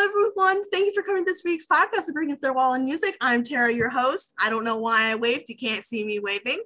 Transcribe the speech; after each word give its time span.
everyone. 0.00 0.62
Thank 0.70 0.86
you 0.86 0.92
for 0.94 1.02
coming 1.02 1.26
to 1.26 1.30
this 1.30 1.42
week's 1.44 1.66
podcast 1.66 2.08
of 2.08 2.14
Bringing 2.14 2.36
Third 2.36 2.54
Wall 2.54 2.72
and 2.72 2.86
Music. 2.86 3.18
I'm 3.20 3.42
Tara, 3.42 3.70
your 3.70 3.90
host. 3.90 4.32
I 4.38 4.48
don't 4.48 4.64
know 4.64 4.78
why 4.78 5.10
I 5.10 5.14
waved. 5.14 5.50
You 5.50 5.58
can't 5.58 5.84
see 5.84 6.04
me 6.04 6.18
waving. 6.18 6.58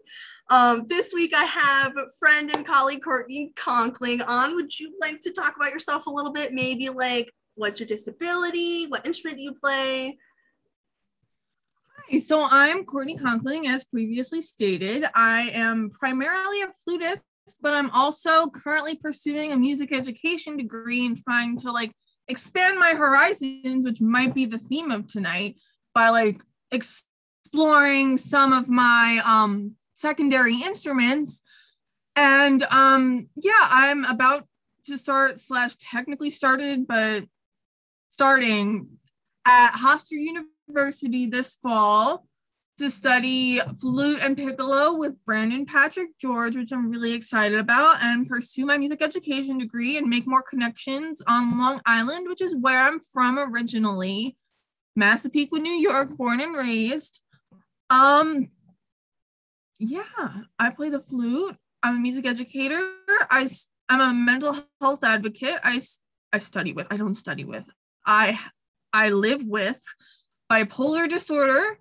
Um, 0.51 0.85
this 0.87 1.13
week 1.13 1.33
I 1.35 1.43
have 1.43 1.95
friend 2.21 2.55
and 2.55 2.65
colleague 2.65 3.03
Courtney 3.03 3.51
Conkling 3.57 4.23
on. 4.25 4.55
Would 4.55 4.79
you 4.79 4.97
like 5.01 5.21
to 5.23 5.33
talk 5.33 5.57
about 5.57 5.73
yourself 5.73 6.07
a 6.07 6.11
little 6.11 6.31
bit? 6.31 6.53
Maybe 6.53 6.91
like 6.91 7.33
what's 7.57 7.81
your 7.81 7.89
disability? 7.89 8.87
What 8.87 9.05
instrument 9.05 9.39
do 9.39 9.45
you 9.45 9.55
play? 9.55 10.17
Hi, 12.09 12.19
so 12.19 12.47
I'm 12.49 12.85
Courtney 12.85 13.17
Conkling, 13.17 13.67
as 13.67 13.83
previously 13.83 14.43
stated. 14.43 15.07
I 15.13 15.51
am 15.55 15.91
primarily 15.91 16.63
a 16.63 16.69
flutist, 16.87 17.23
but 17.61 17.75
I'm 17.75 17.91
also 17.91 18.49
currently 18.51 18.95
pursuing 18.95 19.51
a 19.51 19.57
music 19.57 19.93
education 19.93 20.57
degree 20.57 21.05
and 21.05 21.21
trying 21.21 21.57
to 21.59 21.73
like 21.73 21.91
expand 22.29 22.79
my 22.79 22.95
horizons, 22.95 23.85
which 23.85 24.01
might 24.01 24.35
be 24.35 24.45
the 24.45 24.59
theme 24.59 24.91
of 24.91 25.07
tonight, 25.07 25.57
by 25.95 26.09
like 26.11 26.41
exploring 26.71 28.17
some 28.17 28.53
of 28.53 28.69
my 28.69 29.21
um 29.25 29.77
secondary 29.93 30.61
instruments. 30.61 31.43
And 32.17 32.63
um 32.65 33.29
yeah, 33.37 33.53
I'm 33.61 34.05
about 34.05 34.47
to 34.87 34.99
start 34.99 35.41
slash 35.41 35.77
technically 35.77 36.31
started, 36.31 36.87
but 36.87 37.25
starting 38.09 38.89
at 39.47 39.73
Hofstra 39.73 40.13
University 40.69 41.27
this 41.27 41.57
fall 41.57 42.27
to 42.79 42.91
study 42.91 43.61
flute 43.81 44.21
and 44.21 44.37
piccolo 44.37 44.97
with 44.97 45.15
Brandon 45.25 45.65
Patrick 45.65 46.11
George, 46.21 46.57
which 46.57 46.73
I'm 46.73 46.91
really 46.91 47.13
excited 47.13 47.59
about, 47.59 48.03
and 48.03 48.29
pursue 48.29 48.67
my 48.67 48.79
music 48.79 49.03
education 49.03 49.59
degree 49.59 49.97
and 49.97 50.09
make 50.09 50.27
more 50.27 50.43
connections 50.43 51.23
on 51.27 51.59
Long 51.59 51.81
Island, 51.87 52.29
which 52.29 52.41
is 52.41 52.57
where 52.57 52.81
I'm 52.81 53.01
from 53.01 53.39
originally. 53.39 54.37
Massapequa, 54.97 55.59
New 55.59 55.73
York, 55.73 56.17
born 56.17 56.41
and 56.41 56.57
raised. 56.57 57.21
Um, 57.91 58.49
yeah, 59.79 60.43
I 60.59 60.71
play 60.71 60.89
the 60.89 61.01
flute. 61.01 61.57
I'm 61.83 61.97
a 61.97 62.01
music 62.01 62.27
educator. 62.27 62.81
I 63.31 63.49
I'm 63.89 64.01
a 64.01 64.15
mental 64.15 64.57
health 64.81 65.05
advocate. 65.05 65.59
I 65.63 65.81
I 66.33 66.39
study 66.39 66.73
with. 66.73 66.87
I 66.91 66.97
don't 66.97 67.15
study 67.15 67.45
with. 67.45 67.65
I 68.07 68.39
I 68.93 69.11
live 69.11 69.45
with 69.45 69.83
bipolar 70.51 71.09
disorder 71.09 71.79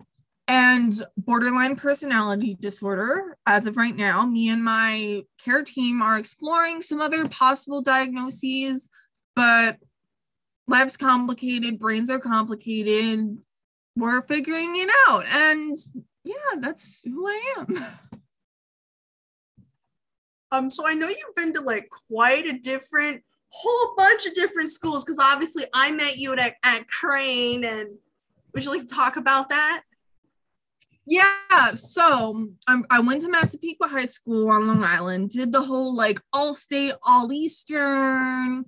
and 0.47 1.01
borderline 1.17 1.75
personality 1.75 2.57
disorder 2.59 3.37
as 3.45 3.65
of 3.65 3.77
right 3.77 3.95
now. 3.95 4.25
Me 4.25 4.49
and 4.49 4.63
my 4.63 5.23
care 5.43 5.63
team 5.63 6.01
are 6.01 6.17
exploring 6.17 6.81
some 6.81 6.99
other 6.99 7.27
possible 7.29 7.81
diagnoses, 7.81 8.89
but 9.35 9.77
life's 10.67 10.97
complicated, 10.97 11.79
brains 11.79 12.09
are 12.09 12.19
complicated. 12.19 13.37
We're 13.95 14.21
figuring 14.23 14.75
it 14.75 14.89
out. 15.07 15.25
And 15.25 15.75
yeah, 16.25 16.59
that's 16.59 17.01
who 17.03 17.27
I 17.27 17.55
am. 17.57 17.85
Um, 20.51 20.69
so 20.69 20.87
I 20.87 20.93
know 20.93 21.07
you've 21.07 21.35
been 21.35 21.53
to 21.53 21.61
like 21.61 21.89
quite 21.89 22.45
a 22.45 22.59
different 22.59 23.23
whole 23.49 23.95
bunch 23.95 24.25
of 24.25 24.33
different 24.33 24.69
schools 24.69 25.03
because 25.03 25.19
obviously 25.19 25.63
I 25.73 25.91
met 25.91 26.17
you 26.17 26.33
at, 26.33 26.55
at 26.63 26.87
Crane 26.87 27.63
and 27.63 27.89
would 28.53 28.63
you 28.63 28.71
like 28.71 28.81
to 28.81 28.87
talk 28.87 29.15
about 29.15 29.49
that? 29.49 29.81
Yeah, 31.05 31.67
so 31.75 32.47
um, 32.67 32.85
I 32.89 33.01
went 33.01 33.21
to 33.21 33.29
Massapequa 33.29 33.87
High 33.89 34.05
School 34.05 34.49
on 34.49 34.67
Long 34.67 34.83
Island, 34.83 35.31
did 35.31 35.51
the 35.51 35.61
whole 35.61 35.93
like 35.93 36.21
all 36.31 36.53
state, 36.53 36.93
all 37.05 37.31
Eastern, 37.33 38.63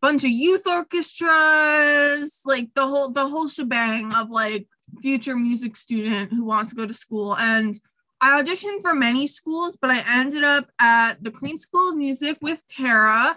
bunch 0.00 0.22
of 0.22 0.30
youth 0.30 0.66
orchestras, 0.66 2.42
like 2.46 2.68
the 2.74 2.86
whole 2.86 3.10
the 3.10 3.26
whole 3.26 3.48
shebang 3.48 4.14
of 4.14 4.30
like 4.30 4.68
future 5.02 5.36
music 5.36 5.76
student 5.76 6.32
who 6.32 6.44
wants 6.44 6.70
to 6.70 6.76
go 6.76 6.86
to 6.86 6.94
school. 6.94 7.36
And 7.36 7.78
I 8.20 8.40
auditioned 8.40 8.82
for 8.82 8.94
many 8.94 9.26
schools, 9.26 9.76
but 9.80 9.90
I 9.90 10.04
ended 10.06 10.44
up 10.44 10.70
at 10.78 11.22
the 11.24 11.30
Crane 11.32 11.58
School 11.58 11.90
of 11.90 11.96
Music 11.96 12.38
with 12.40 12.62
Tara 12.68 13.34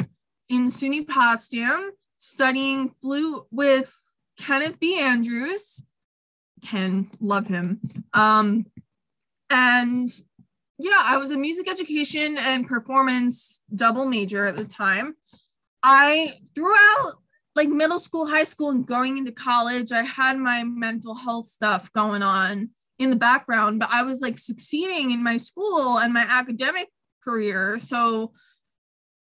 in 0.49 0.67
SUNY 0.67 1.07
Potsdam, 1.07 1.91
studying 2.19 2.93
flute 3.01 3.45
with 3.49 3.95
Kenneth 4.37 4.79
B. 4.79 4.99
Andrews 4.99 5.81
Ken, 6.63 7.09
love 7.19 7.47
him. 7.47 7.79
Um, 8.13 8.65
and 9.49 10.09
yeah, 10.79 11.01
I 11.03 11.17
was 11.17 11.31
a 11.31 11.37
music 11.37 11.69
education 11.69 12.37
and 12.37 12.67
performance 12.67 13.61
double 13.75 14.05
major 14.05 14.47
at 14.47 14.55
the 14.55 14.65
time. 14.65 15.15
I 15.83 16.33
throughout 16.55 17.13
like 17.55 17.69
middle 17.69 17.99
school, 17.99 18.25
high 18.25 18.45
school, 18.45 18.71
and 18.71 18.85
going 18.85 19.17
into 19.17 19.31
college, 19.31 19.91
I 19.91 20.03
had 20.03 20.39
my 20.39 20.63
mental 20.63 21.13
health 21.13 21.45
stuff 21.45 21.91
going 21.93 22.23
on 22.23 22.71
in 22.97 23.09
the 23.09 23.15
background, 23.15 23.79
but 23.79 23.89
I 23.91 24.03
was 24.03 24.21
like 24.21 24.39
succeeding 24.39 25.11
in 25.11 25.23
my 25.23 25.37
school 25.37 25.99
and 25.99 26.13
my 26.13 26.25
academic 26.27 26.89
career. 27.23 27.77
So 27.79 28.33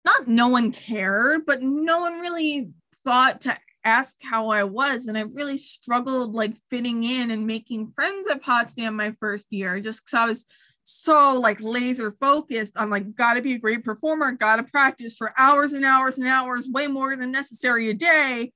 not 0.04 0.26
no 0.26 0.48
one 0.48 0.72
cared, 0.72 1.46
but 1.46 1.62
no 1.62 2.00
one 2.00 2.20
really 2.20 2.70
thought 3.04 3.42
to 3.42 3.56
ask 3.86 4.16
how 4.20 4.48
I 4.48 4.64
was. 4.64 5.06
And 5.06 5.16
I 5.16 5.22
really 5.22 5.56
struggled 5.56 6.34
like 6.34 6.56
fitting 6.70 7.04
in 7.04 7.30
and 7.30 7.46
making 7.46 7.92
friends 7.94 8.28
at 8.28 8.42
Potsdam 8.42 8.96
my 8.96 9.14
first 9.20 9.52
year 9.52 9.80
just 9.80 10.04
because 10.04 10.14
I 10.14 10.26
was 10.26 10.46
so 10.82 11.34
like 11.34 11.60
laser 11.60 12.10
focused 12.10 12.76
on 12.76 12.90
like 12.90 13.14
gotta 13.14 13.40
be 13.40 13.54
a 13.54 13.58
great 13.58 13.84
performer, 13.84 14.32
gotta 14.32 14.64
practice 14.64 15.16
for 15.16 15.32
hours 15.38 15.72
and 15.72 15.84
hours 15.84 16.18
and 16.18 16.28
hours, 16.28 16.68
way 16.68 16.88
more 16.88 17.16
than 17.16 17.30
necessary 17.30 17.88
a 17.88 17.94
day. 17.94 18.52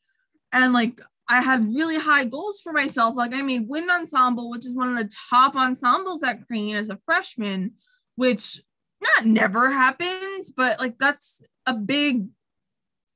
And 0.53 0.73
like 0.73 1.01
I 1.29 1.41
had 1.41 1.73
really 1.75 1.97
high 1.97 2.25
goals 2.25 2.61
for 2.61 2.73
myself. 2.73 3.15
Like 3.17 3.33
I 3.33 3.43
made 3.43 3.69
wind 3.69 3.89
ensemble, 3.89 4.51
which 4.51 4.67
is 4.67 4.75
one 4.75 4.89
of 4.89 4.99
the 4.99 5.11
top 5.31 5.55
ensembles 5.55 6.25
at 6.25 6.45
Crane 6.47 6.75
as 6.75 6.91
a 6.91 6.99
freshman, 7.07 7.73
which 8.17 8.61
not 9.01 9.25
never 9.25 9.71
happens, 9.71 10.51
but 10.51 10.81
like 10.81 10.99
that's 10.99 11.43
a 11.67 11.75
big 11.75 12.27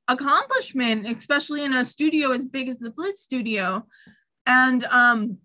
accomplishment, 0.07 1.07
especially 1.09 1.63
in 1.63 1.73
a 1.73 1.85
studio 1.85 2.31
as 2.31 2.45
big 2.45 2.67
as 2.67 2.79
the 2.79 2.91
flute 2.91 3.17
studio. 3.17 3.85
And 4.45 4.83
um, 4.85 5.37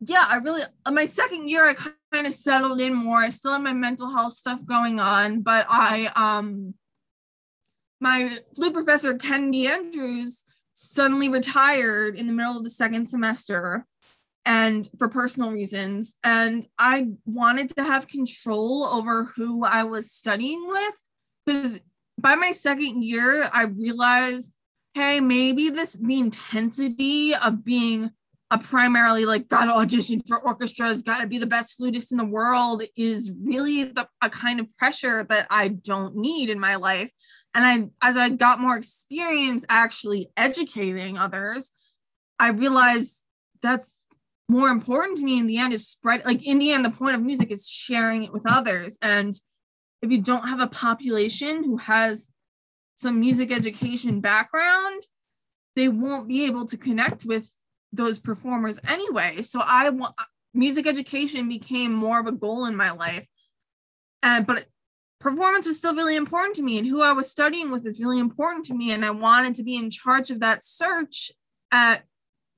yeah, 0.00 0.24
I 0.28 0.36
really, 0.36 0.62
uh, 0.84 0.90
my 0.90 1.06
second 1.06 1.48
year, 1.48 1.68
I 1.68 1.74
kind 1.74 2.26
of 2.26 2.32
settled 2.32 2.80
in 2.80 2.94
more. 2.94 3.18
I 3.18 3.30
still 3.30 3.52
had 3.52 3.62
my 3.62 3.72
mental 3.72 4.10
health 4.10 4.34
stuff 4.34 4.64
going 4.64 5.00
on, 5.00 5.42
but 5.42 5.66
I, 5.68 6.10
um, 6.16 6.74
my 8.00 8.38
flute 8.54 8.74
professor, 8.74 9.16
Ken. 9.16 9.54
Andrews, 9.54 10.44
suddenly 10.74 11.30
retired 11.30 12.18
in 12.18 12.26
the 12.26 12.32
middle 12.34 12.56
of 12.56 12.62
the 12.62 12.70
second 12.70 13.08
semester 13.08 13.86
and 14.44 14.88
for 14.98 15.08
personal 15.08 15.50
reasons. 15.50 16.14
And 16.22 16.66
I 16.78 17.08
wanted 17.24 17.74
to 17.76 17.82
have 17.82 18.06
control 18.06 18.84
over 18.84 19.24
who 19.24 19.64
I 19.64 19.84
was 19.84 20.12
studying 20.12 20.68
with 20.68 20.94
because 21.46 21.80
by 22.18 22.34
my 22.34 22.50
second 22.50 23.04
year, 23.04 23.48
I 23.52 23.64
realized, 23.64 24.56
hey, 24.94 25.20
maybe 25.20 25.70
this 25.70 25.92
the 25.92 26.18
intensity 26.18 27.34
of 27.34 27.64
being 27.64 28.10
a 28.50 28.58
primarily 28.58 29.26
like 29.26 29.48
gotta 29.48 29.72
audition 29.72 30.22
for 30.26 30.38
orchestras, 30.38 31.02
gotta 31.02 31.26
be 31.26 31.38
the 31.38 31.46
best 31.46 31.76
flutist 31.76 32.12
in 32.12 32.18
the 32.18 32.24
world 32.24 32.82
is 32.96 33.32
really 33.42 33.84
the, 33.84 34.08
a 34.22 34.30
kind 34.30 34.60
of 34.60 34.70
pressure 34.78 35.24
that 35.24 35.46
I 35.50 35.68
don't 35.68 36.16
need 36.16 36.48
in 36.48 36.60
my 36.60 36.76
life. 36.76 37.10
And 37.54 37.66
I, 37.66 38.06
as 38.06 38.16
I 38.16 38.28
got 38.30 38.60
more 38.60 38.76
experience 38.76 39.64
actually 39.68 40.30
educating 40.36 41.18
others, 41.18 41.70
I 42.38 42.48
realized 42.48 43.24
that's 43.62 43.98
more 44.48 44.68
important 44.68 45.18
to 45.18 45.24
me 45.24 45.38
in 45.38 45.46
the 45.46 45.58
end 45.58 45.72
is 45.72 45.88
spread 45.88 46.24
like 46.24 46.46
in 46.46 46.58
the 46.58 46.70
end 46.70 46.84
the 46.84 46.90
point 46.90 47.16
of 47.16 47.22
music 47.22 47.50
is 47.50 47.68
sharing 47.68 48.22
it 48.22 48.32
with 48.32 48.42
others 48.46 48.96
and 49.02 49.34
if 50.02 50.10
you 50.10 50.20
don't 50.20 50.48
have 50.48 50.60
a 50.60 50.66
population 50.66 51.64
who 51.64 51.76
has 51.78 52.30
some 52.96 53.20
music 53.20 53.52
education 53.52 54.20
background, 54.20 55.02
they 55.74 55.88
won't 55.88 56.28
be 56.28 56.46
able 56.46 56.64
to 56.66 56.76
connect 56.76 57.24
with 57.24 57.48
those 57.92 58.18
performers 58.18 58.78
anyway. 58.86 59.42
So 59.42 59.60
I 59.62 59.90
want 59.90 60.14
music 60.54 60.86
education 60.86 61.48
became 61.48 61.92
more 61.92 62.18
of 62.18 62.26
a 62.26 62.32
goal 62.32 62.64
in 62.64 62.76
my 62.76 62.90
life. 62.90 63.26
And 64.22 64.46
but 64.46 64.66
performance 65.20 65.66
was 65.66 65.78
still 65.78 65.94
really 65.94 66.16
important 66.16 66.56
to 66.56 66.62
me 66.62 66.78
and 66.78 66.86
who 66.86 67.02
I 67.02 67.12
was 67.12 67.30
studying 67.30 67.70
with 67.70 67.86
is 67.86 68.00
really 68.00 68.18
important 68.18 68.64
to 68.66 68.74
me 68.74 68.92
and 68.92 69.04
I 69.04 69.10
wanted 69.10 69.54
to 69.56 69.62
be 69.62 69.76
in 69.76 69.90
charge 69.90 70.30
of 70.30 70.40
that 70.40 70.62
search 70.62 71.30
at 71.72 72.04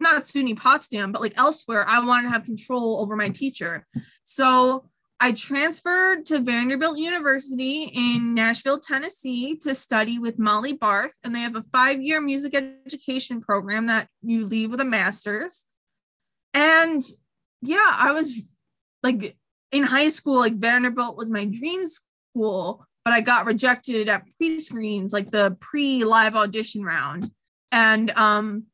not 0.01 0.23
SUNY 0.23 0.57
Potsdam 0.57 1.13
but 1.13 1.21
like 1.21 1.35
elsewhere 1.37 1.89
I 1.89 2.05
wanted 2.05 2.25
to 2.25 2.31
have 2.31 2.45
control 2.45 3.01
over 3.01 3.17
my 3.17 3.29
teacher. 3.29 3.87
So 4.25 4.89
I 5.21 5.33
transferred 5.33 6.27
to 6.27 6.39
Vanderbilt 6.39 6.97
University 6.97 7.91
in 7.93 8.35
Nashville, 8.35 8.79
Tennessee 8.79 9.57
to 9.57 9.75
study 9.75 10.19
with 10.19 10.39
Molly 10.39 10.75
Barth, 10.75 11.17
and 11.25 11.35
they 11.35 11.41
have 11.41 11.57
a 11.57 11.65
five 11.73 12.01
year 12.01 12.21
music 12.21 12.55
education 12.55 13.41
program 13.41 13.87
that 13.87 14.09
you 14.23 14.47
leave 14.47 14.71
with 14.71 14.81
a 14.81 14.85
master's. 14.85 15.65
And 16.55 17.03
yeah, 17.61 17.97
I 17.99 18.13
was 18.13 18.41
like 19.03 19.37
in 19.73 19.83
high 19.83 20.09
school, 20.09 20.39
like 20.39 20.55
Vanderbilt 20.55 21.17
was 21.17 21.29
my 21.29 21.45
dream 21.47 21.87
school, 21.87 22.87
but 23.05 23.13
I 23.13 23.21
got 23.21 23.47
rejected 23.47 24.09
at 24.09 24.23
pre 24.37 24.61
screens, 24.61 25.13
like 25.13 25.33
the 25.33 25.57
pre 25.61 26.05
live 26.05 26.37
audition 26.37 26.85
round. 26.85 27.31
And 27.73 28.13
um, 28.13 28.67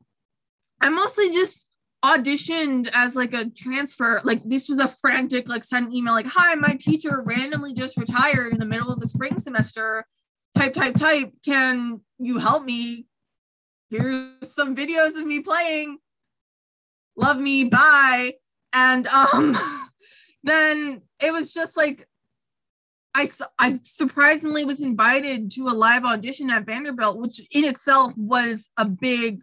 I 0.81 0.91
mostly 0.91 1.31
just 1.31 1.71
auditioned 2.05 2.91
as 2.93 3.17
like 3.17 3.33
a 3.33 3.49
transfer. 3.49 4.21
Like 4.25 4.43
this 4.45 4.69
was 4.69 4.79
a 4.79 4.89
frantic, 4.89 5.49
like 5.49 5.65
send 5.65 5.95
email, 5.95 6.13
like, 6.13 6.27
hi, 6.27 6.55
my 6.55 6.77
teacher 6.79 7.23
randomly 7.25 7.73
just 7.73 7.97
retired 7.97 8.53
in 8.53 8.59
the 8.59 8.67
middle 8.67 8.93
of 8.93 9.01
the 9.01 9.07
spring 9.07 9.39
semester. 9.39 10.05
Type, 10.55 10.75
type, 10.75 10.97
type. 10.97 11.33
Can 11.45 12.01
you 12.19 12.39
help 12.39 12.65
me? 12.65 13.07
Here's 13.89 14.29
some 14.43 14.77
videos 14.77 15.19
of 15.19 15.27
me 15.27 15.41
playing. 15.41 15.99
Love 17.17 17.39
me, 17.39 17.65
bye. 17.65 18.35
And 18.73 19.07
um 19.07 19.57
then 20.45 21.03
it 21.21 21.33
was 21.33 21.55
just 21.55 21.77
like 21.77 22.07
I, 23.17 23.29
I 23.61 23.79
surprisingly 23.83 24.65
was 24.65 24.83
invited 24.83 25.53
to 25.53 25.69
a 25.69 25.71
live 25.71 26.05
audition 26.05 26.51
at 26.51 26.67
Vanderbilt, 26.67 27.19
which 27.19 27.41
in 27.53 27.65
itself 27.65 28.13
was 28.17 28.71
a 28.77 28.85
big 28.85 29.41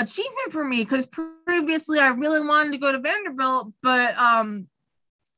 achievement 0.00 0.52
for 0.52 0.64
me 0.64 0.82
because 0.82 1.06
previously 1.46 1.98
I 1.98 2.08
really 2.08 2.44
wanted 2.44 2.72
to 2.72 2.78
go 2.78 2.92
to 2.92 2.98
Vanderbilt, 2.98 3.72
but 3.82 4.16
um, 4.18 4.68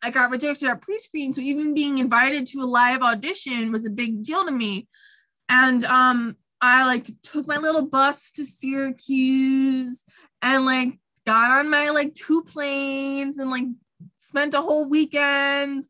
I 0.02 0.10
got 0.10 0.30
rejected 0.30 0.68
at 0.68 0.80
pre-screen. 0.80 1.32
So 1.32 1.40
even 1.40 1.74
being 1.74 1.98
invited 1.98 2.46
to 2.48 2.60
a 2.60 2.64
live 2.64 3.02
audition 3.02 3.72
was 3.72 3.86
a 3.86 3.90
big 3.90 4.22
deal 4.22 4.44
to 4.44 4.52
me. 4.52 4.88
And 5.48 5.84
um, 5.84 6.36
I 6.60 6.84
like 6.86 7.08
took 7.22 7.46
my 7.46 7.56
little 7.56 7.86
bus 7.86 8.30
to 8.32 8.44
Syracuse 8.44 10.02
and 10.40 10.64
like 10.64 10.98
got 11.26 11.58
on 11.58 11.70
my 11.70 11.90
like 11.90 12.14
two 12.14 12.42
planes 12.44 13.38
and 13.38 13.50
like 13.50 13.64
spent 14.18 14.54
a 14.54 14.60
whole 14.60 14.88
weekend 14.88 15.84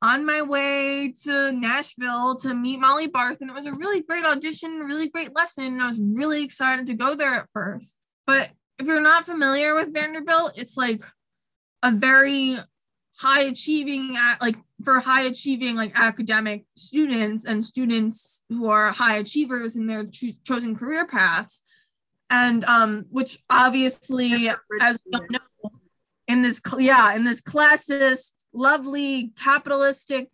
on 0.00 0.26
my 0.26 0.42
way 0.42 1.14
to 1.22 1.52
Nashville 1.52 2.36
to 2.36 2.54
meet 2.54 2.80
Molly 2.80 3.06
Barth. 3.06 3.38
And 3.40 3.50
it 3.50 3.54
was 3.54 3.66
a 3.66 3.72
really 3.72 4.02
great 4.02 4.24
audition, 4.24 4.80
really 4.80 5.08
great 5.08 5.34
lesson. 5.34 5.64
And 5.64 5.82
I 5.82 5.88
was 5.88 6.00
really 6.00 6.42
excited 6.42 6.86
to 6.88 6.94
go 6.94 7.14
there 7.14 7.34
at 7.34 7.48
first. 7.52 7.96
But 8.26 8.50
if 8.78 8.86
you're 8.86 9.00
not 9.00 9.26
familiar 9.26 9.74
with 9.74 9.92
Vanderbilt, 9.92 10.52
it's 10.56 10.76
like 10.76 11.02
a 11.82 11.92
very 11.92 12.56
high 13.18 13.42
achieving 13.42 14.16
like 14.40 14.56
for 14.84 14.98
high 15.00 15.22
achieving 15.22 15.76
like 15.76 15.92
academic 15.94 16.64
students 16.74 17.44
and 17.44 17.64
students 17.64 18.42
who 18.48 18.68
are 18.68 18.90
high 18.90 19.16
achievers 19.16 19.76
in 19.76 19.86
their 19.86 20.04
cho- 20.04 20.32
chosen 20.44 20.74
career 20.74 21.06
paths. 21.06 21.62
And 22.30 22.64
um 22.64 23.04
which 23.10 23.38
obviously 23.50 24.48
as 24.80 24.98
you 25.04 25.20
know 25.30 25.70
in 26.28 26.42
this 26.42 26.60
yeah 26.78 27.14
in 27.14 27.24
this 27.24 27.40
classist 27.42 28.32
lovely 28.54 29.32
capitalistic 29.38 30.30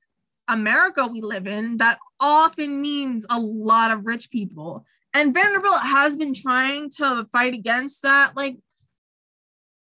america 0.49 1.07
we 1.07 1.21
live 1.21 1.47
in 1.47 1.77
that 1.79 1.99
often 2.21 2.81
means 2.81 3.27
a 3.31 3.39
lot 3.39 3.91
of 3.91 4.07
rich 4.07 4.31
people 4.31 4.85
and 5.15 5.35
Vanderbilt 5.35 5.81
has 5.83 6.17
been 6.17 6.35
trying 6.35 6.91
to 6.91 7.27
fight 7.33 7.55
against 7.55 8.03
that. 8.03 8.37
Like, 8.37 8.57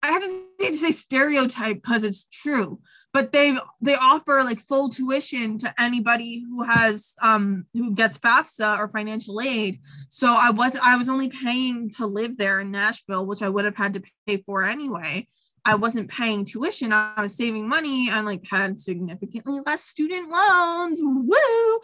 I 0.03 0.12
hesitate 0.12 0.71
to 0.71 0.77
say 0.77 0.91
stereotype 0.91 1.75
because 1.75 2.03
it's 2.03 2.25
true, 2.31 2.79
but 3.13 3.31
they 3.31 3.56
they 3.81 3.95
offer 3.95 4.44
like 4.44 4.59
full 4.62 4.89
tuition 4.89 5.57
to 5.59 5.73
anybody 5.79 6.41
who 6.41 6.63
has 6.63 7.13
um 7.21 7.65
who 7.73 7.94
gets 7.94 8.18
FAFSA 8.18 8.79
or 8.79 8.88
financial 8.88 9.39
aid. 9.41 9.79
So 10.09 10.27
I 10.31 10.50
was 10.50 10.75
I 10.75 10.97
was 10.97 11.07
only 11.07 11.29
paying 11.29 11.91
to 11.91 12.07
live 12.07 12.38
there 12.38 12.59
in 12.59 12.71
Nashville, 12.71 13.27
which 13.27 13.44
I 13.44 13.50
would 13.50 13.65
have 13.65 13.75
had 13.75 13.94
to 13.94 14.03
pay 14.25 14.38
for 14.38 14.63
anyway. 14.63 15.27
I 15.63 15.75
wasn't 15.75 16.09
paying 16.09 16.45
tuition. 16.45 16.91
I 16.91 17.21
was 17.21 17.35
saving 17.35 17.69
money 17.69 18.09
and 18.09 18.25
like 18.25 18.47
had 18.50 18.79
significantly 18.79 19.62
less 19.65 19.83
student 19.83 20.29
loans. 20.29 21.00
Woo! 21.00 21.79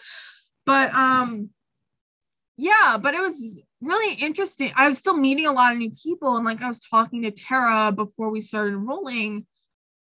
But 0.66 0.92
um 0.96 1.52
yeah, 2.58 2.98
but 3.02 3.14
it 3.14 3.22
was 3.22 3.62
really 3.82 4.16
interesting. 4.16 4.72
I 4.76 4.90
was 4.90 4.98
still 4.98 5.16
meeting 5.16 5.46
a 5.46 5.52
lot 5.52 5.72
of 5.72 5.78
new 5.78 5.92
people, 5.92 6.36
and 6.36 6.46
like 6.46 6.62
I 6.62 6.68
was 6.68 6.80
talking 6.80 7.22
to 7.22 7.32
Tara 7.32 7.92
before 7.92 8.30
we 8.30 8.42
started 8.42 8.76
rolling. 8.76 9.46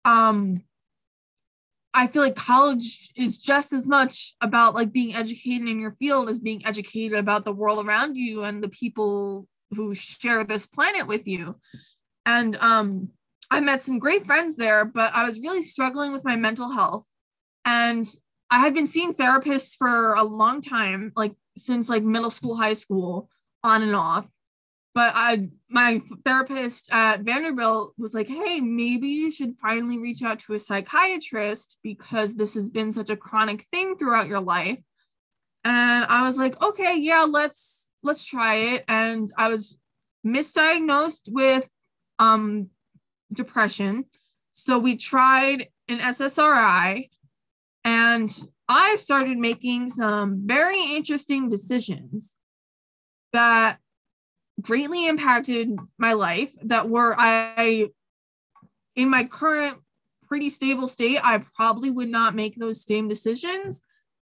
Um, 0.05 0.63
I 1.95 2.07
feel 2.07 2.23
like 2.23 2.37
college 2.37 3.11
is 3.17 3.43
just 3.43 3.73
as 3.73 3.87
much 3.87 4.35
about 4.41 4.75
like 4.75 4.93
being 4.93 5.15
educated 5.15 5.69
in 5.69 5.81
your 5.81 5.97
field 5.99 6.31
as 6.31 6.41
being 6.41 6.65
educated 6.65 7.19
about 7.19 7.45
the 7.45 7.53
world 7.53 7.85
around 7.85 8.17
you 8.17 8.45
and 8.45 8.63
the 8.63 8.69
people 8.69 9.47
who 9.71 9.95
share 9.95 10.45
this 10.45 10.67
planet 10.67 11.07
with 11.07 11.27
you. 11.27 11.57
And 12.25 12.57
um, 12.57 13.11
I 13.51 13.61
met 13.61 13.83
some 13.83 13.99
great 13.99 14.27
friends 14.27 14.57
there, 14.57 14.85
but 14.85 15.15
I 15.15 15.25
was 15.25 15.41
really 15.41 15.63
struggling 15.63 16.13
with 16.13 16.25
my 16.25 16.37
mental 16.37 16.71
health. 16.71 17.05
And 17.65 18.07
I 18.53 18.59
had 18.59 18.75
been 18.75 18.87
seeing 18.87 19.15
therapists 19.15 19.75
for 19.79 20.13
a 20.13 20.23
long 20.23 20.61
time, 20.61 21.11
like 21.17 21.35
since 21.57 21.89
like 21.89 22.03
middle 22.03 22.29
school, 22.29 22.55
high 22.55 22.75
school, 22.75 23.31
on 23.65 23.81
and 23.81 23.97
off. 23.97 24.29
But 24.95 25.13
I, 25.15 25.49
my 25.71 26.03
therapist 26.23 26.93
at 26.93 27.23
Vanderbilt 27.23 27.95
was 27.97 28.13
like, 28.13 28.29
"Hey, 28.29 28.61
maybe 28.61 29.09
you 29.09 29.31
should 29.31 29.57
finally 29.63 29.99
reach 29.99 30.23
out 30.23 30.39
to 30.41 30.53
a 30.53 30.59
psychiatrist 30.59 31.79
because 31.83 32.35
this 32.35 32.53
has 32.53 32.69
been 32.69 32.93
such 32.93 33.09
a 33.09 33.17
chronic 33.17 33.63
thing 33.73 33.97
throughout 33.97 34.29
your 34.29 34.41
life." 34.41 34.79
And 35.65 36.05
I 36.05 36.27
was 36.27 36.37
like, 36.37 36.63
"Okay, 36.63 36.99
yeah, 36.99 37.23
let's 37.23 37.91
let's 38.03 38.23
try 38.23 38.57
it." 38.57 38.85
And 38.87 39.33
I 39.39 39.49
was 39.49 39.79
misdiagnosed 40.27 41.33
with 41.33 41.67
um 42.19 42.69
depression. 43.33 44.05
So 44.51 44.79
we 44.79 44.97
tried 44.97 45.69
an 45.89 46.01
SSRI 46.01 47.09
and 47.85 48.31
I 48.69 48.97
started 48.97 49.39
making 49.39 49.91
some 49.91 50.43
very 50.47 50.95
interesting 50.95 51.49
decisions 51.49 52.37
that 53.33 53.79
greatly 54.61 55.07
impacted 55.07 55.79
my 55.99 56.13
life 56.13 56.53
that 56.63 56.89
were 56.89 57.15
I 57.19 57.91
in 58.95 59.09
my 59.09 59.25
current 59.25 59.79
pretty 60.29 60.51
stable 60.51 60.89
state 60.89 61.19
I 61.23 61.43
probably 61.55 61.91
would 61.91 62.09
not 62.09 62.35
make 62.35 62.57
those 62.57 62.83
same 62.83 63.09
decisions. 63.09 63.83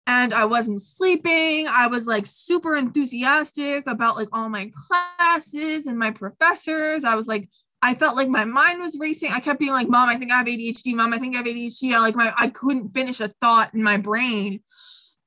And 0.08 0.32
I 0.32 0.44
wasn't 0.44 0.82
sleeping. 0.82 1.66
I 1.66 1.88
was 1.88 2.06
like 2.06 2.26
super 2.26 2.76
enthusiastic 2.76 3.86
about 3.88 4.16
like 4.16 4.28
all 4.32 4.48
my 4.48 4.70
classes 4.86 5.86
and 5.86 5.98
my 5.98 6.12
professors. 6.12 7.02
I 7.02 7.16
was 7.16 7.26
like 7.26 7.48
I 7.82 7.94
felt 7.94 8.16
like 8.16 8.28
my 8.28 8.44
mind 8.44 8.80
was 8.80 8.98
racing. 8.98 9.30
I 9.32 9.40
kept 9.40 9.60
being 9.60 9.72
like, 9.72 9.88
"Mom, 9.88 10.08
I 10.08 10.16
think 10.16 10.32
I 10.32 10.38
have 10.38 10.46
ADHD. 10.46 10.94
Mom, 10.94 11.12
I 11.12 11.18
think 11.18 11.34
I 11.34 11.38
have 11.38 11.46
ADHD." 11.46 11.92
I, 11.92 12.00
like 12.00 12.16
my 12.16 12.32
I 12.36 12.48
couldn't 12.48 12.94
finish 12.94 13.20
a 13.20 13.28
thought 13.40 13.74
in 13.74 13.82
my 13.82 13.96
brain, 13.96 14.60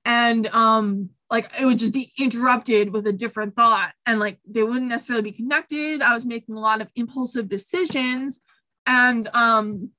and 0.06 0.48
um, 0.48 1.10
like 1.30 1.50
it 1.60 1.66
would 1.66 1.80
just 1.80 1.94
be 1.94 2.12
interrupted 2.18 2.92
with 2.92 3.08
a 3.08 3.14
different 3.14 3.56
thought, 3.56 3.92
and 4.06 4.20
like 4.20 4.40
they 4.48 4.64
wouldn't 4.64 4.88
necessarily 4.88 5.32
be 5.32 5.38
connected. 5.38 6.02
I 6.02 6.14
was 6.14 6.26
making 6.26 6.56
a 6.56 6.60
lot 6.60 6.82
of 6.82 6.90
impulsive 6.96 7.50
decisions, 7.50 8.42
and 8.86 9.28
um, 9.34 9.92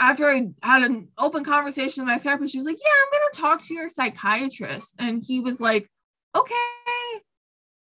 after 0.00 0.28
I 0.28 0.48
had 0.62 0.82
an 0.82 1.08
open 1.16 1.44
conversation 1.44 2.04
with 2.04 2.12
my 2.12 2.18
therapist, 2.18 2.52
she 2.52 2.58
was 2.58 2.66
like, 2.66 2.78
"Yeah, 2.78 2.90
I'm 2.90 3.20
gonna 3.20 3.48
talk 3.48 3.66
to 3.66 3.74
your 3.74 3.88
psychiatrist," 3.88 4.96
and 4.98 5.24
he 5.26 5.40
was 5.40 5.60
like, 5.60 5.88
"Okay." 6.36 6.54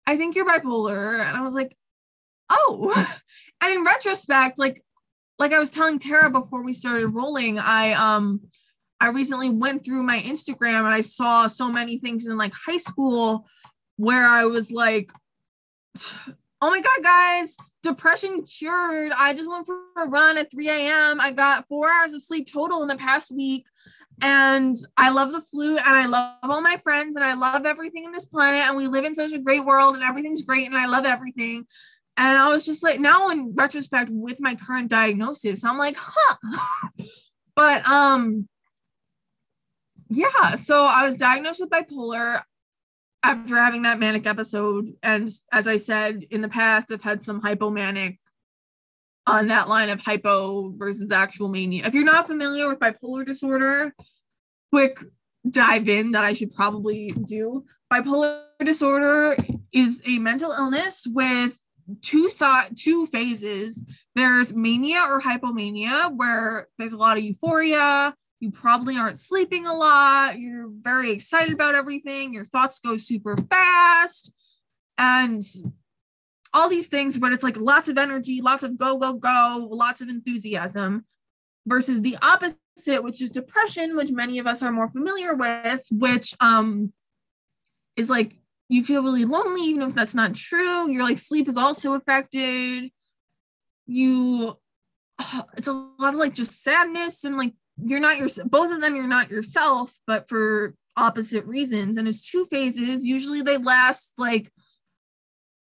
I 0.07 0.17
think 0.17 0.37
you're 0.37 0.47
bipolar. 0.47 1.21
And 1.21 1.37
I 1.37 1.43
was 1.43 1.55
like, 1.55 1.75
oh 2.51 2.93
and 3.65 3.75
in 3.75 3.85
retrospect 3.85 4.59
like 4.59 4.81
like 5.39 5.53
i 5.53 5.59
was 5.59 5.71
telling 5.71 5.99
tara 5.99 6.31
before 6.31 6.63
we 6.63 6.73
started 6.73 7.09
rolling 7.09 7.59
i 7.59 7.93
um 7.93 8.41
i 9.01 9.09
recently 9.09 9.51
went 9.51 9.85
through 9.85 10.03
my 10.03 10.19
instagram 10.19 10.85
and 10.85 10.95
i 10.95 11.01
saw 11.01 11.47
so 11.47 11.71
many 11.71 11.99
things 11.99 12.27
in 12.27 12.37
like 12.37 12.53
high 12.67 12.79
school 12.79 13.47
where 13.97 14.27
i 14.27 14.45
was 14.45 14.71
like 14.71 15.11
oh 16.61 16.71
my 16.71 16.81
god 16.81 17.03
guys 17.03 17.57
depression 17.83 18.43
cured. 18.45 19.13
I 19.15 19.35
just 19.35 19.51
went 19.51 19.67
for 19.67 19.77
a 19.99 20.09
run 20.09 20.39
at 20.39 20.51
3 20.51 20.69
a.m 20.69 21.21
i 21.21 21.31
got 21.31 21.69
four 21.69 21.91
hours 21.91 22.13
of 22.13 22.23
sleep 22.23 22.51
total 22.51 22.83
in 22.83 22.89
the 22.89 22.97
past 22.97 23.31
week. 23.31 23.67
And 24.21 24.77
I 24.97 25.11
love 25.11 25.33
the 25.33 25.41
flu 25.41 25.77
and 25.77 25.87
I 25.87 26.07
love 26.07 26.37
all 26.45 26.61
my 26.61 26.77
friends 26.77 27.17
and 27.17 27.25
I 27.25 27.35
love 27.35 27.67
everything 27.67 28.05
in 28.05 28.13
this 28.13 28.27
planet. 28.27 28.63
And 28.67 28.77
we 28.77 28.87
live 28.87 29.05
in 29.05 29.15
such 29.15 29.33
a 29.33 29.39
great 29.39 29.65
world 29.65 29.95
and 29.95 30.05
everything's 30.05 30.43
great 30.43 30.67
and 30.67 30.77
I 30.77 30.87
love 30.87 31.05
everything. 31.05 31.67
And 32.17 32.39
I 32.39 32.49
was 32.49 32.65
just 32.65 32.83
like, 32.83 33.01
now 33.01 33.29
in 33.31 33.55
retrospect, 33.55 34.09
with 34.11 34.41
my 34.41 34.55
current 34.55 34.89
diagnosis, 34.89 35.65
I'm 35.65 35.79
like, 35.79 35.97
huh. 35.99 36.89
but 37.57 37.87
um, 37.89 38.49
yeah. 40.09 40.55
So 40.55 40.85
I 40.85 41.05
was 41.05 41.17
diagnosed 41.17 41.61
with 41.61 41.71
bipolar 41.71 42.43
after 43.23 43.57
having 43.57 43.83
that 43.83 43.99
manic 43.99 44.27
episode. 44.27 44.91
And 45.03 45.31
as 45.53 45.67
I 45.67 45.79
said 45.79 46.25
in 46.31 46.41
the 46.41 46.49
past, 46.49 46.93
I've 46.93 47.03
had 47.03 47.23
some 47.23 47.41
hypomanic 47.41 48.19
on 49.27 49.49
that 49.49 49.69
line 49.69 49.89
of 49.89 50.01
hypo 50.01 50.73
versus 50.77 51.11
actual 51.11 51.49
mania. 51.49 51.87
If 51.87 51.95
you're 51.95 52.05
not 52.05 52.27
familiar 52.27 52.69
with 52.69 52.79
bipolar 52.79 53.27
disorder, 53.27 53.95
quick 54.71 54.99
dive 55.49 55.89
in 55.89 56.13
that 56.13 56.25
I 56.25 56.35
should 56.35 56.55
probably 56.55 57.09
do. 57.27 57.65
Bipolar 57.93 58.43
disorder 58.61 59.37
is 59.73 60.03
a 60.07 60.19
mental 60.19 60.53
illness 60.53 61.07
with 61.09 61.59
two 62.03 62.31
side 62.31 62.77
two 62.77 63.07
phases. 63.07 63.83
There's 64.15 64.55
mania 64.55 65.01
or 65.09 65.21
hypomania 65.21 66.15
where 66.15 66.69
there's 66.79 66.93
a 66.93 66.99
lot 66.99 67.17
of 67.19 67.25
euphoria. 67.25 68.15
You 68.41 68.51
probably 68.51 68.97
aren't 68.97 69.19
sleeping 69.19 69.67
a 69.67 69.75
lot. 69.75 70.39
You're 70.39 70.69
very 70.69 71.11
excited 71.11 71.55
about 71.55 71.75
everything. 71.75 72.35
Your 72.35 72.45
thoughts 72.45 72.79
go 72.79 72.97
super 72.97 73.37
fast. 73.37 74.33
And 74.99 75.43
all 76.53 76.69
these 76.69 76.87
things, 76.87 77.19
but 77.19 77.33
it's 77.33 77.43
like 77.43 77.57
lots 77.57 77.89
of 77.89 77.99
energy, 77.99 78.41
lots 78.41 78.63
of 78.63 78.79
go, 78.79 78.97
go, 78.97 79.15
go, 79.15 79.69
lots 79.71 80.01
of 80.01 80.09
enthusiasm 80.09 81.05
versus 81.67 82.01
the 82.01 82.17
opposite, 82.23 83.03
which 83.03 83.21
is 83.21 83.31
depression, 83.31 83.97
which 83.97 84.13
many 84.13 84.39
of 84.39 84.47
us 84.47 84.63
are 84.63 84.71
more 84.71 84.89
familiar 84.89 85.35
with, 85.35 85.85
which 85.91 86.35
um 86.41 86.93
is 87.97 88.11
like 88.11 88.37
you 88.69 88.85
feel 88.85 89.03
really 89.03 89.25
lonely, 89.25 89.63
even 89.63 89.83
if 89.83 89.95
that's 89.95 90.15
not 90.15 90.35
true. 90.35 90.91
Your 90.91 91.05
like 91.05 91.19
sleep 91.19 91.49
is 91.49 91.57
also 91.57 91.95
affected. 91.95 92.91
You 93.87 94.59
it's 95.57 95.69
a 95.69 95.73
lot 95.73 96.15
of 96.15 96.21
like 96.21 96.35
just 96.35 96.63
sadness 96.63 97.25
and 97.25 97.37
like 97.37 97.55
you're 97.83 98.01
not 98.01 98.19
your 98.19 98.29
both 98.47 98.73
of 98.73 98.81
them 98.81 98.95
you're 98.95 99.07
not 99.07 99.31
yourself, 99.31 99.93
but 100.07 100.29
for 100.29 100.75
opposite 100.97 101.45
reasons. 101.45 101.97
And 101.97 102.09
it's 102.09 102.29
two 102.31 102.47
phases. 102.47 103.05
Usually 103.05 103.43
they 103.43 103.59
last 103.59 104.15
like 104.17 104.51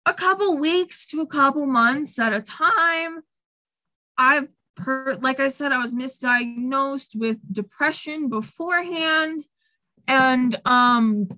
a 0.05 0.13
couple 0.13 0.57
weeks 0.57 1.07
to 1.07 1.21
a 1.21 1.27
couple 1.27 1.65
months 1.65 2.19
at 2.19 2.33
a 2.33 2.41
time. 2.41 3.21
I've 4.17 4.47
heard, 4.77 5.23
like 5.23 5.39
I 5.39 5.47
said, 5.47 5.71
I 5.71 5.81
was 5.81 5.93
misdiagnosed 5.93 7.15
with 7.15 7.37
depression 7.51 8.29
beforehand. 8.29 9.39
And 10.07 10.55
um 10.65 11.29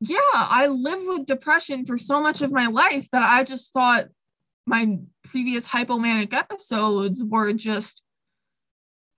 yeah, 0.00 0.18
I 0.32 0.68
lived 0.68 1.06
with 1.06 1.26
depression 1.26 1.84
for 1.84 1.98
so 1.98 2.20
much 2.20 2.42
of 2.42 2.52
my 2.52 2.66
life 2.66 3.08
that 3.10 3.22
I 3.22 3.44
just 3.44 3.72
thought 3.72 4.06
my 4.66 4.98
previous 5.24 5.66
hypomanic 5.66 6.32
episodes 6.32 7.22
were 7.24 7.52
just 7.52 8.02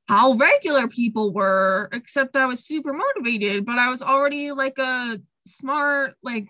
how 0.09 0.33
regular 0.33 0.89
people 0.89 1.33
were, 1.33 1.89
except 1.93 2.37
I 2.37 2.47
was 2.47 2.65
super 2.65 2.93
motivated, 2.93 3.67
but 3.67 3.79
I 3.79 3.91
was 3.91 4.03
already 4.03 4.53
like 4.53 4.79
a 4.79 5.21
smart, 5.45 6.15
like 6.23 6.49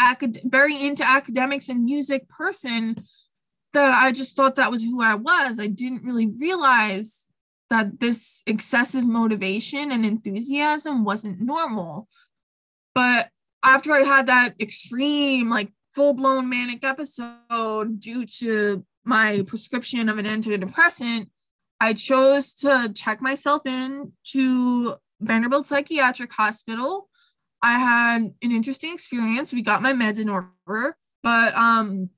acad- 0.00 0.40
very 0.44 0.80
into 0.80 1.04
academics 1.04 1.68
and 1.68 1.84
music 1.84 2.28
person 2.28 3.04
that 3.72 3.92
I 3.92 4.12
just 4.12 4.34
thought 4.34 4.56
that 4.56 4.70
was 4.70 4.82
who 4.82 5.02
I 5.02 5.14
was. 5.14 5.60
I 5.60 5.66
didn't 5.66 6.04
really 6.04 6.26
realize 6.26 7.28
that 7.70 8.00
this 8.00 8.42
excessive 8.46 9.04
motivation 9.06 9.92
and 9.92 10.06
enthusiasm 10.06 11.04
wasn't 11.04 11.40
normal. 11.40 12.08
But 12.94 13.28
after 13.62 13.92
I 13.92 14.02
had 14.02 14.26
that 14.26 14.54
extreme, 14.60 15.50
like 15.50 15.72
full 15.94 16.14
blown 16.14 16.48
manic 16.48 16.84
episode 16.84 18.00
due 18.00 18.24
to 18.24 18.84
my 19.04 19.42
prescription 19.46 20.08
of 20.08 20.18
an 20.18 20.26
antidepressant, 20.26 21.28
I 21.80 21.94
chose 21.94 22.54
to 22.54 22.92
check 22.94 23.20
myself 23.20 23.66
in 23.66 24.12
to 24.32 24.96
Vanderbilt 25.20 25.66
Psychiatric 25.66 26.32
Hospital. 26.32 27.08
I 27.62 27.78
had 27.78 28.18
an 28.18 28.52
interesting 28.52 28.92
experience. 28.92 29.52
We 29.52 29.62
got 29.62 29.82
my 29.82 29.92
meds 29.92 30.20
in 30.20 30.28
order, 30.28 30.96
but 31.22 31.56
um 31.56 32.10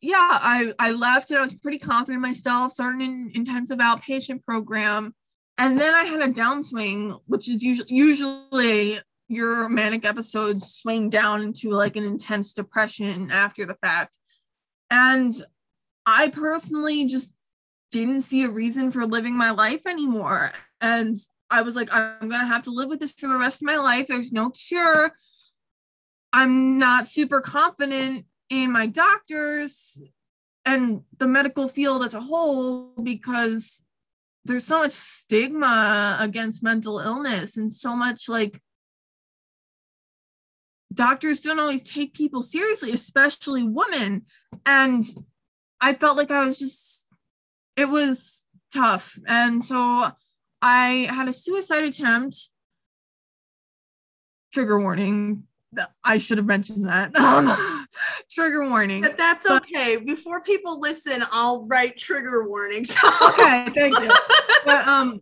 yeah, 0.00 0.16
I 0.18 0.74
I 0.80 0.90
left 0.90 1.30
and 1.30 1.38
I 1.38 1.42
was 1.42 1.54
pretty 1.54 1.78
confident 1.78 2.16
in 2.16 2.22
myself, 2.22 2.72
started 2.72 3.02
an 3.02 3.30
intensive 3.34 3.78
outpatient 3.78 4.44
program. 4.44 5.14
And 5.58 5.78
then 5.78 5.94
I 5.94 6.04
had 6.04 6.20
a 6.20 6.28
downswing, 6.28 7.20
which 7.26 7.48
is 7.48 7.62
usually 7.62 7.94
usually 7.94 8.98
your 9.32 9.68
manic 9.68 10.04
episodes 10.04 10.74
swing 10.74 11.08
down 11.08 11.42
into 11.42 11.70
like 11.70 11.96
an 11.96 12.04
intense 12.04 12.52
depression 12.52 13.30
after 13.30 13.64
the 13.64 13.76
fact. 13.76 14.16
And 14.90 15.32
I 16.04 16.28
personally 16.28 17.06
just 17.06 17.32
didn't 17.90 18.22
see 18.22 18.44
a 18.44 18.50
reason 18.50 18.90
for 18.90 19.06
living 19.06 19.36
my 19.36 19.50
life 19.50 19.86
anymore. 19.86 20.52
And 20.80 21.16
I 21.50 21.62
was 21.62 21.76
like, 21.76 21.94
I'm 21.94 22.28
going 22.28 22.40
to 22.40 22.46
have 22.46 22.64
to 22.64 22.70
live 22.70 22.88
with 22.88 23.00
this 23.00 23.12
for 23.12 23.28
the 23.28 23.38
rest 23.38 23.62
of 23.62 23.66
my 23.66 23.76
life. 23.76 24.06
There's 24.06 24.32
no 24.32 24.50
cure. 24.50 25.12
I'm 26.32 26.78
not 26.78 27.06
super 27.06 27.40
confident 27.40 28.26
in 28.48 28.72
my 28.72 28.86
doctors 28.86 30.00
and 30.64 31.02
the 31.18 31.26
medical 31.26 31.68
field 31.68 32.02
as 32.02 32.14
a 32.14 32.20
whole 32.20 32.92
because 33.02 33.82
there's 34.44 34.66
so 34.66 34.80
much 34.80 34.92
stigma 34.92 36.16
against 36.20 36.62
mental 36.62 36.98
illness 36.98 37.56
and 37.56 37.72
so 37.72 37.94
much 37.94 38.28
like 38.28 38.60
doctors 40.92 41.40
don't 41.40 41.60
always 41.60 41.82
take 41.82 42.14
people 42.14 42.42
seriously, 42.42 42.92
especially 42.92 43.62
women. 43.62 44.22
And 44.66 45.04
I 45.80 45.94
felt 45.94 46.16
like 46.16 46.30
I 46.30 46.44
was 46.44 46.58
just 46.58 47.06
it 47.76 47.88
was 47.88 48.44
tough. 48.72 49.18
And 49.26 49.64
so 49.64 50.10
I 50.60 51.08
had 51.10 51.28
a 51.28 51.32
suicide 51.32 51.84
attempt. 51.84 52.50
Trigger 54.52 54.80
warning. 54.80 55.44
I 56.04 56.18
should 56.18 56.36
have 56.36 56.46
mentioned 56.46 56.86
that. 56.86 57.14
trigger 58.30 58.68
warning. 58.68 59.00
But 59.00 59.16
that's 59.16 59.46
okay. 59.46 59.96
Before 59.96 60.42
people 60.42 60.78
listen, 60.78 61.24
I'll 61.32 61.66
write 61.66 61.98
trigger 61.98 62.46
warnings. 62.46 62.96
okay, 63.22 63.68
thank 63.74 63.98
you. 63.98 64.10
But 64.64 64.86
um 64.86 65.20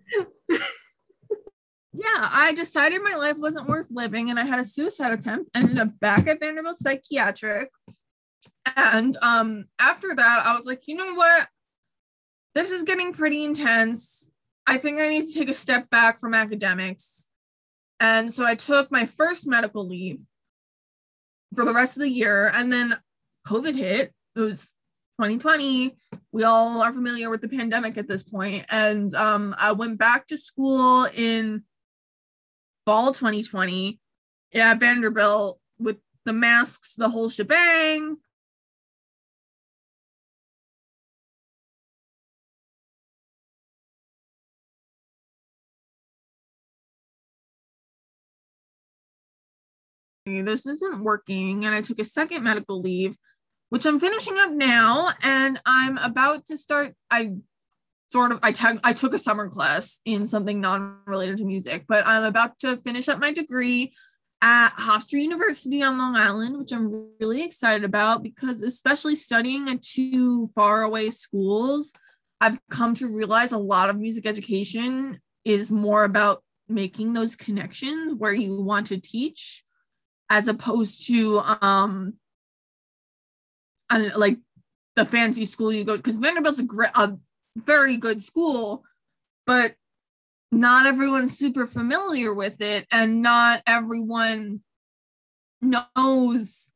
yeah, 1.93 2.29
I 2.33 2.53
decided 2.55 3.03
my 3.03 3.15
life 3.15 3.37
wasn't 3.37 3.69
worth 3.69 3.89
living 3.91 4.31
and 4.31 4.39
I 4.39 4.45
had 4.45 4.61
a 4.61 4.65
suicide 4.65 5.13
attempt, 5.13 5.51
ended 5.57 5.79
up 5.79 5.99
back 6.01 6.27
at 6.27 6.41
Vanderbilt 6.41 6.79
Psychiatric. 6.79 7.71
And 8.77 9.17
um 9.23 9.65
after 9.79 10.15
that, 10.15 10.43
I 10.47 10.55
was 10.57 10.67
like, 10.67 10.87
you 10.87 10.97
know 10.97 11.15
what? 11.15 11.49
this 12.55 12.71
is 12.71 12.83
getting 12.83 13.13
pretty 13.13 13.45
intense. 13.45 14.31
I 14.67 14.79
think 14.79 15.01
I 15.01 15.09
need 15.09 15.27
to 15.29 15.35
take 15.35 15.49
a 15.49 15.55
step 15.55 15.91
back 15.91 16.21
from 16.21 16.35
academics. 16.35 17.29
And 17.99 18.33
so 18.33 18.45
I 18.45 18.55
took 18.55 18.91
my 18.91 19.07
first 19.07 19.47
medical 19.47 19.87
leave 19.87 20.21
for 21.55 21.65
the 21.65 21.75
rest 21.75 21.97
of 21.97 22.03
the 22.03 22.11
year. 22.11 22.51
And 22.55 22.73
then 22.73 22.97
COVID 23.47 23.77
hit. 23.77 24.13
It 24.37 24.41
was 24.41 24.73
2020. 25.21 25.97
We 26.33 26.45
all 26.45 26.81
are 26.81 26.93
familiar 26.93 27.31
with 27.31 27.41
the 27.41 27.49
pandemic 27.49 27.99
at 27.99 28.09
this 28.09 28.23
point. 28.23 28.65
And 28.71 29.15
um, 29.15 29.55
I 29.59 29.73
went 29.73 29.99
back 29.99 30.27
to 30.29 30.39
school 30.39 31.07
in 31.15 31.65
fall 32.91 33.13
2020 33.13 34.01
at 34.53 34.81
Vanderbilt 34.81 35.61
with 35.79 35.99
the 36.25 36.33
masks, 36.33 36.97
the 36.97 37.09
whole 37.09 37.29
shebang. 37.29 38.17
this 50.27 50.67
isn't 50.67 51.05
working. 51.05 51.65
And 51.65 51.73
I 51.73 51.83
took 51.83 52.01
a 52.01 52.05
second 52.05 52.43
medical 52.43 52.81
leave, 52.81 53.17
which 53.69 53.87
I'm 53.87 54.01
finishing 54.01 54.35
up 54.37 54.51
now. 54.51 55.11
And 55.23 55.61
I'm 55.65 55.97
about 55.99 56.47
to 56.47 56.59
start. 56.59 56.97
I 57.09 57.35
sort 58.11 58.33
of 58.33 58.41
I, 58.43 58.53
tag, 58.53 58.81
I 58.83 58.93
took 58.93 59.15
a 59.15 59.19
summer 59.19 59.49
class 59.49 60.01
in 60.05 60.27
something 60.27 60.61
non-related 60.61 61.39
to 61.39 61.45
music, 61.45 61.85
but 61.89 62.07
I'm 62.07 62.25
about 62.25 62.59
to 62.61 62.77
finish 62.79 63.09
up 63.09 63.21
my 63.21 63.33
degree 63.33 63.93
at 64.43 64.71
Hofstra 64.71 65.21
University 65.21 65.83
on 65.83 65.99
Long 65.99 66.17
Island, 66.17 66.59
which 66.59 66.73
I'm 66.73 67.11
really 67.21 67.45
excited 67.45 67.85
about 67.85 68.23
because 68.23 68.63
especially 68.63 69.15
studying 69.15 69.69
at 69.69 69.83
two 69.83 70.49
faraway 70.55 71.11
schools, 71.11 71.93
I've 72.41 72.59
come 72.71 72.95
to 72.95 73.15
realize 73.15 73.53
a 73.53 73.59
lot 73.59 73.91
of 73.91 73.99
music 73.99 74.27
education 74.27 75.21
is 75.45 75.71
more 75.71 76.05
about 76.05 76.43
making 76.69 77.13
those 77.13 77.37
connections 77.37 78.15
where 78.15 78.33
you 78.33 78.57
want 78.57 78.87
to 78.89 78.99
teach 78.99 79.63
as 80.31 80.47
opposed 80.47 81.07
to 81.09 81.41
um 81.61 82.15
and 83.91 84.13
like 84.15 84.39
the 84.95 85.05
fancy 85.05 85.45
school 85.45 85.73
you 85.73 85.85
go 85.85 85.97
because 85.97 86.19
Vanderbilt's 86.19 86.61
a 86.61 86.63
great 86.63 86.91
a 86.95 87.19
very 87.65 87.97
good 87.97 88.23
school, 88.23 88.85
but 89.47 89.75
not 90.53 90.87
everyone's 90.87 91.37
super 91.37 91.67
familiar 91.67 92.35
with 92.35 92.61
it 92.61 92.87
and 92.91 93.23
not 93.23 93.63
everyone 93.67 94.61
knows 95.63 96.73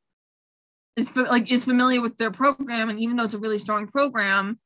is 0.96 1.16
like 1.16 1.50
is 1.50 1.64
familiar 1.64 2.00
with 2.00 2.16
their 2.18 2.30
program 2.30 2.88
and 2.88 3.00
even 3.00 3.16
though 3.16 3.24
it's 3.24 3.34
a 3.34 3.38
really 3.38 3.58
strong 3.58 3.88
program 3.88 4.60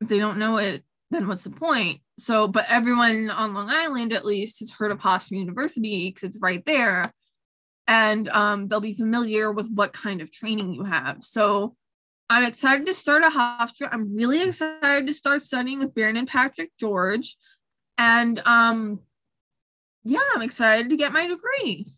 if 0.00 0.08
they 0.08 0.18
don't 0.18 0.38
know 0.38 0.56
it 0.56 0.82
then 1.12 1.28
what's 1.28 1.44
the 1.44 1.50
point 1.50 2.00
so 2.18 2.48
but 2.48 2.66
everyone 2.68 3.30
on 3.30 3.54
long 3.54 3.68
island 3.70 4.12
at 4.12 4.24
least 4.24 4.58
has 4.58 4.72
heard 4.72 4.90
of 4.90 4.98
hofstra 4.98 5.38
university 5.38 6.08
because 6.08 6.24
it's 6.24 6.40
right 6.42 6.64
there 6.66 7.12
and 7.88 8.28
um, 8.28 8.68
they'll 8.68 8.80
be 8.80 8.92
familiar 8.92 9.50
with 9.50 9.70
what 9.72 9.94
kind 9.94 10.20
of 10.20 10.30
training 10.30 10.74
you 10.74 10.84
have. 10.84 11.24
So 11.24 11.74
I'm 12.30 12.44
excited 12.44 12.86
to 12.86 12.94
start 12.94 13.22
a 13.22 13.28
Hofstra. 13.28 13.88
I'm 13.90 14.14
really 14.14 14.42
excited 14.42 15.06
to 15.06 15.14
start 15.14 15.42
studying 15.42 15.78
with 15.78 15.94
Brandon 15.94 16.26
Patrick 16.26 16.70
George. 16.78 17.36
And 17.96 18.38
um, 18.46 19.00
yeah, 20.04 20.20
I'm 20.34 20.42
excited 20.42 20.90
to 20.90 20.96
get 20.96 21.12
my 21.12 21.26
degree. 21.26 21.92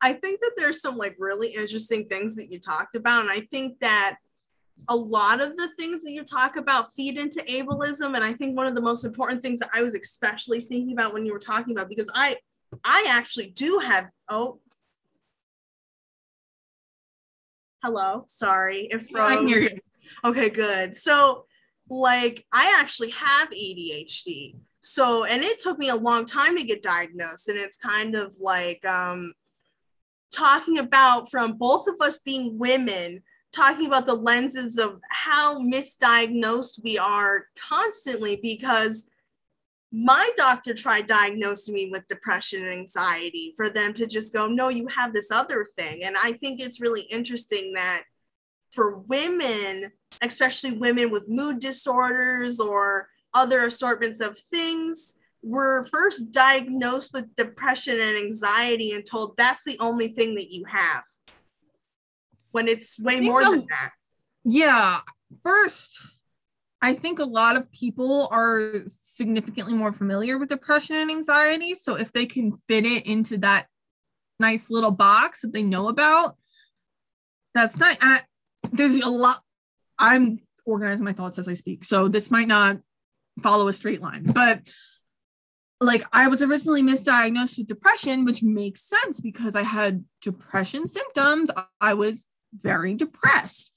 I 0.00 0.12
think 0.12 0.40
that 0.40 0.52
there's 0.56 0.80
some 0.80 0.96
like 0.96 1.16
really 1.18 1.48
interesting 1.48 2.06
things 2.06 2.36
that 2.36 2.50
you 2.50 2.58
talked 2.58 2.94
about. 2.94 3.22
And 3.22 3.30
I 3.30 3.40
think 3.40 3.80
that 3.80 4.16
a 4.88 4.96
lot 4.96 5.40
of 5.40 5.56
the 5.56 5.68
things 5.76 6.02
that 6.02 6.12
you 6.12 6.22
talk 6.22 6.56
about 6.56 6.94
feed 6.94 7.18
into 7.18 7.40
ableism 7.40 8.14
and 8.14 8.22
i 8.22 8.32
think 8.32 8.56
one 8.56 8.64
of 8.64 8.76
the 8.76 8.80
most 8.80 9.04
important 9.04 9.42
things 9.42 9.58
that 9.58 9.68
i 9.74 9.82
was 9.82 9.92
especially 9.92 10.60
thinking 10.60 10.92
about 10.92 11.12
when 11.12 11.26
you 11.26 11.32
were 11.32 11.40
talking 11.40 11.74
about 11.74 11.88
because 11.88 12.08
i 12.14 12.36
I 12.84 13.06
actually 13.08 13.50
do 13.50 13.80
have, 13.82 14.08
oh, 14.28 14.60
hello, 17.82 18.24
sorry, 18.28 18.88
it 18.90 19.02
froze. 19.02 19.32
I 19.32 19.46
hear 19.46 19.58
you. 19.58 19.78
Okay, 20.24 20.48
good. 20.48 20.96
So, 20.96 21.44
like, 21.90 22.44
I 22.52 22.76
actually 22.80 23.10
have 23.10 23.50
ADHD. 23.50 24.56
So, 24.80 25.24
and 25.24 25.42
it 25.42 25.58
took 25.58 25.78
me 25.78 25.88
a 25.88 25.96
long 25.96 26.24
time 26.24 26.56
to 26.56 26.64
get 26.64 26.82
diagnosed. 26.82 27.48
And 27.48 27.58
it's 27.58 27.76
kind 27.76 28.14
of 28.14 28.34
like 28.40 28.84
um, 28.84 29.34
talking 30.32 30.78
about 30.78 31.30
from 31.30 31.52
both 31.58 31.86
of 31.88 31.96
us 32.00 32.18
being 32.18 32.58
women, 32.58 33.22
talking 33.52 33.86
about 33.86 34.06
the 34.06 34.14
lenses 34.14 34.78
of 34.78 35.00
how 35.10 35.60
misdiagnosed 35.60 36.82
we 36.82 36.98
are 36.98 37.44
constantly 37.68 38.36
because 38.42 39.08
my 39.90 40.30
doctor 40.36 40.74
tried 40.74 41.06
diagnosing 41.06 41.74
me 41.74 41.88
with 41.90 42.06
depression 42.08 42.62
and 42.62 42.72
anxiety 42.72 43.54
for 43.56 43.70
them 43.70 43.94
to 43.94 44.06
just 44.06 44.32
go, 44.34 44.46
no, 44.46 44.68
you 44.68 44.86
have 44.88 45.12
this 45.14 45.30
other 45.30 45.66
thing. 45.78 46.04
And 46.04 46.14
I 46.22 46.32
think 46.32 46.60
it's 46.60 46.80
really 46.80 47.02
interesting 47.02 47.72
that 47.74 48.02
for 48.70 48.98
women, 48.98 49.92
especially 50.20 50.72
women 50.72 51.10
with 51.10 51.28
mood 51.28 51.60
disorders 51.60 52.60
or 52.60 53.08
other 53.34 53.66
assortments 53.66 54.20
of 54.20 54.38
things, 54.38 55.18
were 55.42 55.86
first 55.86 56.32
diagnosed 56.32 57.12
with 57.14 57.34
depression 57.36 57.98
and 57.98 58.16
anxiety 58.18 58.92
and 58.92 59.06
told 59.06 59.36
that's 59.36 59.62
the 59.64 59.78
only 59.80 60.08
thing 60.08 60.34
that 60.34 60.50
you 60.50 60.64
have 60.66 61.04
when 62.50 62.68
it's 62.68 62.98
way 63.00 63.20
more 63.20 63.42
than 63.42 63.66
that. 63.68 63.92
Yeah. 64.44 65.00
First, 65.44 66.02
I 66.80 66.94
think 66.94 67.18
a 67.18 67.24
lot 67.24 67.56
of 67.56 67.70
people 67.72 68.28
are 68.30 68.72
significantly 68.86 69.74
more 69.74 69.92
familiar 69.92 70.38
with 70.38 70.48
depression 70.48 70.96
and 70.96 71.10
anxiety. 71.10 71.74
So 71.74 71.96
if 71.96 72.12
they 72.12 72.26
can 72.26 72.56
fit 72.68 72.86
it 72.86 73.06
into 73.06 73.38
that 73.38 73.66
nice 74.38 74.70
little 74.70 74.92
box 74.92 75.40
that 75.40 75.52
they 75.52 75.64
know 75.64 75.88
about, 75.88 76.36
that's 77.54 77.78
nice. 77.78 77.96
I, 78.00 78.22
there's 78.70 78.94
a 78.96 79.08
lot. 79.08 79.42
I'm 79.98 80.40
organizing 80.64 81.04
my 81.04 81.12
thoughts 81.12 81.38
as 81.38 81.48
I 81.48 81.54
speak. 81.54 81.82
So 81.82 82.06
this 82.06 82.30
might 82.30 82.46
not 82.46 82.78
follow 83.42 83.66
a 83.66 83.72
straight 83.72 84.00
line, 84.00 84.22
but 84.24 84.60
like 85.80 86.04
I 86.12 86.28
was 86.28 86.42
originally 86.42 86.82
misdiagnosed 86.82 87.58
with 87.58 87.66
depression, 87.66 88.24
which 88.24 88.42
makes 88.42 88.82
sense 88.82 89.20
because 89.20 89.56
I 89.56 89.62
had 89.62 90.04
depression 90.22 90.86
symptoms. 90.86 91.50
I 91.80 91.94
was 91.94 92.26
very 92.52 92.94
depressed. 92.94 93.72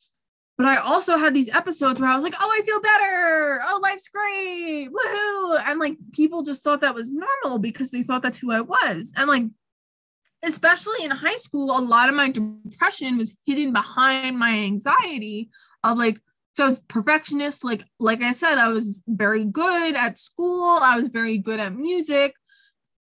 But 0.62 0.68
I 0.68 0.76
also 0.76 1.18
had 1.18 1.34
these 1.34 1.50
episodes 1.50 2.00
where 2.00 2.08
I 2.08 2.14
was 2.14 2.24
like, 2.24 2.36
oh, 2.40 2.48
I 2.48 2.62
feel 2.64 2.80
better. 2.82 3.62
Oh, 3.66 3.80
life's 3.82 4.10
great. 4.10 4.90
Woohoo. 4.90 5.64
And 5.68 5.80
like 5.80 5.98
people 6.14 6.44
just 6.44 6.64
thought 6.64 6.82
that 6.82 6.94
was 6.94 7.12
normal 7.12 7.58
because 7.58 7.90
they 7.90 8.04
thought 8.04 8.22
that's 8.22 8.38
who 8.38 8.52
I 8.52 8.62
was. 8.62 9.12
And 9.18 9.28
like, 9.28 9.46
especially 10.44 11.04
in 11.04 11.10
high 11.10 11.38
school, 11.38 11.76
a 11.76 11.82
lot 11.82 12.10
of 12.10 12.16
my 12.16 12.30
depression 12.30 13.18
was 13.18 13.36
hidden 13.48 13.74
behind 13.74 14.38
my 14.38 14.52
anxiety 14.52 15.50
of 15.84 15.98
like, 15.98 16.20
so 16.54 16.66
I 16.66 16.68
was 16.68 16.80
perfectionist. 16.82 17.64
Like, 17.64 17.84
like 18.00 18.22
I 18.22 18.32
said, 18.32 18.60
I 18.60 18.68
was 18.68 19.02
very 19.08 19.46
good 19.46 19.96
at 19.96 20.20
school. 20.20 20.78
I 20.80 20.96
was 20.96 21.10
very 21.10 21.40
good 21.40 21.60
at 21.60 21.74
music. 21.74 22.36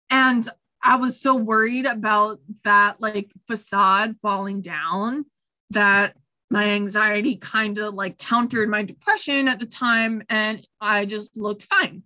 And 0.09 0.49
I 0.81 0.95
was 0.95 1.21
so 1.21 1.35
worried 1.35 1.85
about 1.85 2.39
that 2.63 2.99
like 2.99 3.29
facade 3.47 4.15
falling 4.23 4.61
down 4.61 5.25
that 5.69 6.15
my 6.51 6.65
anxiety 6.65 7.38
kind 7.38 7.77
of 7.77 7.93
like 7.93 8.17
countered 8.17 8.70
my 8.70 8.84
depression 8.84 9.48
at 9.48 9.60
the 9.60 9.65
time 9.65 10.22
and 10.29 10.65
I 10.81 11.05
just 11.05 11.38
looked 11.38 11.63
fine. 11.63 12.03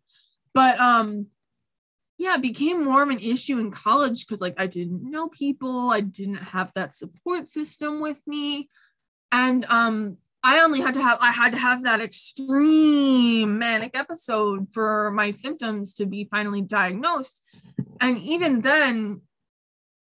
But 0.54 0.80
um 0.80 1.28
yeah, 2.18 2.36
it 2.36 2.42
became 2.42 2.86
more 2.86 3.04
of 3.04 3.10
an 3.10 3.20
issue 3.20 3.60
in 3.60 3.72
college 3.72 4.26
because 4.26 4.40
like 4.40 4.54
I 4.58 4.68
didn't 4.68 5.10
know 5.10 5.28
people, 5.28 5.90
I 5.90 6.02
didn't 6.02 6.36
have 6.36 6.72
that 6.76 6.94
support 6.94 7.50
system 7.50 8.00
with 8.02 8.22
me. 8.28 8.70
And 9.32 9.66
um 9.70 10.18
I 10.44 10.60
only 10.60 10.80
had 10.80 10.94
to 10.94 11.02
have 11.02 11.18
I 11.22 11.32
had 11.32 11.52
to 11.54 11.58
have 11.58 11.84
that 11.84 12.00
extreme 12.00 13.58
manic 13.58 13.98
episode 13.98 14.68
for 14.72 15.10
my 15.10 15.32
symptoms 15.32 15.96
to 15.96 16.06
be 16.06 16.28
finally 16.30 16.62
diagnosed. 16.62 17.44
And 18.00 18.20
even 18.20 18.62
then, 18.62 19.22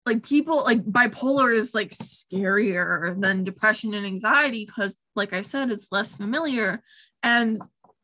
like 0.08 0.22
people 0.22 0.64
like 0.64 0.82
bipolar 0.84 1.54
is 1.54 1.74
like 1.74 1.90
scarier 1.90 3.20
than 3.20 3.44
depression 3.44 3.94
and 3.94 4.06
anxiety 4.06 4.64
because 4.64 4.96
like 5.14 5.32
i 5.32 5.40
said 5.40 5.70
it's 5.70 5.92
less 5.92 6.14
familiar. 6.14 6.82
And 7.22 7.58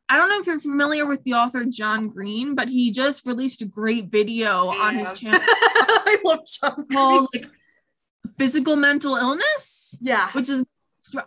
i 0.07 0.17
don't 0.17 0.29
know 0.29 0.39
if 0.39 0.47
you're 0.47 0.59
familiar 0.59 1.07
with 1.07 1.23
the 1.23 1.33
author 1.33 1.65
john 1.65 2.09
green 2.09 2.53
but 2.53 2.69
he 2.69 2.91
just 2.91 3.25
released 3.25 3.61
a 3.61 3.65
great 3.65 4.11
video 4.11 4.71
yeah. 4.71 4.79
on 4.79 4.95
his 4.95 5.19
channel 5.19 5.41
i 5.43 6.17
love 6.23 6.45
john 6.45 6.85
called 6.91 7.27
like 7.33 7.47
physical 8.37 8.75
mental 8.75 9.15
illness 9.15 9.97
yeah. 10.01 10.29
which 10.33 10.49
is 10.49 10.63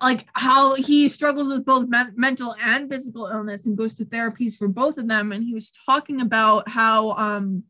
like 0.01 0.27
how 0.35 0.75
he 0.75 1.09
struggles 1.09 1.49
with 1.49 1.65
both 1.65 1.89
me- 1.89 2.13
mental 2.17 2.55
and 2.65 2.91
physical 2.91 3.27
illness 3.27 3.67
and 3.67 3.77
goes 3.77 3.95
to 3.95 4.05
therapies 4.05 4.57
for 4.57 4.69
both 4.69 4.99
of 4.99 5.09
them. 5.09 5.33
And 5.33 5.45
he 5.45 5.55
was 5.55 5.71
talking 5.87 6.21
about 6.21 6.69
how 6.69 7.13
um 7.13 7.65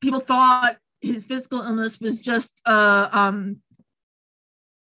people 0.00 0.20
thought 0.20 0.76
his 1.00 1.26
physical 1.26 1.60
illness 1.60 2.00
was 2.00 2.20
just 2.20 2.60
a 2.66 3.08
um 3.12 3.58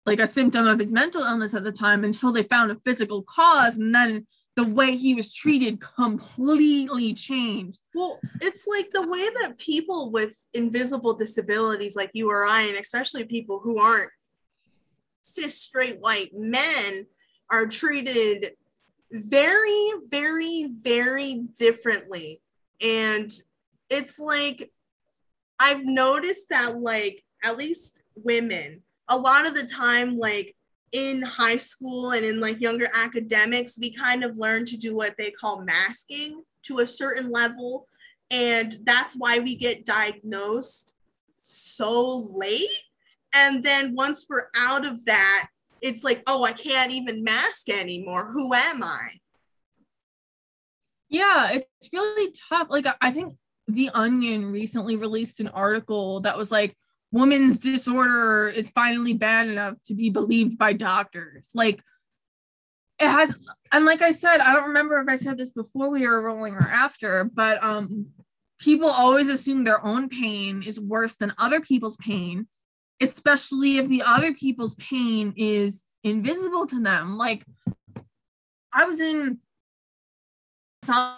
like 0.05 0.19
a 0.19 0.27
symptom 0.27 0.65
of 0.65 0.79
his 0.79 0.91
mental 0.91 1.21
illness 1.21 1.53
at 1.53 1.63
the 1.63 1.71
time 1.71 2.03
until 2.03 2.31
they 2.31 2.43
found 2.43 2.71
a 2.71 2.79
physical 2.85 3.23
cause 3.23 3.75
and 3.75 3.93
then 3.93 4.25
the 4.57 4.63
way 4.63 4.95
he 4.95 5.13
was 5.13 5.31
treated 5.31 5.79
completely 5.79 7.13
changed. 7.13 7.79
Well, 7.93 8.19
it's 8.41 8.65
like 8.65 8.89
the 8.91 9.07
way 9.07 9.29
that 9.41 9.59
people 9.59 10.09
with 10.09 10.35
invisible 10.55 11.13
disabilities 11.13 11.95
like 11.95 12.09
you 12.13 12.31
or 12.31 12.43
I, 12.43 12.63
and 12.63 12.77
especially 12.77 13.23
people 13.25 13.59
who 13.59 13.79
aren't 13.79 14.09
cis 15.21 15.61
straight 15.61 15.99
white 15.99 16.31
men, 16.33 17.05
are 17.51 17.67
treated 17.67 18.53
very, 19.11 19.91
very, 20.09 20.69
very 20.81 21.43
differently. 21.57 22.41
And 22.81 23.31
it's 23.91 24.17
like 24.17 24.71
I've 25.59 25.85
noticed 25.85 26.49
that 26.49 26.79
like 26.79 27.23
at 27.43 27.57
least 27.57 28.03
women, 28.15 28.83
a 29.09 29.17
lot 29.17 29.47
of 29.47 29.55
the 29.55 29.65
time, 29.65 30.17
like 30.17 30.55
in 30.91 31.21
high 31.21 31.57
school 31.57 32.11
and 32.11 32.25
in 32.25 32.39
like 32.39 32.61
younger 32.61 32.87
academics, 32.93 33.77
we 33.79 33.93
kind 33.93 34.23
of 34.23 34.37
learn 34.37 34.65
to 34.65 34.77
do 34.77 34.95
what 34.95 35.15
they 35.17 35.31
call 35.31 35.63
masking 35.63 36.43
to 36.63 36.79
a 36.79 36.87
certain 36.87 37.31
level. 37.31 37.87
And 38.29 38.77
that's 38.83 39.15
why 39.15 39.39
we 39.39 39.55
get 39.55 39.85
diagnosed 39.85 40.95
so 41.41 42.29
late. 42.35 42.67
And 43.33 43.63
then 43.63 43.95
once 43.95 44.25
we're 44.29 44.49
out 44.55 44.85
of 44.85 45.05
that, 45.05 45.49
it's 45.81 46.03
like, 46.03 46.23
oh, 46.27 46.43
I 46.43 46.53
can't 46.53 46.91
even 46.91 47.23
mask 47.23 47.69
anymore. 47.69 48.31
Who 48.31 48.53
am 48.53 48.83
I? 48.83 49.09
Yeah, 51.09 51.49
it's 51.53 51.89
really 51.93 52.33
tough. 52.49 52.67
Like, 52.69 52.85
I 52.99 53.11
think 53.11 53.35
the 53.67 53.89
Onion 53.93 54.51
recently 54.51 54.95
released 54.95 55.39
an 55.39 55.49
article 55.49 56.21
that 56.21 56.37
was 56.37 56.51
like, 56.51 56.75
woman's 57.11 57.59
disorder 57.59 58.49
is 58.49 58.69
finally 58.69 59.13
bad 59.13 59.47
enough 59.47 59.75
to 59.85 59.93
be 59.93 60.09
believed 60.09 60.57
by 60.57 60.73
doctors. 60.73 61.49
Like, 61.53 61.81
it 62.99 63.07
has, 63.07 63.35
and 63.71 63.85
like 63.85 64.01
I 64.01 64.11
said, 64.11 64.39
I 64.39 64.53
don't 64.53 64.69
remember 64.69 64.99
if 64.99 65.07
I 65.07 65.15
said 65.15 65.37
this 65.37 65.51
before 65.51 65.89
we 65.89 66.07
were 66.07 66.21
rolling 66.21 66.55
or 66.55 66.67
after, 66.67 67.25
but 67.25 67.63
um, 67.63 68.07
people 68.59 68.89
always 68.89 69.29
assume 69.29 69.63
their 69.63 69.85
own 69.85 70.09
pain 70.09 70.63
is 70.65 70.79
worse 70.79 71.15
than 71.15 71.33
other 71.37 71.61
people's 71.61 71.97
pain, 71.97 72.47
especially 73.01 73.77
if 73.77 73.87
the 73.87 74.01
other 74.01 74.33
people's 74.33 74.75
pain 74.75 75.33
is 75.37 75.83
invisible 76.03 76.65
to 76.67 76.81
them. 76.81 77.17
Like, 77.17 77.45
I 78.73 78.85
was 78.85 78.99
in 78.99 79.39
some 80.83 81.17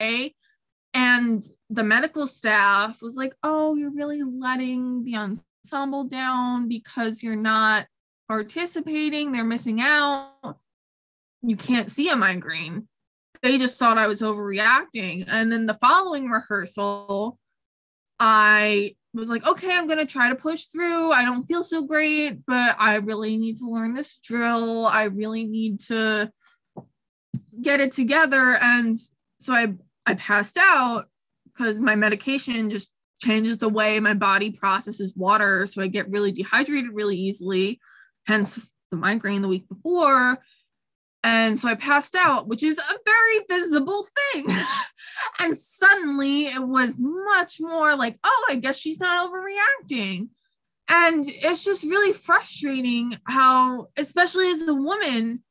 And 0.00 1.44
the 1.68 1.84
medical 1.84 2.26
staff 2.26 3.00
was 3.00 3.16
like, 3.16 3.34
oh, 3.42 3.76
you're 3.76 3.94
really 3.94 4.22
letting 4.22 5.04
the 5.04 5.16
ensemble 5.16 6.04
down 6.04 6.68
because 6.68 7.22
you're 7.22 7.36
not 7.36 7.86
participating. 8.28 9.30
They're 9.30 9.44
missing 9.44 9.80
out. 9.80 10.56
You 11.42 11.56
can't 11.56 11.90
see 11.90 12.08
a 12.08 12.16
migraine. 12.16 12.88
They 13.42 13.56
just 13.56 13.78
thought 13.78 13.98
I 13.98 14.06
was 14.06 14.20
overreacting. 14.20 15.24
And 15.28 15.50
then 15.50 15.66
the 15.66 15.74
following 15.74 16.28
rehearsal, 16.28 17.38
I 18.18 18.94
was 19.14 19.30
like, 19.30 19.46
okay, 19.46 19.72
I'm 19.72 19.86
going 19.86 19.98
to 19.98 20.06
try 20.06 20.28
to 20.28 20.36
push 20.36 20.64
through. 20.64 21.12
I 21.12 21.24
don't 21.24 21.44
feel 21.44 21.62
so 21.62 21.82
great, 21.84 22.44
but 22.46 22.76
I 22.78 22.96
really 22.96 23.36
need 23.36 23.56
to 23.58 23.70
learn 23.70 23.94
this 23.94 24.18
drill. 24.18 24.86
I 24.86 25.04
really 25.04 25.44
need 25.44 25.80
to 25.86 26.30
get 27.60 27.80
it 27.80 27.92
together. 27.92 28.58
And 28.60 28.94
so 29.38 29.52
I 29.54 29.74
I 30.06 30.14
passed 30.14 30.58
out 30.58 31.06
because 31.46 31.80
my 31.80 31.94
medication 31.94 32.70
just 32.70 32.92
changes 33.20 33.58
the 33.58 33.68
way 33.68 34.00
my 34.00 34.14
body 34.14 34.50
processes 34.50 35.12
water. 35.14 35.66
So 35.66 35.82
I 35.82 35.86
get 35.86 36.10
really 36.10 36.32
dehydrated 36.32 36.90
really 36.92 37.16
easily. 37.16 37.80
Hence, 38.26 38.72
the 38.90 38.96
migraine 38.96 39.42
the 39.42 39.48
week 39.48 39.68
before. 39.68 40.38
And 41.22 41.60
so 41.60 41.68
I 41.68 41.74
passed 41.74 42.16
out, 42.16 42.48
which 42.48 42.62
is 42.62 42.78
a 42.78 42.98
very 43.04 43.60
visible 43.60 44.06
thing. 44.32 44.46
and 45.38 45.56
suddenly 45.56 46.46
it 46.46 46.62
was 46.62 46.96
much 46.98 47.60
more 47.60 47.94
like, 47.94 48.18
oh, 48.24 48.46
I 48.48 48.56
guess 48.56 48.78
she's 48.78 49.00
not 49.00 49.30
overreacting. 49.30 50.28
And 50.88 51.24
it's 51.26 51.62
just 51.62 51.84
really 51.84 52.12
frustrating 52.12 53.18
how, 53.24 53.88
especially 53.96 54.50
as 54.50 54.66
a 54.66 54.74
woman, 54.74 55.44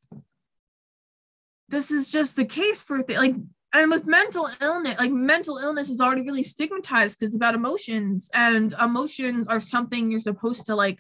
this 1.70 1.92
is 1.92 2.12
just 2.12 2.36
the 2.36 2.46
case 2.46 2.82
for 2.82 3.04
th- 3.04 3.20
like 3.20 3.36
and 3.74 3.92
with 3.92 4.06
mental 4.06 4.48
illness 4.62 5.00
like 5.00 5.12
mental 5.12 5.58
illness 5.58 5.90
is 5.90 6.02
already 6.02 6.22
really 6.22 6.44
stigmatized 6.44 7.20
because 7.20 7.34
it's 7.34 7.36
about 7.36 7.56
emotions 7.56 8.30
and 8.34 8.74
emotions 8.82 9.48
are 9.48 9.60
something 9.60 10.12
you're 10.12 10.20
supposed 10.20 10.66
to 10.66 10.76
like 10.76 11.00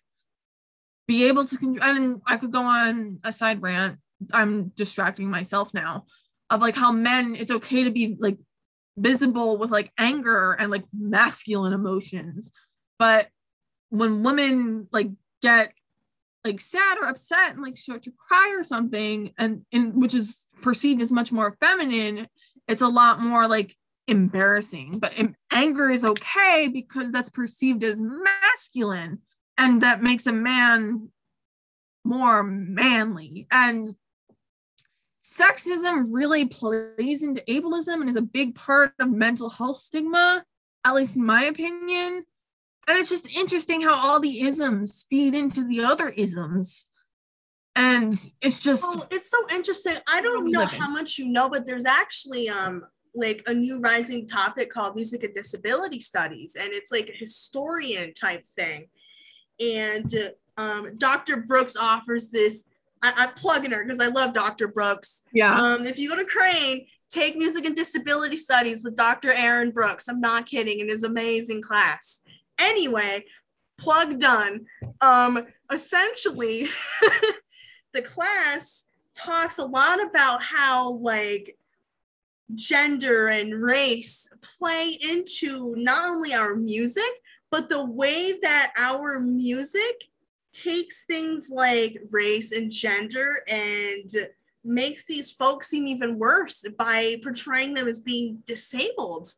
be 1.07 1.25
able 1.25 1.45
to 1.45 1.57
control 1.57 1.95
and 1.95 2.21
i 2.27 2.37
could 2.37 2.51
go 2.51 2.61
on 2.61 3.19
a 3.23 3.31
side 3.31 3.61
rant 3.61 3.97
i'm 4.33 4.67
distracting 4.75 5.29
myself 5.29 5.73
now 5.73 6.05
of 6.49 6.61
like 6.61 6.75
how 6.75 6.91
men 6.91 7.35
it's 7.35 7.51
okay 7.51 7.83
to 7.83 7.91
be 7.91 8.15
like 8.19 8.37
visible 8.99 9.57
with 9.57 9.71
like 9.71 9.91
anger 9.97 10.53
and 10.53 10.69
like 10.69 10.83
masculine 10.93 11.73
emotions. 11.73 12.51
But 12.97 13.29
when 13.89 14.23
women 14.23 14.87
like 14.91 15.09
get 15.41 15.73
like 16.45 16.59
sad 16.59 16.97
or 16.97 17.07
upset 17.07 17.53
and 17.53 17.61
like 17.61 17.77
start 17.77 18.03
to 18.03 18.11
cry 18.11 18.55
or 18.57 18.63
something 18.63 19.33
and 19.37 19.65
in 19.71 19.99
which 19.99 20.13
is 20.13 20.47
perceived 20.61 21.01
as 21.01 21.11
much 21.11 21.31
more 21.31 21.57
feminine 21.59 22.27
it's 22.69 22.81
a 22.81 22.87
lot 22.87 23.19
more 23.19 23.47
like 23.47 23.75
embarrassing 24.07 24.97
but 24.97 25.13
anger 25.51 25.89
is 25.89 26.03
okay 26.05 26.69
because 26.71 27.11
that's 27.11 27.29
perceived 27.29 27.83
as 27.83 27.99
masculine 27.99 29.19
and 29.59 29.81
that 29.81 30.01
makes 30.01 30.25
a 30.25 30.31
man 30.31 31.09
more 32.05 32.43
manly. 32.43 33.45
And 33.51 33.93
sexism 35.21 36.07
really 36.09 36.45
plays 36.45 37.21
into 37.21 37.41
ableism 37.41 38.01
and 38.01 38.09
is 38.09 38.15
a 38.15 38.21
big 38.21 38.55
part 38.55 38.93
of 38.99 39.11
mental 39.11 39.49
health 39.49 39.77
stigma 39.77 40.43
at 40.85 40.95
least 40.95 41.17
in 41.17 41.25
my 41.25 41.43
opinion. 41.43 42.23
And 42.87 42.97
it's 42.97 43.09
just 43.09 43.29
interesting 43.29 43.81
how 43.81 43.93
all 43.93 44.19
the 44.19 44.41
isms 44.41 45.05
feed 45.09 45.35
into 45.35 45.63
the 45.67 45.83
other 45.83 46.09
isms 46.09 46.87
and 47.79 48.13
it's 48.41 48.59
just 48.59 48.83
oh, 48.85 49.07
it's 49.09 49.31
so 49.31 49.37
interesting. 49.51 49.95
I 50.07 50.21
don't 50.21 50.51
know 50.51 50.59
living. 50.59 50.79
how 50.79 50.89
much 50.89 51.17
you 51.17 51.27
know 51.27 51.49
but 51.49 51.65
there's 51.65 51.85
actually 51.85 52.49
um 52.49 52.85
like 53.15 53.41
a 53.47 53.53
new 53.53 53.79
rising 53.79 54.27
topic 54.27 54.69
called 54.69 54.95
music 54.95 55.23
and 55.23 55.33
disability 55.33 55.99
studies 55.99 56.55
and 56.59 56.69
it's 56.73 56.91
like 56.91 57.09
a 57.09 57.17
historian 57.17 58.13
type 58.13 58.45
thing. 58.57 58.87
And 59.59 60.13
um, 60.57 60.97
dr 60.97 61.37
brooks 61.43 61.77
offers 61.77 62.29
this 62.29 62.65
I, 63.01 63.13
am 63.15 63.33
plugging 63.33 63.71
her 63.71 63.83
because 63.83 63.99
i 63.99 64.07
love 64.07 64.33
dr 64.33 64.67
brooks. 64.69 65.23
Yeah. 65.33 65.57
Um, 65.57 65.85
if 65.85 65.97
you 65.97 66.09
go 66.09 66.17
to 66.17 66.25
crane 66.25 66.85
take 67.09 67.35
music 67.35 67.65
and 67.65 67.75
disability 67.75 68.35
studies 68.35 68.83
with 68.83 68.97
dr 68.97 69.31
erin 69.31 69.71
brooks. 69.71 70.09
I'm 70.09 70.19
not 70.19 70.45
kidding. 70.45 70.79
It 70.79 70.89
is 70.89 71.03
amazing 71.03 71.61
class. 71.61 72.21
Anyway 72.59 73.23
plug 73.77 74.19
done. 74.19 74.65
Um 74.99 75.47
essentially 75.71 76.67
the 77.93 78.01
class 78.01 78.85
talks 79.13 79.57
a 79.57 79.65
lot 79.65 80.03
about 80.03 80.41
how 80.41 80.91
like 80.93 81.57
gender 82.55 83.27
and 83.27 83.61
race 83.61 84.29
play 84.41 84.97
into 85.07 85.75
not 85.77 86.09
only 86.09 86.33
our 86.33 86.55
music 86.55 87.03
but 87.51 87.69
the 87.69 87.83
way 87.83 88.33
that 88.41 88.71
our 88.77 89.19
music 89.19 90.09
takes 90.51 91.05
things 91.05 91.49
like 91.51 92.01
race 92.11 92.51
and 92.51 92.71
gender 92.71 93.37
and 93.47 94.11
makes 94.63 95.05
these 95.05 95.31
folks 95.31 95.69
seem 95.69 95.87
even 95.87 96.19
worse 96.19 96.65
by 96.77 97.15
portraying 97.23 97.73
them 97.73 97.87
as 97.87 97.99
being 97.99 98.43
disabled. 98.45 99.33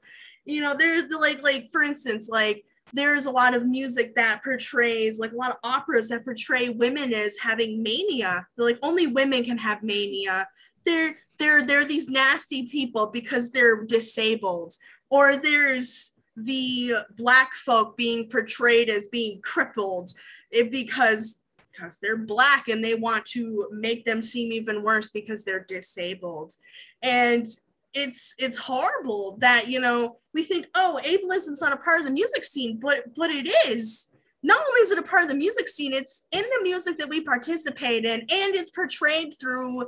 You 0.45 0.61
know 0.61 0.75
there's 0.77 1.07
the 1.07 1.17
like 1.17 1.43
like 1.43 1.69
for 1.71 1.83
instance 1.83 2.27
like 2.29 2.65
there's 2.93 3.25
a 3.25 3.31
lot 3.31 3.55
of 3.55 3.65
music 3.65 4.15
that 4.15 4.43
portrays 4.43 5.19
like 5.19 5.31
a 5.31 5.35
lot 5.35 5.51
of 5.51 5.57
operas 5.63 6.09
that 6.09 6.25
portray 6.25 6.69
women 6.69 7.13
as 7.13 7.37
having 7.37 7.81
mania. 7.81 8.47
They're 8.55 8.65
like 8.65 8.79
only 8.83 9.07
women 9.07 9.43
can 9.43 9.57
have 9.57 9.83
mania. 9.83 10.47
They're 10.85 11.15
they're 11.39 11.65
they're 11.65 11.85
these 11.85 12.09
nasty 12.09 12.67
people 12.67 13.07
because 13.07 13.51
they're 13.51 13.85
disabled. 13.85 14.73
Or 15.09 15.35
there's 15.35 16.13
the 16.37 16.93
black 17.17 17.53
folk 17.53 17.97
being 17.97 18.29
portrayed 18.29 18.89
as 18.89 19.07
being 19.07 19.41
crippled 19.41 20.11
it, 20.51 20.71
because 20.71 21.39
because 21.71 21.99
they're 21.99 22.17
black 22.17 22.67
and 22.67 22.83
they 22.83 22.95
want 22.95 23.25
to 23.25 23.67
make 23.71 24.05
them 24.05 24.21
seem 24.21 24.51
even 24.51 24.83
worse 24.83 25.09
because 25.09 25.43
they're 25.43 25.65
disabled. 25.67 26.53
And 27.01 27.47
it's 27.93 28.33
it's 28.37 28.57
horrible 28.57 29.37
that 29.39 29.67
you 29.67 29.79
know 29.79 30.17
we 30.33 30.43
think 30.43 30.67
oh 30.75 30.99
ableism's 31.03 31.61
not 31.61 31.73
a 31.73 31.77
part 31.77 31.99
of 31.99 32.05
the 32.05 32.11
music 32.11 32.43
scene 32.43 32.79
but 32.81 33.03
but 33.15 33.29
it 33.29 33.49
is. 33.67 34.07
Not 34.43 34.59
only 34.59 34.79
is 34.79 34.91
it 34.91 34.97
a 34.97 35.03
part 35.03 35.23
of 35.23 35.29
the 35.29 35.35
music 35.35 35.67
scene 35.67 35.93
it's 35.93 36.23
in 36.31 36.41
the 36.41 36.63
music 36.63 36.97
that 36.97 37.09
we 37.09 37.21
participate 37.21 38.05
in 38.05 38.21
and 38.21 38.29
it's 38.29 38.71
portrayed 38.71 39.33
through 39.39 39.87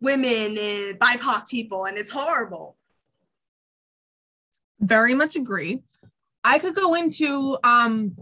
women 0.00 0.58
and 0.58 0.98
bipoc 0.98 1.48
people 1.48 1.86
and 1.86 1.96
it's 1.96 2.10
horrible. 2.10 2.76
Very 4.80 5.14
much 5.14 5.36
agree. 5.36 5.82
I 6.44 6.58
could 6.58 6.74
go 6.74 6.94
into 6.94 7.56
um 7.64 8.16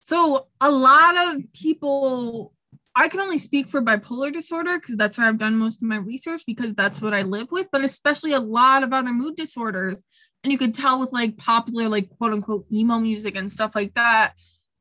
so 0.00 0.48
a 0.60 0.70
lot 0.70 1.34
of 1.34 1.52
people 1.52 2.52
I 2.94 3.08
can 3.08 3.20
only 3.20 3.38
speak 3.38 3.68
for 3.68 3.80
bipolar 3.80 4.32
disorder 4.32 4.78
because 4.78 4.96
that's 4.96 5.16
where 5.16 5.26
I've 5.26 5.38
done 5.38 5.56
most 5.56 5.76
of 5.76 5.88
my 5.88 5.96
research 5.96 6.42
because 6.46 6.74
that's 6.74 7.00
what 7.00 7.14
I 7.14 7.22
live 7.22 7.50
with, 7.50 7.68
but 7.72 7.82
especially 7.82 8.32
a 8.32 8.40
lot 8.40 8.82
of 8.82 8.92
other 8.92 9.12
mood 9.12 9.36
disorders. 9.36 10.02
And 10.44 10.52
you 10.52 10.58
could 10.58 10.74
tell 10.74 11.00
with 11.00 11.12
like 11.12 11.38
popular, 11.38 11.88
like 11.88 12.10
quote 12.10 12.32
unquote 12.32 12.66
emo 12.70 12.98
music 12.98 13.36
and 13.36 13.50
stuff 13.50 13.74
like 13.74 13.94
that, 13.94 14.34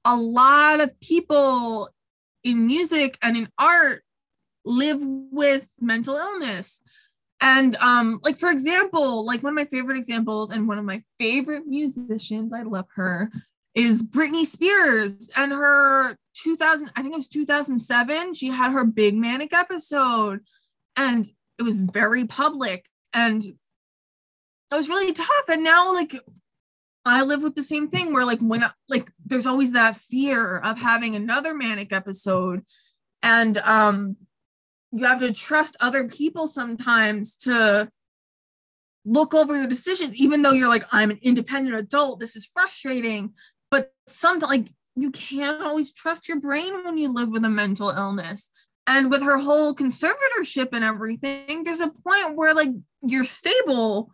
a 0.03 0.15
lot 0.15 0.81
of 0.81 0.99
people 0.99 1.89
in 2.43 2.65
music 2.65 3.17
and 3.21 3.37
in 3.37 3.47
art 3.57 4.03
live 4.65 4.99
with 5.01 5.67
mental 5.79 6.15
illness. 6.15 6.81
And 7.39 7.75
um, 7.77 8.19
like 8.23 8.39
for 8.39 8.49
example, 8.49 9.25
like 9.25 9.41
one 9.41 9.53
of 9.53 9.55
my 9.55 9.65
favorite 9.65 9.97
examples 9.97 10.51
and 10.51 10.67
one 10.67 10.77
of 10.77 10.85
my 10.85 11.03
favorite 11.19 11.65
musicians, 11.65 12.51
I 12.53 12.63
love 12.63 12.87
her, 12.95 13.31
is 13.73 14.03
Britney 14.03 14.45
Spears 14.45 15.29
and 15.35 15.51
her 15.51 16.17
2000 16.35 16.91
I 16.95 17.01
think 17.01 17.13
it 17.13 17.17
was 17.17 17.27
2007 17.27 18.33
she 18.33 18.47
had 18.47 18.71
her 18.71 18.85
big 18.85 19.15
manic 19.15 19.53
episode 19.53 20.41
and 20.95 21.25
it 21.57 21.63
was 21.63 21.81
very 21.81 22.25
public 22.25 22.85
and 23.13 23.43
it 24.71 24.75
was 24.75 24.89
really 24.89 25.13
tough. 25.13 25.27
And 25.47 25.63
now 25.63 25.93
like 25.93 26.19
I 27.05 27.23
live 27.23 27.41
with 27.41 27.55
the 27.55 27.63
same 27.63 27.89
thing 27.89 28.13
where 28.13 28.25
like 28.25 28.39
when 28.39 28.63
I, 28.63 28.71
like 28.87 29.11
there's 29.25 29.45
always 29.45 29.71
that 29.73 29.95
fear 29.95 30.57
of 30.57 30.79
having 30.79 31.15
another 31.15 31.53
manic 31.53 31.91
episode 31.91 32.63
and 33.21 33.57
um 33.59 34.17
you 34.91 35.05
have 35.05 35.19
to 35.19 35.31
trust 35.31 35.77
other 35.79 36.07
people 36.07 36.47
sometimes 36.47 37.35
to 37.37 37.89
look 39.05 39.33
over 39.33 39.57
your 39.57 39.67
decisions 39.67 40.15
even 40.15 40.41
though 40.41 40.51
you're 40.51 40.69
like 40.69 40.85
I'm 40.91 41.11
an 41.11 41.19
independent 41.21 41.75
adult. 41.75 42.19
This 42.19 42.35
is 42.35 42.49
frustrating 42.53 43.33
but 43.71 43.91
sometimes 44.07 44.51
like 44.51 44.73
you 44.95 45.09
can't 45.11 45.63
always 45.63 45.93
trust 45.93 46.27
your 46.27 46.39
brain 46.39 46.83
when 46.83 46.97
you 46.97 47.11
live 47.11 47.29
with 47.29 47.45
a 47.45 47.49
mental 47.49 47.89
illness. 47.89 48.51
And 48.87 49.09
with 49.09 49.21
her 49.21 49.37
whole 49.37 49.73
conservatorship 49.73 50.69
and 50.73 50.83
everything 50.83 51.63
there's 51.63 51.79
a 51.79 51.87
point 51.87 52.35
where 52.35 52.53
like 52.53 52.71
you're 53.01 53.23
stable 53.23 54.11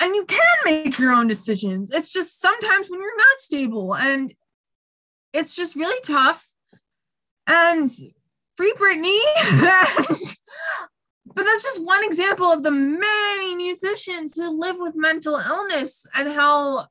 and 0.00 0.14
you 0.14 0.24
can 0.26 0.40
make 0.64 0.98
your 0.98 1.12
own 1.12 1.26
decisions. 1.26 1.90
It's 1.92 2.12
just 2.12 2.40
sometimes 2.40 2.90
when 2.90 3.00
you're 3.00 3.16
not 3.16 3.40
stable 3.40 3.94
and 3.94 4.34
it's 5.32 5.54
just 5.54 5.76
really 5.76 6.00
tough. 6.02 6.46
And 7.46 7.90
free 8.56 8.74
Britney 8.78 9.20
but 11.34 11.44
that's 11.44 11.62
just 11.62 11.84
one 11.84 12.02
example 12.04 12.46
of 12.46 12.62
the 12.62 12.70
many 12.70 13.54
musicians 13.54 14.34
who 14.34 14.48
live 14.58 14.76
with 14.78 14.94
mental 14.96 15.36
illness 15.36 16.06
and 16.14 16.32
how 16.32 16.86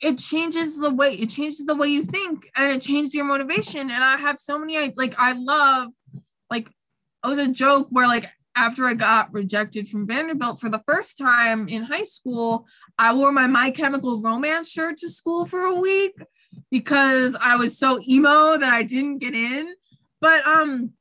it 0.00 0.18
changes 0.18 0.78
the 0.78 0.90
way 0.90 1.12
it 1.12 1.28
changes 1.28 1.64
the 1.66 1.74
way 1.74 1.88
you 1.88 2.04
think 2.04 2.50
and 2.56 2.72
it 2.72 2.82
changes 2.82 3.14
your 3.14 3.24
motivation 3.24 3.82
and 3.82 4.04
i 4.04 4.16
have 4.16 4.40
so 4.40 4.58
many 4.58 4.92
like 4.96 5.14
i 5.18 5.32
love 5.32 5.88
like 6.50 6.68
it 6.68 7.28
was 7.28 7.38
a 7.38 7.48
joke 7.48 7.88
where 7.90 8.06
like 8.06 8.26
after 8.56 8.86
i 8.86 8.94
got 8.94 9.32
rejected 9.32 9.88
from 9.88 10.06
vanderbilt 10.06 10.58
for 10.58 10.68
the 10.68 10.82
first 10.88 11.18
time 11.18 11.68
in 11.68 11.82
high 11.82 12.02
school 12.02 12.66
i 12.98 13.14
wore 13.14 13.32
my 13.32 13.46
my 13.46 13.70
chemical 13.70 14.20
romance 14.22 14.70
shirt 14.70 14.96
to 14.96 15.08
school 15.08 15.46
for 15.46 15.60
a 15.60 15.74
week 15.74 16.14
because 16.70 17.36
i 17.40 17.56
was 17.56 17.78
so 17.78 18.00
emo 18.08 18.56
that 18.56 18.72
i 18.72 18.82
didn't 18.82 19.18
get 19.18 19.34
in. 19.34 19.74
But 20.20 20.46
um 20.46 20.92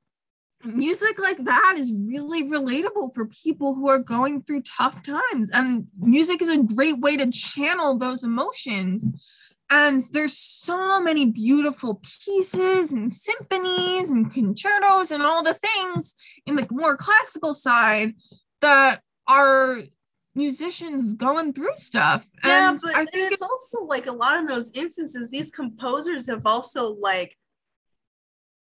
music 0.64 1.18
like 1.20 1.38
that 1.38 1.76
is 1.78 1.94
really 1.94 2.44
relatable 2.44 3.14
for 3.14 3.26
people 3.28 3.76
who 3.76 3.88
are 3.88 4.00
going 4.00 4.42
through 4.44 4.62
tough 4.62 5.02
times 5.04 5.50
and 5.52 5.88
music 5.98 6.42
is 6.42 6.50
a 6.50 6.64
great 6.64 7.00
way 7.00 7.16
to 7.16 7.32
channel 7.32 7.98
those 7.98 8.24
emotions 8.24 9.10
and 9.70 10.02
there's 10.12 10.38
so 10.38 11.00
many 11.00 11.28
beautiful 11.28 12.02
pieces 12.26 12.92
and 12.92 13.14
symphonies 13.14 14.10
and 14.10 14.34
concertos 14.34 15.12
and 15.12 15.22
all 15.22 15.44
the 15.44 15.54
things 15.54 16.16
in 16.46 16.56
the 16.56 16.68
more 16.72 16.98
classical 16.98 17.54
side 17.54 18.14
that 18.62 19.02
are 19.28 19.78
musicians 20.34 21.14
going 21.14 21.54
through 21.54 21.76
stuff. 21.76 22.28
Yeah, 22.44 22.70
and 22.70 22.80
but 22.82 22.96
I 22.96 23.06
think 23.06 23.32
it's 23.32 23.42
also 23.42 23.86
like 23.86 24.08
a 24.08 24.12
lot 24.12 24.40
of 24.40 24.48
those 24.48 24.72
instances, 24.72 25.30
these 25.30 25.52
composers 25.52 26.28
have 26.28 26.46
also 26.46 26.96
like 26.96 27.38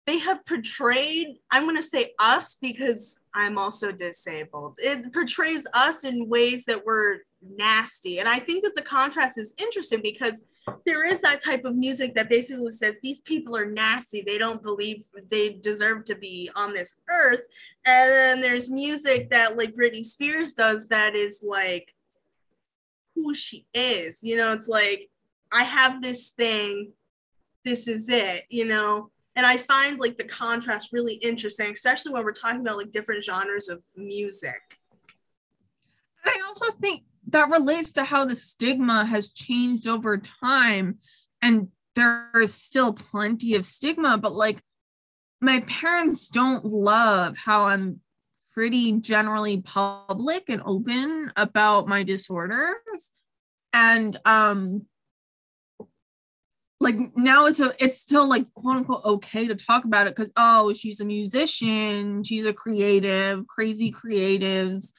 they 0.06 0.18
have 0.18 0.44
portrayed, 0.44 1.38
I'm 1.50 1.66
gonna 1.66 1.82
say 1.82 2.12
us 2.20 2.56
because 2.60 3.20
I'm 3.34 3.58
also 3.58 3.90
disabled. 3.90 4.76
It 4.78 5.12
portrays 5.12 5.66
us 5.72 6.04
in 6.04 6.28
ways 6.28 6.64
that 6.66 6.84
were 6.84 7.20
nasty. 7.42 8.18
And 8.18 8.28
I 8.28 8.38
think 8.38 8.64
that 8.64 8.74
the 8.76 8.82
contrast 8.82 9.38
is 9.38 9.54
interesting 9.58 10.00
because 10.02 10.42
there 10.86 11.10
is 11.10 11.20
that 11.20 11.42
type 11.42 11.64
of 11.64 11.76
music 11.76 12.14
that 12.14 12.30
basically 12.30 12.72
says 12.72 12.96
these 13.02 13.20
people 13.20 13.56
are 13.56 13.70
nasty. 13.70 14.22
They 14.22 14.38
don't 14.38 14.62
believe 14.62 15.04
they 15.30 15.54
deserve 15.54 16.04
to 16.06 16.14
be 16.14 16.50
on 16.54 16.72
this 16.72 16.96
earth. 17.10 17.42
And 17.86 18.10
then 18.10 18.40
there's 18.40 18.70
music 18.70 19.30
that 19.30 19.56
like 19.56 19.74
Britney 19.74 20.04
Spears 20.04 20.54
does 20.54 20.88
that 20.88 21.14
is 21.14 21.44
like 21.46 21.92
who 23.14 23.34
she 23.34 23.66
is. 23.74 24.20
You 24.22 24.36
know, 24.36 24.52
it's 24.52 24.68
like 24.68 25.10
I 25.52 25.64
have 25.64 26.02
this 26.02 26.30
thing, 26.30 26.92
this 27.64 27.88
is 27.88 28.08
it, 28.08 28.44
you 28.48 28.66
know. 28.66 29.10
And 29.36 29.44
I 29.44 29.56
find 29.56 29.98
like 29.98 30.16
the 30.16 30.24
contrast 30.24 30.92
really 30.92 31.14
interesting, 31.14 31.72
especially 31.72 32.12
when 32.12 32.24
we're 32.24 32.32
talking 32.32 32.60
about 32.60 32.76
like 32.76 32.92
different 32.92 33.24
genres 33.24 33.68
of 33.68 33.82
music. 33.96 34.60
I 36.24 36.40
also 36.46 36.70
think 36.70 37.02
that 37.28 37.50
relates 37.50 37.92
to 37.94 38.04
how 38.04 38.24
the 38.24 38.36
stigma 38.36 39.04
has 39.04 39.32
changed 39.32 39.86
over 39.86 40.18
time 40.18 40.98
and 41.42 41.68
there 41.94 42.30
is 42.34 42.54
still 42.54 42.92
plenty 42.92 43.54
of 43.54 43.66
stigma 43.66 44.18
but 44.18 44.32
like 44.32 44.62
my 45.40 45.60
parents 45.60 46.28
don't 46.28 46.64
love 46.64 47.36
how 47.36 47.64
i'm 47.64 48.00
pretty 48.52 48.92
generally 49.00 49.60
public 49.60 50.44
and 50.48 50.62
open 50.64 51.32
about 51.36 51.88
my 51.88 52.02
disorders 52.02 53.12
and 53.72 54.16
um 54.24 54.86
like 56.84 56.96
now 57.16 57.46
it's 57.46 57.60
a 57.60 57.74
it's 57.82 57.98
still 57.98 58.28
like 58.28 58.46
quote 58.54 58.76
unquote 58.76 59.04
okay 59.04 59.48
to 59.48 59.54
talk 59.56 59.84
about 59.84 60.06
it 60.06 60.14
because 60.14 60.30
oh 60.36 60.72
she's 60.72 61.00
a 61.00 61.04
musician 61.04 62.22
she's 62.22 62.46
a 62.46 62.52
creative 62.52 63.46
crazy 63.48 63.90
creatives 63.90 64.92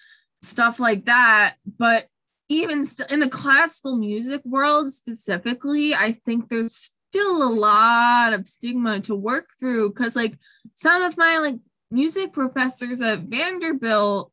stuff 0.45 0.79
like 0.79 1.05
that. 1.05 1.55
But 1.77 2.07
even 2.47 2.85
st- 2.85 3.11
in 3.11 3.19
the 3.19 3.29
classical 3.29 3.97
music 3.97 4.41
world 4.45 4.91
specifically, 4.93 5.93
I 5.93 6.13
think 6.13 6.49
there's 6.49 6.91
still 7.09 7.43
a 7.43 7.51
lot 7.51 8.33
of 8.33 8.47
stigma 8.47 8.99
to 9.01 9.15
work 9.15 9.49
through 9.59 9.89
because 9.89 10.15
like 10.15 10.37
some 10.73 11.01
of 11.01 11.17
my 11.17 11.37
like 11.39 11.55
music 11.91 12.33
professors 12.33 13.01
at 13.01 13.19
Vanderbilt 13.19 14.31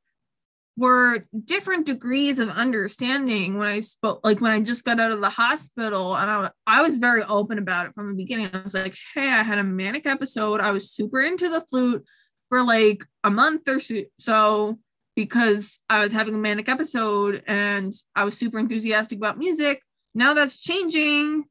were 0.77 1.27
different 1.45 1.85
degrees 1.85 2.39
of 2.39 2.49
understanding 2.49 3.59
when 3.59 3.69
I 3.69 3.81
spoke 3.81 4.21
like 4.25 4.41
when 4.41 4.53
I 4.53 4.61
just 4.61 4.85
got 4.85 5.01
out 5.01 5.13
of 5.13 5.21
the 5.21 5.29
hospital 5.29 6.17
and 6.17 6.31
I, 6.31 6.51
I 6.67 6.83
was 6.83 6.97
very 6.97 7.23
open 7.25 7.59
about 7.59 7.87
it 7.87 7.95
from 7.95 8.09
the 8.09 8.15
beginning. 8.15 8.49
I 8.53 8.63
was 8.63 8.75
like, 8.75 8.97
hey, 9.15 9.29
I 9.29 9.43
had 9.43 9.59
a 9.59 9.65
manic 9.65 10.07
episode. 10.07 10.61
I 10.61 10.73
was 10.73 10.91
super 10.91 11.21
into 11.21 11.51
the 11.51 11.61
flute 11.61 12.05
for 12.49 12.63
like 12.63 13.05
a 13.23 13.31
month 13.31 13.69
or 13.69 13.81
so 14.19 14.79
because 15.15 15.79
I 15.91 16.01
was 16.01 16.13
having 16.13 16.35
a 16.35 16.39
manic 16.39 16.69
episode 16.69 17.43
and 17.47 17.93
I 18.17 18.25
was 18.25 18.37
super 18.37 18.59
enthusiastic 18.59 19.19
about 19.19 19.39
music. 19.39 19.83
Now 20.15 20.33
that's 20.33 20.59
changing 20.59 21.45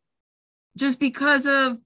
just 0.78 1.00
because 1.00 1.46
of 1.46 1.78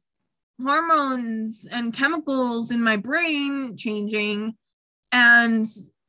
hormones 0.63 1.67
and 1.69 1.93
chemicals 1.93 2.71
in 2.71 2.81
my 2.81 2.95
brain 2.95 3.75
changing 3.75 4.55
and 5.11 5.65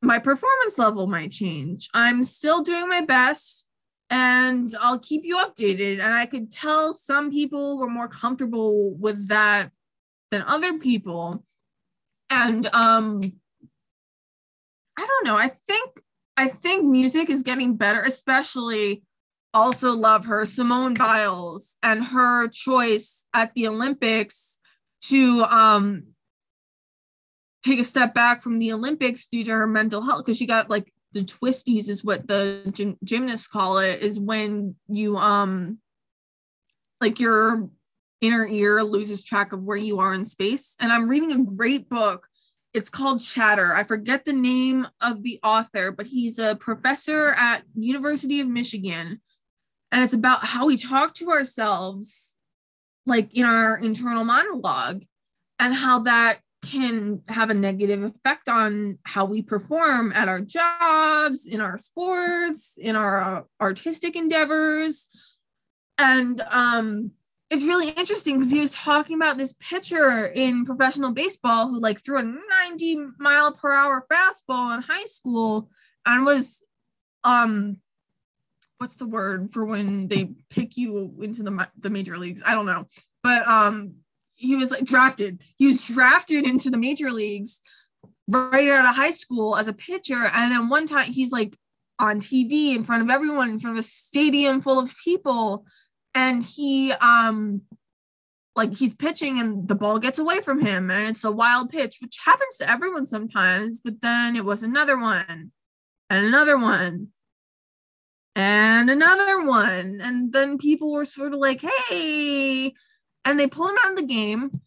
my 0.06 0.20
performance 0.20 0.78
level 0.78 1.06
might 1.06 1.32
change. 1.32 1.88
I'm 1.92 2.22
still 2.22 2.62
doing 2.62 2.88
my 2.88 3.00
best 3.00 3.66
and 4.08 4.72
I'll 4.80 5.00
keep 5.00 5.22
you 5.24 5.36
updated. 5.36 6.00
And 6.00 6.14
I 6.14 6.26
could 6.26 6.52
tell 6.52 6.92
some 6.92 7.30
people 7.30 7.78
were 7.78 7.90
more 7.90 8.08
comfortable 8.08 8.94
with 8.94 9.28
that 9.28 9.70
than 10.30 10.42
other 10.42 10.78
people. 10.78 11.44
And 12.30 12.66
um 12.74 13.20
I 14.98 15.06
don't 15.06 15.26
know. 15.26 15.36
I 15.36 15.52
think 15.66 15.90
I 16.36 16.48
think 16.48 16.84
music 16.84 17.28
is 17.28 17.42
getting 17.42 17.76
better, 17.76 18.00
especially 18.00 19.02
also 19.52 19.92
love 19.92 20.26
her 20.26 20.44
Simone 20.44 20.94
Biles 20.94 21.76
and 21.82 22.04
her 22.04 22.46
choice 22.48 23.24
at 23.34 23.54
the 23.54 23.66
Olympics 23.66 24.60
to 25.02 25.44
um 25.50 26.04
take 27.66 27.80
a 27.80 27.84
step 27.84 28.14
back 28.14 28.42
from 28.42 28.58
the 28.58 28.72
Olympics 28.72 29.26
due 29.26 29.44
to 29.44 29.50
her 29.50 29.66
mental 29.66 30.02
health 30.02 30.24
because 30.24 30.38
she 30.38 30.46
got 30.46 30.70
like 30.70 30.92
the 31.12 31.24
twisties 31.24 31.88
is 31.88 32.04
what 32.04 32.28
the 32.28 32.70
gym- 32.72 32.98
gymnasts 33.02 33.48
call 33.48 33.78
it 33.78 34.02
is 34.02 34.20
when 34.20 34.76
you 34.88 35.16
um 35.16 35.78
like 37.00 37.18
your 37.18 37.68
inner 38.20 38.46
ear 38.46 38.82
loses 38.82 39.24
track 39.24 39.52
of 39.52 39.62
where 39.62 39.76
you 39.76 39.98
are 39.98 40.14
in 40.14 40.24
space. 40.24 40.76
And 40.80 40.92
i'm 40.92 41.08
reading 41.08 41.32
a 41.32 41.42
great 41.42 41.88
book. 41.88 42.28
It's 42.74 42.90
called 42.90 43.22
chatter. 43.22 43.74
I 43.74 43.84
forget 43.84 44.24
the 44.24 44.34
name 44.34 44.86
of 45.00 45.22
the 45.22 45.40
author 45.42 45.90
but 45.90 46.06
he's 46.06 46.38
a 46.38 46.56
professor 46.56 47.32
at 47.36 47.62
university 47.74 48.40
of 48.40 48.48
michigan. 48.48 49.20
And 49.90 50.04
it's 50.04 50.12
about 50.12 50.44
how 50.44 50.66
we 50.66 50.76
talk 50.76 51.14
to 51.14 51.30
ourselves 51.30 52.36
like 53.06 53.34
in 53.34 53.44
our 53.44 53.78
internal 53.78 54.24
monologue 54.24 55.04
and 55.58 55.72
how 55.72 56.00
that 56.00 56.40
can 56.70 57.22
have 57.28 57.50
a 57.50 57.54
negative 57.54 58.02
effect 58.02 58.48
on 58.48 58.98
how 59.04 59.24
we 59.24 59.42
perform 59.42 60.12
at 60.12 60.28
our 60.28 60.40
jobs 60.40 61.46
in 61.46 61.60
our 61.60 61.78
sports 61.78 62.78
in 62.80 62.96
our 62.96 63.20
uh, 63.20 63.42
artistic 63.60 64.16
endeavors. 64.16 65.08
And 65.98 66.40
um 66.52 67.12
it's 67.48 67.64
really 67.64 67.90
interesting 67.90 68.36
because 68.36 68.50
he 68.50 68.60
was 68.60 68.72
talking 68.72 69.14
about 69.14 69.38
this 69.38 69.54
pitcher 69.60 70.26
in 70.26 70.64
professional 70.64 71.12
baseball 71.12 71.68
who 71.68 71.78
like 71.78 72.02
threw 72.02 72.18
a 72.18 72.34
90 72.70 72.98
mile 73.18 73.52
per 73.52 73.72
hour 73.72 74.04
fastball 74.12 74.74
in 74.74 74.82
high 74.82 75.04
school 75.04 75.70
and 76.04 76.26
was 76.26 76.66
um 77.22 77.76
what's 78.78 78.96
the 78.96 79.06
word 79.06 79.52
for 79.52 79.64
when 79.64 80.08
they 80.08 80.34
pick 80.50 80.76
you 80.76 81.14
into 81.22 81.42
the 81.42 81.68
the 81.78 81.90
major 81.90 82.18
leagues? 82.18 82.42
I 82.44 82.52
don't 82.54 82.66
know. 82.66 82.86
But 83.22 83.46
um 83.46 83.96
he 84.36 84.54
was 84.54 84.70
like 84.70 84.84
drafted. 84.84 85.42
He 85.56 85.66
was 85.66 85.82
drafted 85.82 86.46
into 86.46 86.70
the 86.70 86.78
major 86.78 87.10
leagues 87.10 87.60
right 88.28 88.68
out 88.68 88.88
of 88.88 88.94
high 88.94 89.10
school 89.10 89.56
as 89.56 89.68
a 89.68 89.72
pitcher. 89.72 90.30
And 90.32 90.52
then 90.52 90.68
one 90.68 90.86
time 90.86 91.10
he's 91.10 91.32
like 91.32 91.56
on 91.98 92.20
tv 92.20 92.76
in 92.76 92.84
front 92.84 93.02
of 93.02 93.08
everyone 93.08 93.48
in 93.48 93.58
front 93.58 93.76
of 93.76 93.80
a 93.80 93.86
stadium 93.86 94.60
full 94.60 94.78
of 94.78 94.94
people. 95.02 95.64
And 96.14 96.44
he 96.44 96.92
um 96.92 97.62
like 98.54 98.74
he's 98.74 98.94
pitching 98.94 99.38
and 99.38 99.68
the 99.68 99.74
ball 99.74 99.98
gets 99.98 100.18
away 100.18 100.40
from 100.40 100.60
him. 100.60 100.90
And 100.90 101.10
it's 101.10 101.24
a 101.24 101.32
wild 101.32 101.70
pitch 101.70 101.98
which 102.00 102.18
happens 102.24 102.56
to 102.58 102.70
everyone 102.70 103.06
sometimes. 103.06 103.80
But 103.80 104.00
then 104.02 104.36
it 104.36 104.44
was 104.44 104.62
another 104.62 104.98
one 104.98 105.52
and 106.10 106.26
another 106.26 106.58
one 106.58 107.08
and 108.34 108.90
another 108.90 109.44
one. 109.46 110.00
And 110.02 110.32
then 110.32 110.58
people 110.58 110.92
were 110.92 111.06
sort 111.06 111.32
of 111.32 111.40
like 111.40 111.62
hey 111.62 112.74
and 113.26 113.38
they 113.38 113.46
pull 113.46 113.68
him 113.68 113.76
out 113.84 113.90
of 113.90 113.98
the 113.98 114.06
game 114.06 114.62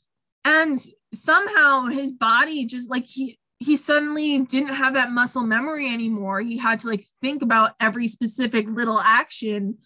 and 0.45 0.77
somehow 1.13 1.85
his 1.85 2.11
body 2.11 2.65
just 2.65 2.89
like 2.89 3.05
he 3.05 3.39
he 3.59 3.75
suddenly 3.75 4.39
didn't 4.39 4.75
have 4.75 4.93
that 4.93 5.11
muscle 5.11 5.43
memory 5.43 5.91
anymore. 5.91 6.39
He 6.39 6.57
had 6.57 6.79
to 6.81 6.87
like 6.87 7.03
think 7.21 7.41
about 7.41 7.71
every 7.81 8.07
specific 8.07 8.69
little 8.69 8.99
action 9.01 9.79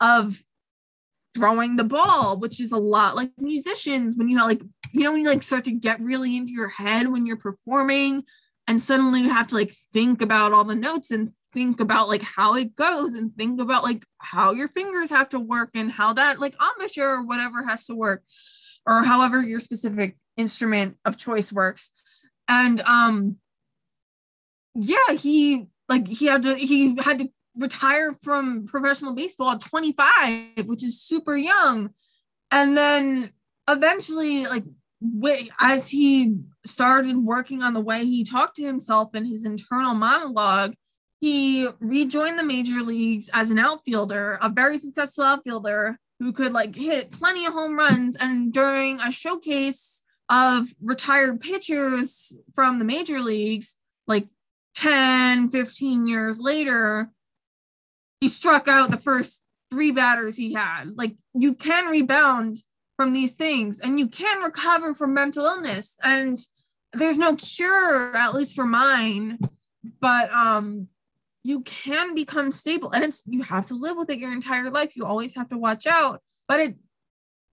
of 0.00 0.40
throwing 1.34 1.76
the 1.76 1.84
ball, 1.84 2.38
which 2.38 2.58
is 2.58 2.72
a 2.72 2.78
lot. 2.78 3.16
Like 3.16 3.30
musicians 3.36 4.16
when 4.16 4.30
you 4.30 4.38
have 4.38 4.46
like, 4.46 4.62
you 4.92 5.02
know, 5.02 5.12
when 5.12 5.20
you 5.20 5.28
like 5.28 5.42
start 5.42 5.64
to 5.64 5.72
get 5.72 6.00
really 6.00 6.38
into 6.38 6.52
your 6.52 6.68
head 6.68 7.08
when 7.08 7.26
you're 7.26 7.36
performing 7.36 8.24
and 8.66 8.80
suddenly 8.80 9.20
you 9.20 9.30
have 9.30 9.48
to 9.48 9.56
like 9.56 9.72
think 9.92 10.22
about 10.22 10.52
all 10.52 10.64
the 10.64 10.74
notes 10.74 11.10
and 11.10 11.32
think 11.52 11.80
about 11.80 12.08
like 12.08 12.22
how 12.22 12.54
it 12.54 12.74
goes 12.74 13.14
and 13.14 13.34
think 13.36 13.60
about 13.60 13.82
like 13.82 14.04
how 14.18 14.52
your 14.52 14.68
fingers 14.68 15.10
have 15.10 15.28
to 15.30 15.40
work 15.40 15.70
and 15.74 15.90
how 15.90 16.12
that 16.12 16.38
like 16.40 16.54
embouchure 16.60 17.20
or 17.20 17.24
whatever 17.24 17.64
has 17.66 17.86
to 17.86 17.94
work 17.94 18.22
or 18.86 19.02
however 19.04 19.42
your 19.42 19.60
specific 19.60 20.16
instrument 20.36 20.96
of 21.04 21.16
choice 21.16 21.52
works. 21.52 21.90
And 22.48 22.80
um 22.82 23.36
yeah, 24.74 25.12
he 25.12 25.66
like 25.88 26.06
he 26.06 26.26
had 26.26 26.42
to 26.42 26.54
he 26.54 26.96
had 26.96 27.20
to 27.20 27.30
retire 27.56 28.14
from 28.22 28.66
professional 28.66 29.12
baseball 29.12 29.50
at 29.50 29.60
25, 29.60 30.66
which 30.66 30.84
is 30.84 31.02
super 31.02 31.36
young. 31.36 31.90
And 32.50 32.76
then 32.76 33.30
eventually, 33.68 34.46
like, 34.46 34.64
as 35.60 35.88
he 35.88 36.36
started 36.64 37.16
working 37.16 37.62
on 37.62 37.74
the 37.74 37.80
way 37.80 38.04
he 38.04 38.24
talked 38.24 38.56
to 38.56 38.64
himself 38.64 39.10
and 39.14 39.26
his 39.26 39.44
internal 39.44 39.94
monologue, 39.94 40.74
he 41.20 41.68
rejoined 41.80 42.38
the 42.38 42.44
major 42.44 42.80
leagues 42.82 43.28
as 43.32 43.50
an 43.50 43.58
outfielder, 43.58 44.38
a 44.40 44.48
very 44.48 44.78
successful 44.78 45.24
outfielder. 45.24 45.98
who 46.20 46.32
could 46.32 46.52
like 46.52 46.74
hit 46.74 47.12
plenty 47.12 47.46
of 47.46 47.52
home 47.52 47.76
runs. 47.76 48.16
And 48.16 48.52
during 48.52 49.00
a 49.00 49.12
showcase 49.12 50.02
of 50.28 50.74
retired 50.82 51.40
pitchers 51.40 52.36
from 52.54 52.78
the 52.78 52.84
major 52.84 53.20
leagues 53.20 53.76
like 54.06 54.26
10 54.74 55.48
15 55.48 56.06
years 56.06 56.38
later 56.40 57.10
he 58.20 58.28
struck 58.28 58.68
out 58.68 58.90
the 58.90 58.98
first 58.98 59.42
three 59.70 59.92
batters 59.92 60.36
he 60.36 60.52
had. 60.52 60.96
Like 60.96 61.16
you 61.34 61.54
can 61.54 61.86
rebound 61.86 62.58
from 62.96 63.12
these 63.12 63.34
things 63.34 63.78
and 63.78 63.98
you 63.98 64.08
can 64.08 64.42
recover 64.42 64.94
from 64.94 65.14
mental 65.14 65.44
illness. 65.44 65.96
And 66.02 66.36
there's 66.92 67.18
no 67.18 67.36
cure 67.36 68.16
at 68.16 68.34
least 68.34 68.56
for 68.56 68.66
mine. 68.66 69.38
But 70.00 70.32
um 70.32 70.88
you 71.42 71.60
can 71.62 72.14
become 72.14 72.52
stable 72.52 72.90
and 72.90 73.04
it's 73.04 73.22
you 73.26 73.42
have 73.42 73.66
to 73.68 73.74
live 73.74 73.96
with 73.96 74.10
it 74.10 74.18
your 74.18 74.32
entire 74.32 74.70
life. 74.70 74.96
You 74.96 75.04
always 75.04 75.34
have 75.36 75.48
to 75.50 75.58
watch 75.58 75.86
out. 75.86 76.20
But 76.46 76.60
it 76.60 76.76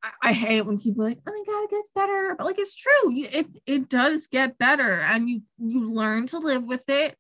I, 0.04 0.10
I 0.22 0.34
hate 0.34 0.66
when 0.66 0.80
people 0.80 1.06
like 1.06 1.20
oh 1.26 1.32
my 1.32 1.44
god 1.46 1.64
it 1.64 1.72
gets 1.72 1.90
better. 1.94 2.36
But 2.38 2.46
like 2.46 2.60
it's 2.60 2.76
true. 2.76 3.12
You, 3.12 3.28
it 3.32 3.48
it 3.66 3.90
does 3.90 4.28
get 4.28 4.58
better 4.58 5.00
and 5.02 5.30
you 5.30 5.42
you 5.58 5.90
learn 5.92 6.28
to 6.28 6.40
live 6.40 6.64
with 6.64 6.84
it. 6.90 7.16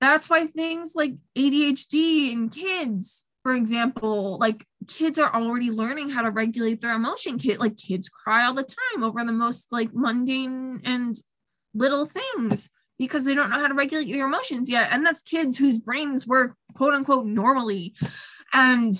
That's 0.00 0.28
why 0.28 0.46
things 0.46 0.92
like 0.94 1.14
ADHD 1.36 2.32
in 2.32 2.50
kids 2.50 3.24
for 3.42 3.52
example 3.52 4.38
like 4.38 4.66
kids 4.88 5.18
are 5.18 5.34
already 5.34 5.70
learning 5.70 6.10
how 6.10 6.22
to 6.22 6.30
regulate 6.30 6.80
their 6.80 6.94
emotion. 6.94 7.38
Kid 7.38 7.58
like 7.58 7.76
kids 7.76 8.08
cry 8.08 8.44
all 8.44 8.54
the 8.54 8.62
time 8.62 9.02
over 9.02 9.24
the 9.24 9.32
most 9.32 9.72
like 9.72 9.90
mundane 9.94 10.80
and 10.84 11.16
little 11.74 12.06
things 12.06 12.70
because 12.98 13.24
they 13.24 13.34
don't 13.34 13.50
know 13.50 13.60
how 13.60 13.68
to 13.68 13.74
regulate 13.74 14.06
your 14.06 14.26
emotions 14.26 14.68
yet. 14.68 14.88
And 14.92 15.04
that's 15.04 15.22
kids 15.22 15.58
whose 15.58 15.78
brains 15.78 16.26
work 16.26 16.54
quote 16.74 16.94
unquote 16.94 17.26
normally. 17.26 17.94
And 18.52 18.94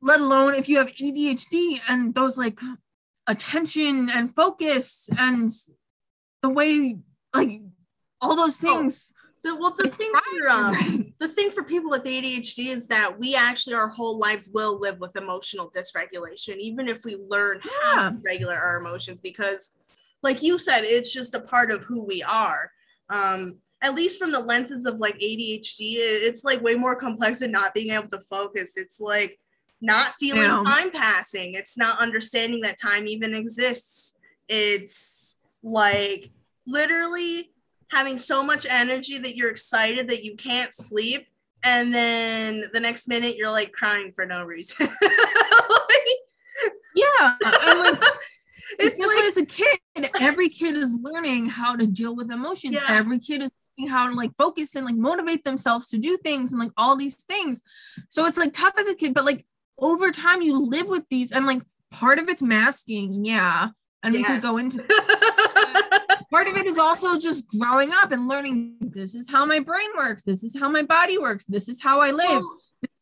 let 0.00 0.20
alone 0.20 0.54
if 0.54 0.68
you 0.68 0.78
have 0.78 0.92
ADHD 0.92 1.80
and 1.88 2.14
those 2.14 2.36
like 2.36 2.60
attention 3.26 4.10
and 4.10 4.34
focus 4.34 5.08
and 5.18 5.50
the 6.42 6.50
way 6.50 6.98
like 7.34 7.62
all 8.20 8.36
those 8.36 8.62
oh, 8.62 8.66
things. 8.66 9.12
Oh, 9.12 9.20
the, 9.44 9.56
well, 9.56 9.74
the 9.76 9.88
thing 9.88 10.10
for 10.12 10.48
um, 10.48 11.12
the 11.18 11.28
thing 11.28 11.50
for 11.50 11.62
people 11.62 11.90
with 11.90 12.04
ADHD 12.04 12.68
is 12.68 12.86
that 12.88 13.18
we 13.18 13.34
actually 13.34 13.74
our 13.74 13.88
whole 13.88 14.18
lives 14.18 14.50
will 14.52 14.80
live 14.80 14.98
with 14.98 15.16
emotional 15.16 15.70
dysregulation, 15.70 16.56
even 16.56 16.88
if 16.88 17.04
we 17.04 17.16
learn 17.28 17.60
yeah. 17.64 17.70
how 17.94 18.10
to 18.10 18.16
regulate 18.22 18.56
our 18.56 18.78
emotions, 18.78 19.20
because 19.20 19.72
like 20.22 20.42
you 20.42 20.58
said, 20.58 20.80
it's 20.82 21.12
just 21.12 21.34
a 21.34 21.40
part 21.40 21.70
of 21.70 21.84
who 21.84 22.02
we 22.02 22.22
are 22.22 22.70
um 23.10 23.56
at 23.82 23.94
least 23.94 24.18
from 24.18 24.32
the 24.32 24.40
lenses 24.40 24.86
of 24.86 24.96
like 24.96 25.18
ADHD, 25.18 25.96
it's 25.98 26.42
like 26.42 26.62
way 26.62 26.74
more 26.74 26.96
complex 26.96 27.40
than 27.40 27.50
not 27.50 27.74
being 27.74 27.92
able 27.92 28.08
to 28.08 28.20
focus. 28.30 28.72
It's 28.76 28.98
like 28.98 29.38
not 29.82 30.14
feeling 30.14 30.42
yeah. 30.42 30.62
time 30.66 30.90
passing. 30.90 31.52
It's 31.52 31.76
not 31.76 32.00
understanding 32.00 32.62
that 32.62 32.80
time 32.80 33.06
even 33.06 33.34
exists. 33.34 34.16
It's 34.48 35.38
like 35.62 36.30
literally 36.66 37.52
having 37.90 38.16
so 38.16 38.42
much 38.42 38.66
energy 38.68 39.18
that 39.18 39.36
you're 39.36 39.50
excited 39.50 40.08
that 40.08 40.24
you 40.24 40.34
can't 40.36 40.72
sleep. 40.72 41.26
And 41.62 41.94
then 41.94 42.64
the 42.72 42.80
next 42.80 43.06
minute 43.06 43.36
you're 43.36 43.50
like 43.50 43.72
crying 43.72 44.12
for 44.14 44.24
no 44.24 44.44
reason. 44.44 44.86
like, 45.02 46.00
yeah. 46.94 47.36
like, 47.42 48.02
especially 48.80 49.16
like, 49.16 49.24
as 49.24 49.36
a 49.36 49.46
kid 49.46 49.78
every 50.20 50.48
kid 50.48 50.76
is 50.76 50.92
learning 50.94 51.46
how 51.46 51.76
to 51.76 51.86
deal 51.86 52.14
with 52.14 52.30
emotions. 52.30 52.74
Yeah. 52.74 52.84
every 52.88 53.18
kid 53.18 53.42
is 53.42 53.50
learning 53.78 53.90
how 53.90 54.08
to 54.08 54.14
like 54.14 54.30
focus 54.36 54.74
and 54.74 54.86
like 54.86 54.96
motivate 54.96 55.44
themselves 55.44 55.88
to 55.88 55.98
do 55.98 56.16
things 56.18 56.52
and 56.52 56.60
like 56.60 56.72
all 56.76 56.96
these 56.96 57.14
things. 57.14 57.62
So 58.08 58.26
it's 58.26 58.38
like 58.38 58.52
tough 58.52 58.74
as 58.78 58.86
a 58.88 58.94
kid 58.94 59.14
but 59.14 59.24
like 59.24 59.44
over 59.78 60.10
time 60.12 60.42
you 60.42 60.58
live 60.58 60.86
with 60.86 61.04
these 61.10 61.32
and 61.32 61.46
like 61.46 61.62
part 61.90 62.18
of 62.18 62.28
it's 62.28 62.42
masking 62.42 63.24
yeah 63.24 63.68
and 64.02 64.14
yes. 64.14 64.28
we 64.28 64.34
could 64.34 64.42
go 64.42 64.56
into 64.56 64.78
part 66.30 66.48
of 66.48 66.56
it 66.56 66.66
is 66.66 66.78
also 66.78 67.18
just 67.18 67.46
growing 67.48 67.90
up 67.92 68.10
and 68.12 68.28
learning 68.28 68.76
this 68.80 69.14
is 69.14 69.30
how 69.30 69.44
my 69.44 69.60
brain 69.60 69.88
works. 69.96 70.22
This 70.22 70.42
is 70.44 70.58
how 70.58 70.68
my 70.68 70.82
body 70.82 71.18
works. 71.18 71.44
This 71.44 71.68
is 71.68 71.82
how 71.82 72.00
i 72.00 72.10
live. 72.10 72.42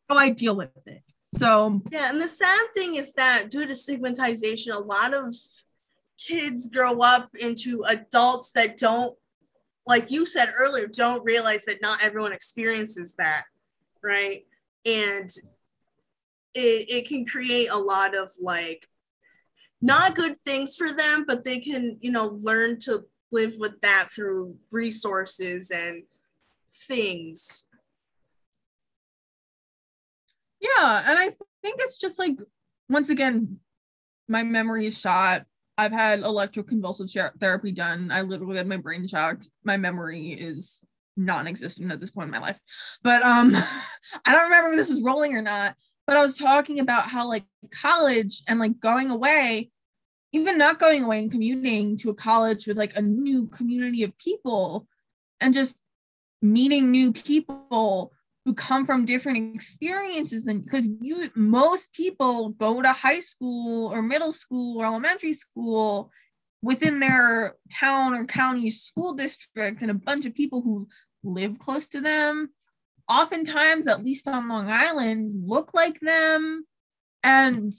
How 0.08 0.16
i 0.16 0.30
deal 0.30 0.56
with 0.56 0.70
it 0.87 1.02
so 1.35 1.81
yeah, 1.90 2.11
and 2.11 2.21
the 2.21 2.29
sad 2.29 2.61
thing 2.75 2.97
is 2.97 3.12
that 3.14 3.51
due 3.51 3.66
to 3.66 3.75
stigmatization, 3.75 4.73
a 4.73 4.79
lot 4.79 5.14
of 5.14 5.35
kids 6.18 6.68
grow 6.68 6.99
up 7.01 7.31
into 7.40 7.85
adults 7.88 8.51
that 8.55 8.77
don't, 8.77 9.16
like 9.87 10.11
you 10.11 10.27
said 10.27 10.49
earlier, 10.59 10.87
don't 10.87 11.25
realize 11.25 11.64
that 11.64 11.81
not 11.81 12.03
everyone 12.03 12.33
experiences 12.33 13.14
that, 13.14 13.45
right? 14.03 14.45
And 14.85 15.31
it, 16.55 16.90
it 16.90 17.09
can 17.09 17.25
create 17.25 17.71
a 17.71 17.79
lot 17.79 18.14
of 18.14 18.29
like 18.38 18.87
not 19.81 20.14
good 20.14 20.38
things 20.45 20.77
for 20.77 20.92
them, 20.92 21.25
but 21.27 21.45
they 21.45 21.59
can, 21.59 21.97
you 22.01 22.11
know, 22.11 22.38
learn 22.42 22.79
to 22.81 23.05
live 23.33 23.55
with 23.59 23.81
that 23.81 24.09
through 24.14 24.55
resources 24.71 25.71
and 25.71 26.05
things 26.71 27.71
yeah 30.62 31.03
and 31.07 31.18
i 31.18 31.25
think 31.62 31.77
it's 31.81 31.98
just 31.98 32.18
like 32.18 32.37
once 32.88 33.11
again 33.11 33.59
my 34.29 34.42
memory 34.42 34.87
is 34.87 34.98
shot. 34.98 35.44
I've 35.79 35.92
had 35.92 36.20
electroconvulsive 36.20 37.38
therapy 37.38 37.72
done. 37.72 38.11
I 38.11 38.22
literally 38.22 38.57
had 38.57 38.66
my 38.66 38.77
brain 38.77 39.07
shocked. 39.07 39.48
My 39.64 39.77
memory 39.77 40.29
is 40.33 40.81
non-existent 41.16 41.92
at 41.92 42.01
this 42.01 42.11
point 42.11 42.27
in 42.27 42.31
my 42.31 42.38
life. 42.38 42.59
But 43.03 43.22
um 43.22 43.55
i 44.25 44.33
don't 44.33 44.44
remember 44.44 44.70
if 44.70 44.77
this 44.77 44.88
was 44.88 45.03
rolling 45.03 45.35
or 45.35 45.42
not 45.42 45.77
but 46.07 46.16
i 46.16 46.22
was 46.22 46.37
talking 46.37 46.81
about 46.81 47.05
how 47.05 47.27
like 47.29 47.44
college 47.70 48.42
and 48.48 48.59
like 48.59 48.81
going 48.81 49.11
away 49.11 49.70
even 50.33 50.59
not 50.59 50.79
going 50.79 51.05
away 51.05 51.20
and 51.22 51.31
commuting 51.31 51.96
to 51.98 52.11
a 52.11 52.14
college 52.14 52.66
with 52.66 52.77
like 52.77 52.96
a 52.96 53.03
new 53.03 53.46
community 53.48 54.03
of 54.03 54.16
people 54.18 54.87
and 55.40 55.55
just 55.55 55.77
meeting 56.40 56.90
new 56.90 57.12
people 57.12 58.12
who 58.44 58.55
come 58.55 58.85
from 58.85 59.05
different 59.05 59.55
experiences 59.55 60.44
than 60.44 60.61
because 60.61 60.88
you 61.00 61.31
most 61.35 61.92
people 61.92 62.50
go 62.50 62.83
to 62.83 62.92
high 62.92 63.20
school 63.20 63.92
or 63.92 64.02
middle 64.02 64.33
school 64.33 64.81
or 64.81 64.87
elementary 64.87 65.33
school 65.33 66.11
within 66.62 67.00
their 67.00 67.55
town 67.72 68.14
or 68.14 68.24
county 68.24 68.70
school 68.70 69.14
district 69.14 69.83
and 69.83 69.90
a 69.90 69.94
bunch 69.94 70.26
of 70.26 70.35
people 70.35 70.62
who 70.62 70.88
live 71.22 71.59
close 71.59 71.88
to 71.88 72.00
them 72.00 72.50
oftentimes 73.09 73.87
at 73.87 74.02
least 74.02 74.26
on 74.26 74.48
long 74.48 74.68
island 74.68 75.33
look 75.46 75.72
like 75.74 76.00
them 76.00 76.64
and 77.22 77.72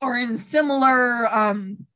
are 0.00 0.18
in 0.18 0.36
similar 0.36 1.26
um 1.34 1.86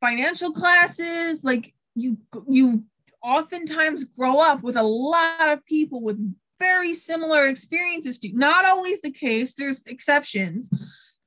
financial 0.00 0.52
classes. 0.52 1.44
Like 1.44 1.74
you 1.94 2.18
you 2.48 2.84
oftentimes 3.22 4.04
grow 4.04 4.38
up 4.38 4.62
with 4.62 4.76
a 4.76 4.82
lot 4.82 5.48
of 5.48 5.64
people 5.66 6.02
with 6.02 6.18
very 6.58 6.94
similar 6.94 7.46
experiences 7.46 8.18
to 8.18 8.30
not 8.32 8.64
always 8.64 9.00
the 9.00 9.10
case 9.10 9.54
there's 9.54 9.86
exceptions 9.86 10.70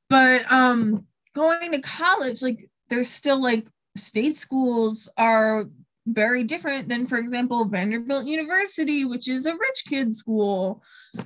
but 0.10 0.50
um 0.52 1.06
going 1.36 1.72
to 1.72 1.82
college 1.82 2.42
like 2.42 2.70
there's 2.90 3.10
still 3.10 3.42
like 3.42 3.68
state 3.96 4.36
schools 4.36 5.10
are 5.18 5.66
very 6.08 6.44
different 6.44 6.90
than 6.90 7.06
for 7.06 7.18
example 7.18 7.66
vanderbilt 7.66 8.26
university 8.26 9.06
which 9.06 9.28
is 9.28 9.46
a 9.46 9.54
rich 9.54 9.84
kid 9.88 10.14
school. 10.14 10.82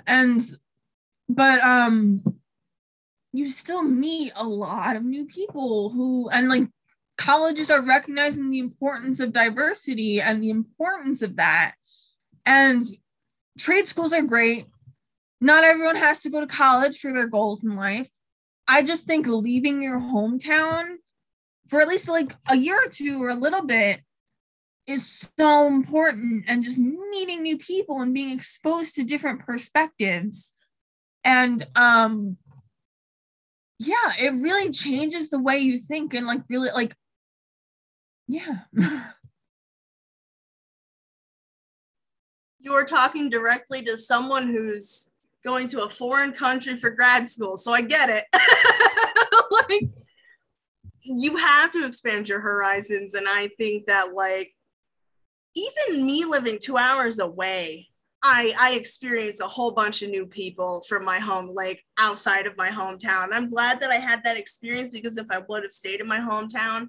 And 0.08 0.42
but 1.30 1.62
um 1.64 2.24
you 3.32 3.50
still 3.50 3.84
meet 3.84 4.32
a 4.36 4.48
lot 4.48 4.96
of 4.96 5.04
new 5.04 5.26
people 5.26 5.90
who 5.90 6.30
and 6.30 6.50
like 6.50 6.68
colleges 7.18 7.72
are 7.72 7.82
recognizing 7.82 8.50
the 8.50 8.60
importance 8.60 9.20
of 9.20 9.32
diversity 9.32 10.22
and 10.22 10.44
the 10.44 10.50
importance 10.50 11.22
of 11.22 11.38
that. 11.38 11.76
And 12.46 12.84
trade 13.58 13.88
schools 13.88 14.14
are 14.14 14.24
great. 14.24 14.66
Not 15.42 15.64
everyone 15.64 15.96
has 15.96 16.22
to 16.22 16.30
go 16.30 16.40
to 16.40 16.48
college 16.48 17.00
for 17.00 17.12
their 17.12 17.28
goals 17.28 17.64
in 17.64 17.76
life. 17.76 18.10
I 18.68 18.84
just 18.84 19.06
think 19.06 19.28
leaving 19.28 19.82
your 19.82 20.00
hometown 20.00 20.96
for 21.68 21.82
at 21.82 21.88
least 21.88 22.08
like 22.08 22.36
a 22.50 22.56
year 22.56 22.78
or 22.86 22.90
two 22.90 23.22
or 23.22 23.30
a 23.30 23.36
little 23.36 23.66
bit 23.66 24.02
is 24.86 25.30
so 25.38 25.68
important 25.68 26.46
and 26.48 26.64
just 26.64 26.78
meeting 26.78 27.42
new 27.42 27.58
people 27.58 28.02
and 28.02 28.14
being 28.14 28.36
exposed 28.36 28.96
to 28.96 29.04
different 29.04 29.40
perspectives 29.40 30.54
and 31.24 31.66
um 31.76 32.38
yeah 33.80 34.12
it 34.20 34.34
really 34.34 34.72
changes 34.72 35.30
the 35.30 35.40
way 35.40 35.58
you 35.58 35.80
think 35.80 36.14
and 36.14 36.28
like 36.28 36.42
really 36.50 36.70
like 36.74 36.94
yeah 38.28 38.60
you 42.64 42.74
are 42.74 42.86
talking 42.86 43.30
directly 43.30 43.84
to 43.84 43.98
someone 43.98 44.48
who's 44.48 45.12
going 45.44 45.68
to 45.68 45.84
a 45.84 45.90
foreign 45.90 46.32
country 46.32 46.78
for 46.78 46.90
grad 46.90 47.28
school. 47.28 47.58
So 47.58 47.74
I 47.74 47.82
get 47.82 48.10
it. 48.10 48.24
like 49.70 49.90
you 51.02 51.36
have 51.36 51.72
to 51.72 51.86
expand 51.86 52.30
your 52.30 52.40
horizons. 52.40 53.14
And 53.14 53.28
I 53.28 53.50
think 53.60 53.88
that 53.88 54.14
like 54.14 54.56
even 55.56 56.06
me 56.06 56.24
living 56.24 56.58
two 56.60 56.78
hours 56.78 57.20
away, 57.20 57.90
I 58.24 58.54
I 58.58 58.74
experienced 58.76 59.42
a 59.42 59.48
whole 59.48 59.74
bunch 59.74 60.02
of 60.02 60.10
new 60.10 60.26
people 60.26 60.82
from 60.88 61.04
my 61.04 61.20
home, 61.20 61.50
like 61.54 61.84
outside 61.98 62.48
of 62.48 62.56
my 62.56 62.70
hometown. 62.70 63.28
I'm 63.34 63.50
glad 63.50 63.82
that 63.82 63.92
I 63.92 63.98
had 63.98 64.24
that 64.24 64.38
experience 64.38 64.90
because 64.90 65.18
if 65.18 65.28
I 65.30 65.42
would 65.50 65.64
have 65.64 65.74
stayed 65.74 66.00
in 66.00 66.08
my 66.08 66.20
hometown, 66.20 66.88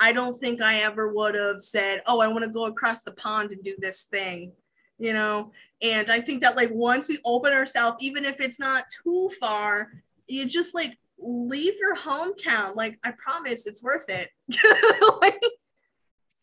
I 0.00 0.12
don't 0.12 0.36
think 0.40 0.60
I 0.60 0.80
ever 0.80 1.12
would 1.14 1.36
have 1.36 1.62
said, 1.62 2.02
"Oh, 2.08 2.20
I 2.20 2.26
want 2.26 2.42
to 2.42 2.50
go 2.50 2.66
across 2.66 3.02
the 3.02 3.12
pond 3.12 3.52
and 3.52 3.62
do 3.62 3.76
this 3.78 4.02
thing," 4.02 4.52
you 4.98 5.12
know. 5.12 5.52
And 5.82 6.10
I 6.10 6.20
think 6.20 6.42
that 6.42 6.56
like 6.56 6.70
once 6.72 7.08
we 7.08 7.18
open 7.24 7.52
ourselves, 7.52 8.02
even 8.02 8.24
if 8.24 8.40
it's 8.40 8.60
not 8.60 8.84
too 9.02 9.30
far, 9.40 9.88
you 10.28 10.46
just 10.46 10.74
like 10.74 10.98
leave 11.18 11.74
your 11.78 11.96
hometown. 11.96 12.76
Like 12.76 12.98
I 13.04 13.12
promise, 13.12 13.66
it's 13.66 13.82
worth 13.82 14.08
it. 14.08 14.30
like, 15.20 15.42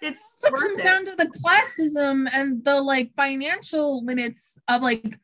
it's 0.02 0.40
it 0.44 0.54
comes 0.54 0.80
it. 0.80 0.84
down 0.84 1.06
to 1.06 1.16
the 1.16 1.32
classism 1.44 2.30
and 2.34 2.64
the 2.64 2.82
like 2.82 3.12
financial 3.16 4.04
limits 4.06 4.60
of 4.68 4.82
like 4.82 5.18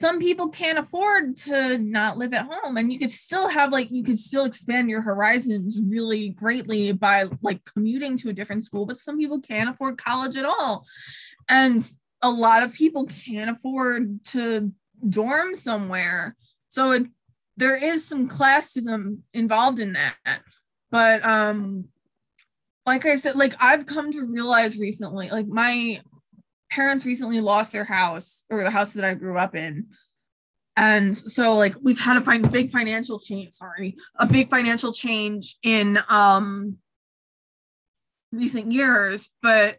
some 0.00 0.18
people 0.18 0.48
can't 0.48 0.78
afford 0.78 1.36
to 1.36 1.76
not 1.76 2.16
live 2.16 2.32
at 2.32 2.46
home 2.48 2.78
and 2.78 2.90
you 2.90 2.98
could 2.98 3.10
still 3.10 3.48
have 3.48 3.70
like 3.70 3.90
you 3.90 4.02
could 4.02 4.18
still 4.18 4.44
expand 4.44 4.88
your 4.88 5.02
horizons 5.02 5.78
really 5.78 6.30
greatly 6.30 6.92
by 6.92 7.26
like 7.42 7.62
commuting 7.64 8.16
to 8.16 8.30
a 8.30 8.32
different 8.32 8.64
school 8.64 8.86
but 8.86 8.96
some 8.96 9.18
people 9.18 9.40
can't 9.40 9.68
afford 9.68 9.98
college 9.98 10.36
at 10.36 10.44
all 10.46 10.86
and 11.50 11.86
a 12.22 12.30
lot 12.30 12.62
of 12.62 12.72
people 12.72 13.06
can't 13.06 13.50
afford 13.50 14.24
to 14.24 14.72
dorm 15.08 15.54
somewhere. 15.54 16.36
So 16.68 16.92
it, 16.92 17.06
there 17.56 17.76
is 17.76 18.04
some 18.04 18.28
classism 18.28 19.18
involved 19.32 19.80
in 19.80 19.94
that. 19.94 20.42
But 20.90 21.24
um 21.24 21.86
like 22.86 23.06
I 23.06 23.16
said, 23.16 23.36
like 23.36 23.54
I've 23.60 23.86
come 23.86 24.10
to 24.12 24.26
realize 24.26 24.78
recently, 24.78 25.28
like 25.30 25.46
my 25.46 26.00
parents 26.70 27.04
recently 27.04 27.40
lost 27.40 27.72
their 27.72 27.84
house 27.84 28.44
or 28.50 28.62
the 28.62 28.70
house 28.70 28.94
that 28.94 29.04
I 29.04 29.14
grew 29.14 29.36
up 29.38 29.54
in. 29.54 29.86
And 30.76 31.16
so 31.16 31.54
like 31.54 31.74
we've 31.82 31.98
had 31.98 32.16
a 32.16 32.20
find 32.22 32.50
big 32.50 32.70
financial 32.70 33.18
change, 33.18 33.52
sorry, 33.52 33.96
a 34.16 34.26
big 34.26 34.50
financial 34.50 34.92
change 34.92 35.56
in 35.62 35.98
um 36.08 36.78
recent 38.32 38.72
years, 38.72 39.30
but 39.42 39.78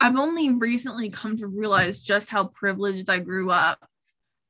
I've 0.00 0.16
only 0.16 0.50
recently 0.50 1.10
come 1.10 1.36
to 1.36 1.46
realize 1.46 2.02
just 2.02 2.30
how 2.30 2.46
privileged 2.48 3.08
I 3.08 3.20
grew 3.20 3.50
up 3.50 3.88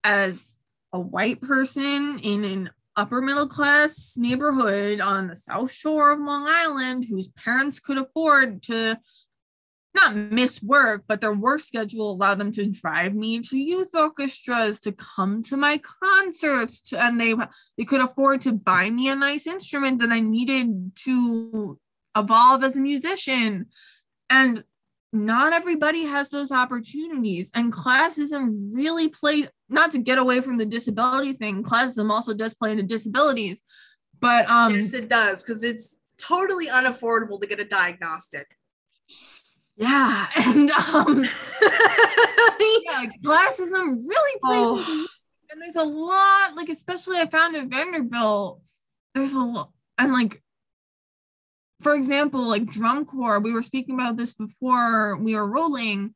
as 0.03 0.59
a 0.92 0.99
white 1.01 1.40
person 1.40 2.18
in 2.22 2.45
an 2.45 2.70
upper 2.97 3.20
middle 3.20 3.49
class 3.49 4.16
neighborhood 4.16 5.01
on 5.01 5.26
the 5.26 5.36
south 5.36 5.72
shore 5.72 6.12
of 6.12 6.20
Long 6.20 6.47
Island 6.47 7.07
whose 7.09 7.28
parents 7.28 7.80
could 7.80 7.99
afford 7.99 8.62
to 8.64 8.99
not 9.95 10.16
miss 10.16 10.62
work, 10.62 11.05
but 11.07 11.20
their 11.20 11.32
work 11.32 11.61
schedule 11.61 12.11
allowed 12.11 12.36
them 12.36 12.53
to 12.53 12.66
drive 12.66 13.14
me 13.14 13.40
to 13.40 13.57
youth 13.57 13.90
orchestras, 13.95 14.80
to 14.80 14.92
come 14.92 15.42
to 15.45 15.57
my 15.57 15.78
concerts, 15.78 16.80
to, 16.80 17.01
and 17.03 17.20
they 17.20 17.34
they 17.78 17.84
could 17.84 18.01
afford 18.01 18.40
to 18.42 18.53
buy 18.53 18.90
me 18.90 19.09
a 19.09 19.14
nice 19.14 19.47
instrument 19.47 20.01
that 20.01 20.11
I 20.11 20.20
needed 20.20 20.97
to 21.05 21.78
evolve 22.16 22.64
as 22.64 22.76
a 22.76 22.80
musician. 22.80 23.66
And 24.28 24.64
not 25.14 25.52
everybody 25.52 26.04
has 26.04 26.28
those 26.28 26.50
opportunities 26.50 27.50
and 27.54 27.72
classism 27.72 28.74
really 28.74 29.08
played 29.08 29.48
not 29.68 29.92
to 29.92 29.98
get 29.98 30.18
away 30.18 30.40
from 30.40 30.58
the 30.58 30.66
disability 30.66 31.32
thing 31.32 31.62
classism 31.62 32.10
also 32.10 32.34
does 32.34 32.54
play 32.54 32.72
into 32.72 32.82
disabilities 32.82 33.62
but 34.20 34.48
um 34.50 34.74
yes 34.74 34.92
it 34.92 35.08
does 35.08 35.42
because 35.42 35.62
it's 35.62 35.98
totally 36.18 36.66
unaffordable 36.66 37.40
to 37.40 37.46
get 37.46 37.60
a 37.60 37.64
diagnostic 37.64 38.56
yeah 39.76 40.26
and 40.36 40.70
um 40.72 41.24
yeah 42.82 43.06
classism 43.24 43.96
really 44.08 44.38
plays 44.40 44.60
oh. 44.60 44.78
into 44.78 45.06
and 45.50 45.62
there's 45.62 45.76
a 45.76 45.84
lot 45.84 46.56
like 46.56 46.68
especially 46.68 47.18
i 47.18 47.26
found 47.26 47.54
at 47.54 47.68
vanderbilt 47.68 48.60
there's 49.14 49.34
a 49.34 49.38
lot 49.38 49.70
and 49.98 50.12
like 50.12 50.42
for 51.85 51.95
example, 51.95 52.41
like 52.41 52.64
drum 52.66 53.05
corps, 53.05 53.39
we 53.39 53.53
were 53.53 53.62
speaking 53.62 53.95
about 53.95 54.16
this 54.16 54.32
before 54.32 55.18
we 55.18 55.37
were 55.37 55.47
rolling. 55.47 56.14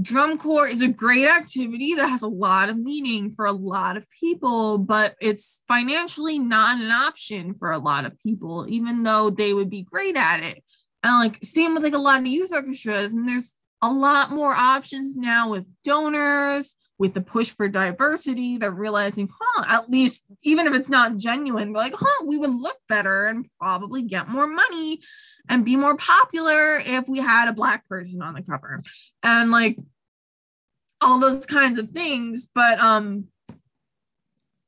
Drum 0.00 0.38
corps 0.38 0.68
is 0.68 0.80
a 0.80 0.88
great 0.88 1.26
activity 1.26 1.94
that 1.96 2.08
has 2.08 2.22
a 2.22 2.28
lot 2.28 2.70
of 2.70 2.78
meaning 2.78 3.34
for 3.34 3.44
a 3.44 3.52
lot 3.52 3.96
of 3.96 4.06
people, 4.18 4.78
but 4.78 5.16
it's 5.20 5.62
financially 5.66 6.38
not 6.38 6.80
an 6.80 6.90
option 6.90 7.54
for 7.58 7.72
a 7.72 7.78
lot 7.78 8.06
of 8.06 8.18
people, 8.20 8.64
even 8.68 9.02
though 9.02 9.28
they 9.28 9.52
would 9.52 9.68
be 9.68 9.82
great 9.82 10.16
at 10.16 10.40
it. 10.42 10.62
And 11.02 11.18
like 11.18 11.38
same 11.42 11.74
with 11.74 11.82
like 11.82 11.94
a 11.94 11.98
lot 11.98 12.20
of 12.20 12.26
youth 12.28 12.52
orchestras, 12.52 13.12
and 13.12 13.28
there's 13.28 13.54
a 13.82 13.92
lot 13.92 14.30
more 14.30 14.54
options 14.54 15.16
now 15.16 15.50
with 15.50 15.64
donors 15.84 16.76
with 17.00 17.14
the 17.14 17.20
push 17.22 17.50
for 17.50 17.66
diversity, 17.66 18.58
they're 18.58 18.70
realizing, 18.70 19.26
huh, 19.32 19.64
at 19.66 19.88
least 19.88 20.26
even 20.42 20.66
if 20.66 20.74
it's 20.74 20.90
not 20.90 21.16
genuine, 21.16 21.72
like, 21.72 21.94
huh, 21.96 22.24
we 22.26 22.36
would 22.36 22.54
look 22.54 22.76
better 22.90 23.24
and 23.24 23.48
probably 23.58 24.02
get 24.02 24.28
more 24.28 24.46
money 24.46 25.00
and 25.48 25.64
be 25.64 25.78
more 25.78 25.96
popular 25.96 26.76
if 26.76 27.08
we 27.08 27.18
had 27.18 27.48
a 27.48 27.54
black 27.54 27.88
person 27.88 28.20
on 28.20 28.34
the 28.34 28.42
cover. 28.42 28.82
And 29.22 29.50
like 29.50 29.78
all 31.00 31.18
those 31.18 31.46
kinds 31.46 31.78
of 31.78 31.88
things. 31.88 32.50
But 32.54 32.78
um 32.80 33.28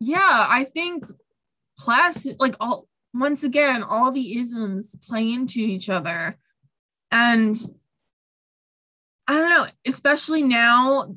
yeah, 0.00 0.46
I 0.48 0.64
think 0.64 1.04
class 1.78 2.26
like 2.40 2.56
all 2.58 2.88
once 3.12 3.44
again, 3.44 3.82
all 3.82 4.10
the 4.10 4.38
isms 4.38 4.96
play 5.06 5.30
into 5.30 5.60
each 5.60 5.90
other. 5.90 6.38
And 7.10 7.54
I 9.28 9.36
don't 9.36 9.50
know, 9.50 9.66
especially 9.86 10.42
now 10.42 11.14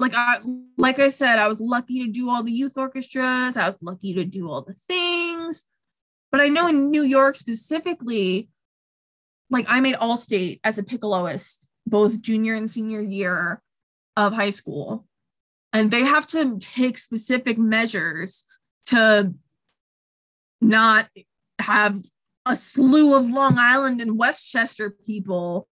like 0.00 0.14
I 0.14 0.38
like 0.78 0.98
I 0.98 1.08
said, 1.08 1.38
I 1.38 1.46
was 1.46 1.60
lucky 1.60 2.04
to 2.04 2.10
do 2.10 2.30
all 2.30 2.42
the 2.42 2.50
youth 2.50 2.76
orchestras. 2.76 3.56
I 3.56 3.66
was 3.66 3.76
lucky 3.82 4.14
to 4.14 4.24
do 4.24 4.50
all 4.50 4.62
the 4.62 4.72
things. 4.72 5.64
But 6.32 6.40
I 6.40 6.48
know 6.48 6.68
in 6.68 6.90
New 6.90 7.02
York 7.02 7.36
specifically, 7.36 8.48
like 9.50 9.66
I 9.68 9.80
made 9.80 9.96
all 9.96 10.16
state 10.16 10.58
as 10.64 10.78
a 10.78 10.82
piccoloist, 10.82 11.68
both 11.86 12.22
junior 12.22 12.54
and 12.54 12.70
senior 12.70 13.02
year 13.02 13.60
of 14.16 14.32
high 14.32 14.50
school. 14.50 15.06
And 15.72 15.90
they 15.90 16.02
have 16.02 16.26
to 16.28 16.56
take 16.58 16.96
specific 16.96 17.58
measures 17.58 18.46
to 18.86 19.34
not 20.62 21.08
have 21.58 22.02
a 22.46 22.56
slew 22.56 23.14
of 23.14 23.28
Long 23.28 23.58
Island 23.58 24.00
and 24.00 24.18
Westchester 24.18 24.90
people 24.90 25.68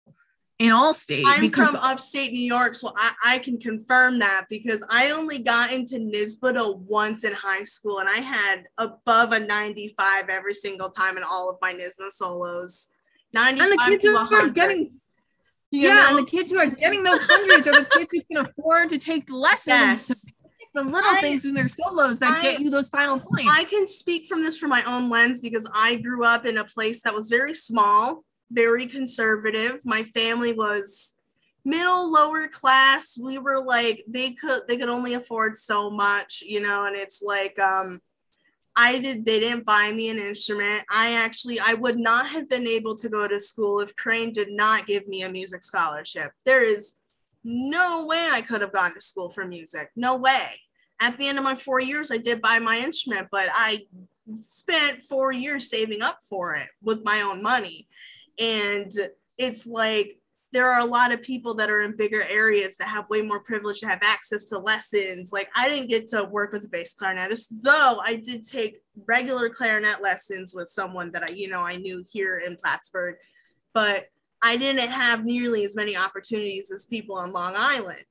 in 0.59 0.73
all 0.73 0.95
states. 0.95 1.29
I'm 1.31 1.51
from 1.51 1.75
upstate 1.77 2.33
New 2.33 2.39
York, 2.39 2.75
so 2.75 2.93
I, 2.97 3.13
I 3.25 3.39
can 3.39 3.59
confirm 3.59 4.21
that 4.21 4.47
because 4.49 4.87
I 4.89 5.11
only 5.11 5.39
got 5.39 5.73
into 5.73 5.97
NYSSMA 5.97 6.79
once 6.79 7.25
in 7.25 7.33
high 7.33 7.65
school 7.65 7.99
and 7.99 8.09
I 8.09 8.19
had 8.19 8.65
above 8.79 9.33
a 9.33 9.41
95 9.41 10.29
every 10.29 10.55
single 10.55 10.91
time 10.91 11.17
in 11.17 11.25
all 11.25 11.51
of 11.51 11.57
my 11.61 11.73
NYSSMA 11.75 12.11
solos. 12.11 12.89
95 13.33 13.65
and 13.65 13.73
the 13.73 13.85
kids 13.89 14.05
to 14.05 14.17
are 14.17 14.49
getting 14.49 15.01
you 15.75 15.89
yeah, 15.89 15.95
know? 15.95 16.07
and 16.11 16.19
the 16.19 16.31
kids 16.31 16.53
who 16.53 16.59
are 16.59 16.71
getting 16.71 17.03
those 17.03 17.21
hundreds 17.23 17.67
are 17.67 17.81
the 17.81 17.87
kids 17.87 18.09
who 18.13 18.23
can 18.33 18.47
afford 18.47 18.91
to 18.91 18.99
take 18.99 19.29
lessons. 19.29 20.09
Yes. 20.09 20.37
The 20.73 20.83
little 20.83 21.11
I, 21.11 21.21
things 21.21 21.45
in 21.45 21.55
their 21.55 21.69
solos 21.69 22.21
that 22.21 22.31
I, 22.31 22.43
get 22.43 22.61
you 22.61 22.71
those 22.71 22.89
final 22.89 23.19
points. 23.19 23.49
I 23.49 23.65
can 23.65 23.87
speak 23.87 24.29
from 24.29 24.43
this 24.43 24.57
from 24.57 24.71
my 24.71 24.83
own 24.85 25.11
lens 25.11 25.41
because 25.41 25.69
I 25.75 25.97
grew 25.97 26.25
up 26.25 26.47
in 26.47 26.59
a 26.59 26.65
place 26.65 27.03
that 27.03 27.15
was 27.15 27.29
very 27.29 27.55
small 27.55 28.25
very 28.51 28.87
conservative. 28.87 29.81
My 29.85 30.03
family 30.03 30.53
was 30.53 31.15
middle 31.65 32.13
lower 32.13 32.47
class. 32.49 33.19
We 33.19 33.39
were 33.39 33.65
like 33.65 34.05
they 34.07 34.33
could 34.33 34.63
they 34.69 34.77
could 34.77 34.89
only 34.89 35.15
afford 35.15 35.57
so 35.57 35.91
much, 35.91 36.43
you 36.47 36.61
know, 36.61 36.85
and 36.85 36.97
it's 36.97 37.23
like 37.23 37.59
um 37.59 38.01
I 38.77 38.99
did 38.99 39.25
they 39.25 39.41
didn't 39.41 39.65
buy 39.65 39.93
me 39.93 40.11
an 40.11 40.19
instrument. 40.19 40.85
I 40.91 41.13
actually 41.13 41.59
I 41.61 41.75
would 41.75 41.99
not 41.99 42.27
have 42.29 42.49
been 42.49 42.67
able 42.67 42.95
to 42.97 43.09
go 43.09 43.27
to 43.27 43.41
school 43.41 43.81
if 43.81 43.97
Crane 43.97 44.33
did 44.33 44.51
not 44.51 44.87
give 44.87 45.07
me 45.09 45.23
a 45.23 45.31
music 45.31 45.63
scholarship. 45.63 46.33
There 46.45 46.65
is 46.65 46.99
no 47.45 48.07
way 48.07 48.29
I 48.31 48.41
could 48.41 48.61
have 48.61 48.73
gone 48.73 48.95
to 48.95 49.01
school 49.01 49.31
for 49.31 49.47
music. 49.47 49.91
No 49.97 50.17
way. 50.17 50.61
At 51.01 51.19
the 51.19 51.29
end 51.29 51.39
of 51.39 51.45
my 51.45 51.55
4 51.55 51.81
years 51.81 52.11
I 52.11 52.19
did 52.19 52.43
buy 52.43 52.59
my 52.59 52.79
instrument, 52.79 53.29
but 53.31 53.49
I 53.53 53.87
spent 54.41 55.03
4 55.03 55.33
years 55.33 55.71
saving 55.71 56.03
up 56.03 56.19
for 56.29 56.55
it 56.55 56.69
with 56.83 57.05
my 57.05 57.21
own 57.23 57.43
money. 57.43 57.89
And 58.39 58.91
it's 59.39 59.67
like 59.67 60.19
there 60.55 60.71
are 60.71 60.81
a 60.81 60.91
lot 60.91 61.13
of 61.13 61.21
people 61.21 61.55
that 61.55 61.69
are 61.69 61.83
in 61.83 61.97
bigger 61.97 62.23
areas 62.31 62.77
that 62.77 62.87
have 62.87 63.11
way 63.11 63.23
more 63.23 63.41
privilege 63.41 63.81
to 63.81 63.89
have 63.89 63.99
access 64.03 64.45
to 64.45 64.59
lessons. 64.59 65.33
Like 65.33 65.49
I 65.57 65.69
didn't 65.69 65.91
get 65.91 66.09
to 66.11 66.23
work 66.23 66.53
with 66.53 66.65
a 66.65 66.69
bass 66.69 66.95
clarinetist, 66.95 67.49
though 67.61 68.01
I 68.05 68.23
did 68.25 68.47
take 68.47 68.81
regular 69.09 69.51
clarinet 69.51 70.01
lessons 70.01 70.55
with 70.55 70.69
someone 70.69 71.11
that 71.11 71.25
I, 71.25 71.29
you 71.31 71.49
know, 71.49 71.61
I 71.61 71.77
knew 71.77 72.05
here 72.09 72.39
in 72.39 72.57
Plattsburgh, 72.57 73.17
but 73.75 74.07
I 74.43 74.57
didn't 74.57 74.89
have 74.89 75.25
nearly 75.25 75.65
as 75.65 75.75
many 75.75 75.97
opportunities 75.97 76.71
as 76.71 76.87
people 76.87 77.17
on 77.17 77.33
Long 77.33 77.55
Island. 77.57 78.05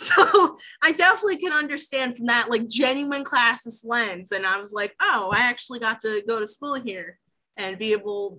So 0.00 0.56
I 0.80 0.92
definitely 0.92 1.38
can 1.38 1.52
understand 1.52 2.16
from 2.16 2.26
that 2.26 2.48
like 2.48 2.68
genuine 2.68 3.24
classist 3.24 3.80
lens. 3.84 4.30
And 4.30 4.46
I 4.46 4.56
was 4.56 4.72
like, 4.72 4.94
oh, 5.00 5.32
I 5.34 5.40
actually 5.40 5.80
got 5.80 5.98
to 6.02 6.22
go 6.28 6.38
to 6.38 6.46
school 6.46 6.74
here 6.74 7.18
and 7.56 7.76
be 7.78 7.92
able 7.92 8.38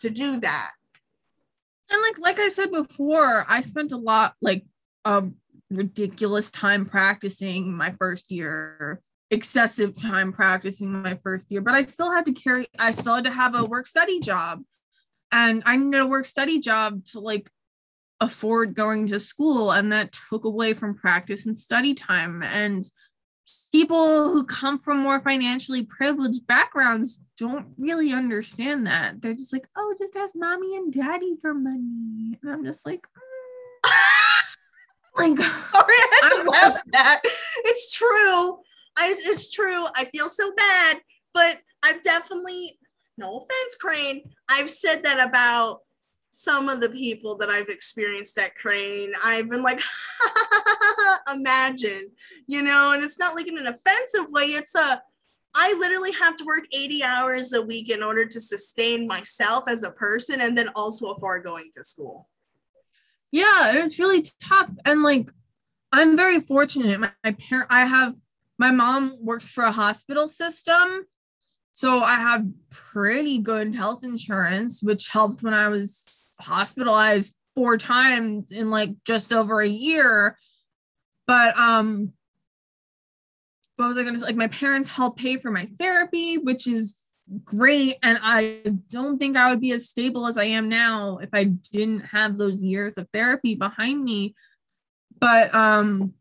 to 0.00 0.10
do 0.10 0.40
that. 0.40 0.70
And 1.90 2.02
like 2.02 2.18
like 2.18 2.38
I 2.38 2.48
said 2.48 2.70
before, 2.70 3.44
I 3.48 3.60
spent 3.60 3.92
a 3.92 3.96
lot 3.96 4.34
like 4.40 4.64
um 5.04 5.36
ridiculous 5.70 6.50
time 6.50 6.86
practicing 6.86 7.72
my 7.72 7.94
first 7.98 8.30
year, 8.30 9.00
excessive 9.30 10.00
time 10.00 10.32
practicing 10.32 10.90
my 10.90 11.18
first 11.22 11.50
year, 11.50 11.60
but 11.60 11.74
I 11.74 11.82
still 11.82 12.12
had 12.12 12.26
to 12.26 12.32
carry, 12.32 12.66
I 12.78 12.92
still 12.92 13.14
had 13.14 13.24
to 13.24 13.30
have 13.30 13.54
a 13.54 13.64
work 13.64 13.86
study 13.86 14.20
job. 14.20 14.62
And 15.32 15.62
I 15.66 15.76
needed 15.76 16.00
a 16.00 16.06
work 16.06 16.24
study 16.24 16.60
job 16.60 17.04
to 17.06 17.20
like 17.20 17.50
afford 18.20 18.74
going 18.74 19.08
to 19.08 19.20
school. 19.20 19.72
And 19.72 19.92
that 19.92 20.16
took 20.30 20.44
away 20.44 20.72
from 20.72 20.94
practice 20.94 21.46
and 21.46 21.58
study 21.58 21.94
time. 21.94 22.42
And 22.42 22.84
people 23.76 24.32
who 24.32 24.42
come 24.42 24.78
from 24.78 25.00
more 25.00 25.20
financially 25.20 25.84
privileged 25.84 26.46
backgrounds 26.46 27.20
don't 27.36 27.66
really 27.76 28.10
understand 28.10 28.86
that. 28.86 29.20
They're 29.20 29.34
just 29.34 29.52
like, 29.52 29.68
oh, 29.76 29.94
just 29.98 30.16
ask 30.16 30.34
mommy 30.34 30.76
and 30.76 30.90
daddy 30.90 31.36
for 31.42 31.52
money. 31.52 32.38
And 32.40 32.50
I'm 32.50 32.64
just 32.64 32.86
like, 32.86 33.06
mm. 33.84 33.90
like, 35.18 35.36
sorry, 35.72 35.92
I 35.92 36.20
had 36.22 36.42
to 36.42 36.50
laugh 36.50 36.76
at 36.76 36.92
that. 36.92 37.20
It's 37.66 37.92
true. 37.92 38.60
I, 38.96 39.14
it's 39.26 39.50
true. 39.50 39.84
I 39.94 40.06
feel 40.06 40.30
so 40.30 40.54
bad, 40.56 40.96
but 41.34 41.58
I've 41.82 42.02
definitely, 42.02 42.78
no 43.18 43.36
offense, 43.36 43.76
Crane, 43.78 44.22
I've 44.50 44.70
said 44.70 45.02
that 45.02 45.28
about 45.28 45.80
some 46.38 46.68
of 46.68 46.82
the 46.82 46.90
people 46.90 47.38
that 47.38 47.48
I've 47.48 47.70
experienced 47.70 48.36
at 48.36 48.54
Crane, 48.56 49.14
I've 49.24 49.48
been 49.48 49.62
like, 49.62 49.80
imagine, 51.34 52.10
you 52.46 52.60
know, 52.60 52.92
and 52.92 53.02
it's 53.02 53.18
not 53.18 53.34
like 53.34 53.48
in 53.48 53.56
an 53.56 53.66
offensive 53.66 54.30
way. 54.30 54.42
It's 54.42 54.74
a, 54.74 55.02
I 55.54 55.74
literally 55.78 56.12
have 56.12 56.36
to 56.36 56.44
work 56.44 56.64
80 56.76 57.02
hours 57.02 57.54
a 57.54 57.62
week 57.62 57.88
in 57.88 58.02
order 58.02 58.26
to 58.26 58.38
sustain 58.38 59.06
myself 59.06 59.64
as 59.66 59.82
a 59.82 59.92
person 59.92 60.42
and 60.42 60.58
then 60.58 60.68
also 60.76 61.06
afford 61.06 61.42
going 61.42 61.70
to 61.74 61.82
school. 61.82 62.28
Yeah, 63.32 63.70
and 63.70 63.78
it's 63.78 63.98
really 63.98 64.26
tough. 64.42 64.68
And 64.84 65.02
like, 65.02 65.30
I'm 65.90 66.18
very 66.18 66.40
fortunate. 66.40 67.00
My, 67.00 67.12
my 67.24 67.32
parent, 67.32 67.68
I 67.70 67.86
have, 67.86 68.14
my 68.58 68.70
mom 68.72 69.16
works 69.22 69.50
for 69.50 69.64
a 69.64 69.72
hospital 69.72 70.28
system. 70.28 71.06
So 71.72 72.00
I 72.00 72.16
have 72.16 72.46
pretty 72.68 73.38
good 73.38 73.74
health 73.74 74.04
insurance, 74.04 74.82
which 74.82 75.08
helped 75.08 75.42
when 75.42 75.54
I 75.54 75.68
was 75.68 76.04
hospitalized 76.40 77.36
four 77.54 77.78
times 77.78 78.52
in 78.52 78.70
like 78.70 78.90
just 79.04 79.32
over 79.32 79.60
a 79.60 79.68
year. 79.68 80.38
But 81.26 81.58
um 81.58 82.12
what 83.76 83.88
was 83.88 83.98
I 83.98 84.04
gonna 84.04 84.18
say? 84.18 84.26
Like 84.26 84.36
my 84.36 84.48
parents 84.48 84.94
help 84.94 85.18
pay 85.18 85.36
for 85.36 85.50
my 85.50 85.66
therapy, 85.78 86.38
which 86.38 86.66
is 86.66 86.94
great. 87.44 87.96
And 88.02 88.18
I 88.22 88.62
don't 88.90 89.18
think 89.18 89.36
I 89.36 89.50
would 89.50 89.60
be 89.60 89.72
as 89.72 89.88
stable 89.88 90.26
as 90.26 90.38
I 90.38 90.44
am 90.44 90.68
now 90.68 91.18
if 91.18 91.30
I 91.32 91.44
didn't 91.44 92.00
have 92.06 92.36
those 92.36 92.62
years 92.62 92.96
of 92.96 93.08
therapy 93.08 93.54
behind 93.54 94.02
me. 94.02 94.34
But 95.18 95.54
um 95.54 96.14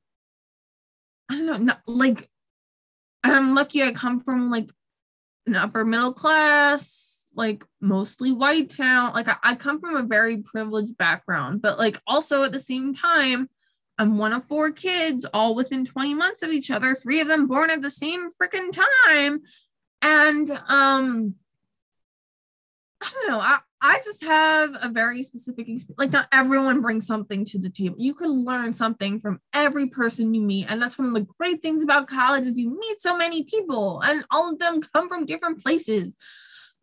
I 1.29 1.35
don't 1.35 1.45
know, 1.45 1.57
not, 1.57 1.81
like 1.87 2.29
I'm 3.23 3.55
lucky 3.55 3.83
I 3.83 3.93
come 3.93 4.21
from 4.21 4.51
like 4.51 4.69
an 5.47 5.55
upper 5.55 5.83
middle 5.85 6.13
class 6.13 7.14
like 7.35 7.65
mostly 7.81 8.31
white 8.31 8.69
town. 8.69 9.13
Like 9.13 9.27
I, 9.27 9.35
I 9.43 9.55
come 9.55 9.79
from 9.79 9.95
a 9.95 10.03
very 10.03 10.37
privileged 10.37 10.97
background, 10.97 11.61
but 11.61 11.77
like 11.77 11.99
also 12.07 12.43
at 12.43 12.51
the 12.51 12.59
same 12.59 12.95
time, 12.95 13.49
I'm 13.97 14.17
one 14.17 14.33
of 14.33 14.45
four 14.45 14.71
kids, 14.71 15.25
all 15.33 15.55
within 15.55 15.85
20 15.85 16.13
months 16.13 16.41
of 16.41 16.51
each 16.51 16.69
other, 16.69 16.95
three 16.95 17.21
of 17.21 17.27
them 17.27 17.47
born 17.47 17.69
at 17.69 17.81
the 17.81 17.89
same 17.89 18.29
freaking 18.31 18.71
time. 18.71 19.41
And 20.01 20.49
um 20.67 21.35
I 23.01 23.11
don't 23.11 23.29
know. 23.29 23.39
I, 23.39 23.59
I 23.81 23.99
just 24.03 24.23
have 24.23 24.71
a 24.81 24.89
very 24.89 25.21
specific 25.21 25.67
experience. 25.67 25.99
Like, 25.99 26.11
not 26.11 26.27
everyone 26.31 26.81
brings 26.81 27.05
something 27.05 27.45
to 27.45 27.59
the 27.59 27.69
table. 27.69 27.97
You 27.99 28.15
can 28.15 28.29
learn 28.29 28.73
something 28.73 29.19
from 29.19 29.41
every 29.53 29.89
person 29.89 30.33
you 30.33 30.41
meet. 30.41 30.71
And 30.71 30.81
that's 30.81 30.97
one 30.97 31.09
of 31.09 31.13
the 31.13 31.27
great 31.37 31.61
things 31.61 31.83
about 31.83 32.07
college 32.07 32.45
is 32.45 32.57
you 32.57 32.71
meet 32.71 32.99
so 32.99 33.15
many 33.15 33.43
people 33.43 34.01
and 34.01 34.25
all 34.31 34.51
of 34.51 34.59
them 34.59 34.81
come 34.81 35.07
from 35.07 35.25
different 35.25 35.63
places 35.63 36.17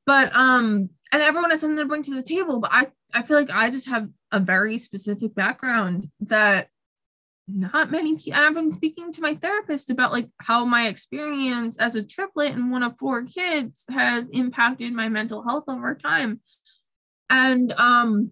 but 0.07 0.35
um 0.35 0.89
and 1.13 1.23
everyone 1.23 1.51
has 1.51 1.61
something 1.61 1.79
to 1.79 1.85
bring 1.85 2.03
to 2.03 2.15
the 2.15 2.23
table 2.23 2.61
but 2.61 2.71
i 2.73 2.87
i 3.15 3.23
feel 3.23 3.37
like 3.37 3.51
i 3.51 3.71
just 3.71 3.89
have 3.89 4.09
a 4.33 4.41
very 4.41 4.79
specific 4.79 5.35
background 5.35 6.09
that 6.21 6.69
not 7.49 7.91
many 7.91 8.17
people 8.17 8.35
and 8.35 8.47
i've 8.47 8.55
been 8.55 8.71
speaking 8.71 9.13
to 9.13 9.21
my 9.21 9.35
therapist 9.35 9.91
about 9.91 10.13
like 10.13 10.29
how 10.39 10.65
my 10.65 10.87
experience 10.87 11.79
as 11.79 11.95
a 11.95 12.03
triplet 12.03 12.53
and 12.53 12.71
one 12.71 12.83
of 12.83 12.99
four 12.99 13.25
kids 13.25 13.85
has 13.91 14.29
impacted 14.31 14.93
my 14.93 15.09
mental 15.09 15.43
health 15.43 15.65
over 15.69 15.95
time. 15.95 16.41
And 17.29 17.73
um 17.73 18.31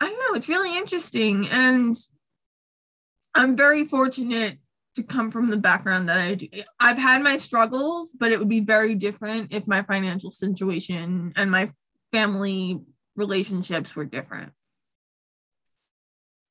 i 0.00 0.06
don't 0.06 0.18
know 0.18 0.36
it's 0.36 0.48
really 0.48 0.76
interesting 0.76 1.46
and 1.50 1.96
i'm 3.34 3.56
very 3.56 3.84
fortunate 3.84 4.58
to 4.94 5.02
come 5.02 5.30
from 5.30 5.50
the 5.50 5.56
background 5.56 6.08
that 6.08 6.18
I 6.18 6.34
do. 6.34 6.48
I've 6.78 6.98
had 6.98 7.22
my 7.22 7.36
struggles, 7.36 8.14
but 8.18 8.32
it 8.32 8.38
would 8.38 8.48
be 8.48 8.60
very 8.60 8.94
different 8.94 9.54
if 9.54 9.66
my 9.66 9.82
financial 9.82 10.30
situation 10.30 11.32
and 11.36 11.50
my 11.50 11.72
family 12.12 12.80
relationships 13.16 13.96
were 13.96 14.04
different. 14.04 14.52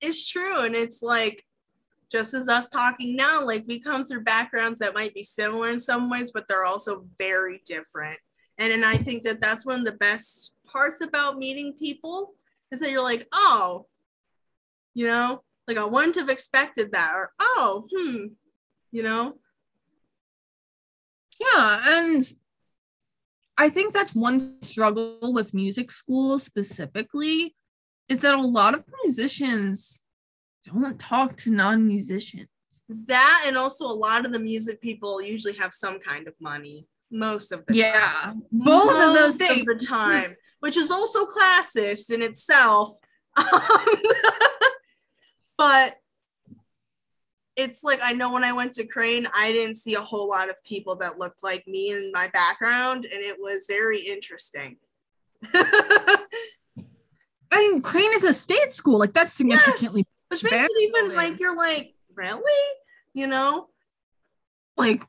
It's 0.01 0.27
true. 0.27 0.65
And 0.65 0.75
it's 0.75 1.01
like, 1.01 1.45
just 2.11 2.33
as 2.33 2.49
us 2.49 2.67
talking 2.67 3.15
now, 3.15 3.45
like 3.45 3.63
we 3.67 3.79
come 3.79 4.05
through 4.05 4.23
backgrounds 4.23 4.79
that 4.79 4.93
might 4.93 5.13
be 5.13 5.23
similar 5.23 5.69
in 5.69 5.79
some 5.79 6.09
ways, 6.09 6.31
but 6.31 6.47
they're 6.47 6.65
also 6.65 7.05
very 7.17 7.61
different. 7.65 8.17
And, 8.57 8.73
and 8.73 8.83
I 8.83 8.95
think 8.95 9.23
that 9.23 9.39
that's 9.39 9.65
one 9.65 9.79
of 9.79 9.85
the 9.85 9.93
best 9.93 10.53
parts 10.67 11.01
about 11.01 11.37
meeting 11.37 11.73
people 11.73 12.33
is 12.71 12.79
that 12.79 12.91
you're 12.91 13.03
like, 13.03 13.27
oh, 13.31 13.85
you 14.93 15.07
know, 15.07 15.43
like 15.67 15.77
I 15.77 15.85
wouldn't 15.85 16.15
have 16.15 16.29
expected 16.29 16.91
that, 16.91 17.11
or 17.13 17.31
oh, 17.39 17.87
hmm, 17.95 18.25
you 18.91 19.03
know? 19.03 19.35
Yeah, 21.39 21.81
and 21.85 22.33
I 23.57 23.69
think 23.69 23.93
that's 23.93 24.13
one 24.13 24.61
struggle 24.61 25.33
with 25.33 25.53
music 25.53 25.91
school 25.91 26.39
specifically 26.39 27.55
is 28.09 28.19
that 28.19 28.35
a 28.35 28.41
lot 28.41 28.73
of 28.75 28.83
musicians 29.03 30.03
don't 30.65 30.99
talk 30.99 31.37
to 31.37 31.51
non-musicians. 31.51 32.47
That 33.07 33.45
and 33.47 33.57
also 33.57 33.85
a 33.85 33.93
lot 33.93 34.25
of 34.25 34.33
the 34.33 34.39
music 34.39 34.81
people 34.81 35.21
usually 35.21 35.55
have 35.55 35.73
some 35.73 35.99
kind 35.99 36.27
of 36.27 36.35
money 36.41 36.87
most 37.09 37.51
of 37.51 37.65
the 37.65 37.75
yeah, 37.75 38.09
time. 38.23 38.43
both 38.51 38.85
most 38.85 39.07
of 39.07 39.13
those 39.13 39.35
things. 39.37 39.61
Of 39.61 39.79
the 39.79 39.85
time, 39.85 40.35
which 40.59 40.77
is 40.77 40.91
also 40.91 41.25
classist 41.25 42.11
in 42.11 42.21
itself. 42.21 42.97
but 45.61 45.95
it's 47.55 47.83
like 47.83 47.99
I 48.01 48.13
know 48.13 48.31
when 48.31 48.43
I 48.43 48.51
went 48.51 48.73
to 48.73 48.83
Crane, 48.83 49.27
I 49.31 49.51
didn't 49.51 49.75
see 49.75 49.93
a 49.93 50.01
whole 50.01 50.27
lot 50.27 50.49
of 50.49 50.55
people 50.63 50.95
that 50.95 51.19
looked 51.19 51.43
like 51.43 51.67
me 51.67 51.91
in 51.91 52.11
my 52.15 52.29
background, 52.29 53.05
and 53.05 53.21
it 53.21 53.37
was 53.39 53.67
very 53.69 53.99
interesting. 53.99 54.77
I 55.53 56.17
mean, 57.53 57.83
Crane 57.83 58.11
is 58.15 58.23
a 58.23 58.33
state 58.33 58.73
school, 58.73 58.97
like 58.97 59.13
that's 59.13 59.35
significantly, 59.35 60.03
yes, 60.31 60.41
which 60.41 60.51
makes 60.51 60.63
it 60.63 60.81
even 60.81 61.15
like 61.15 61.39
you're 61.39 61.55
like 61.55 61.93
really, 62.15 62.77
you 63.13 63.27
know, 63.27 63.69
like 64.77 65.03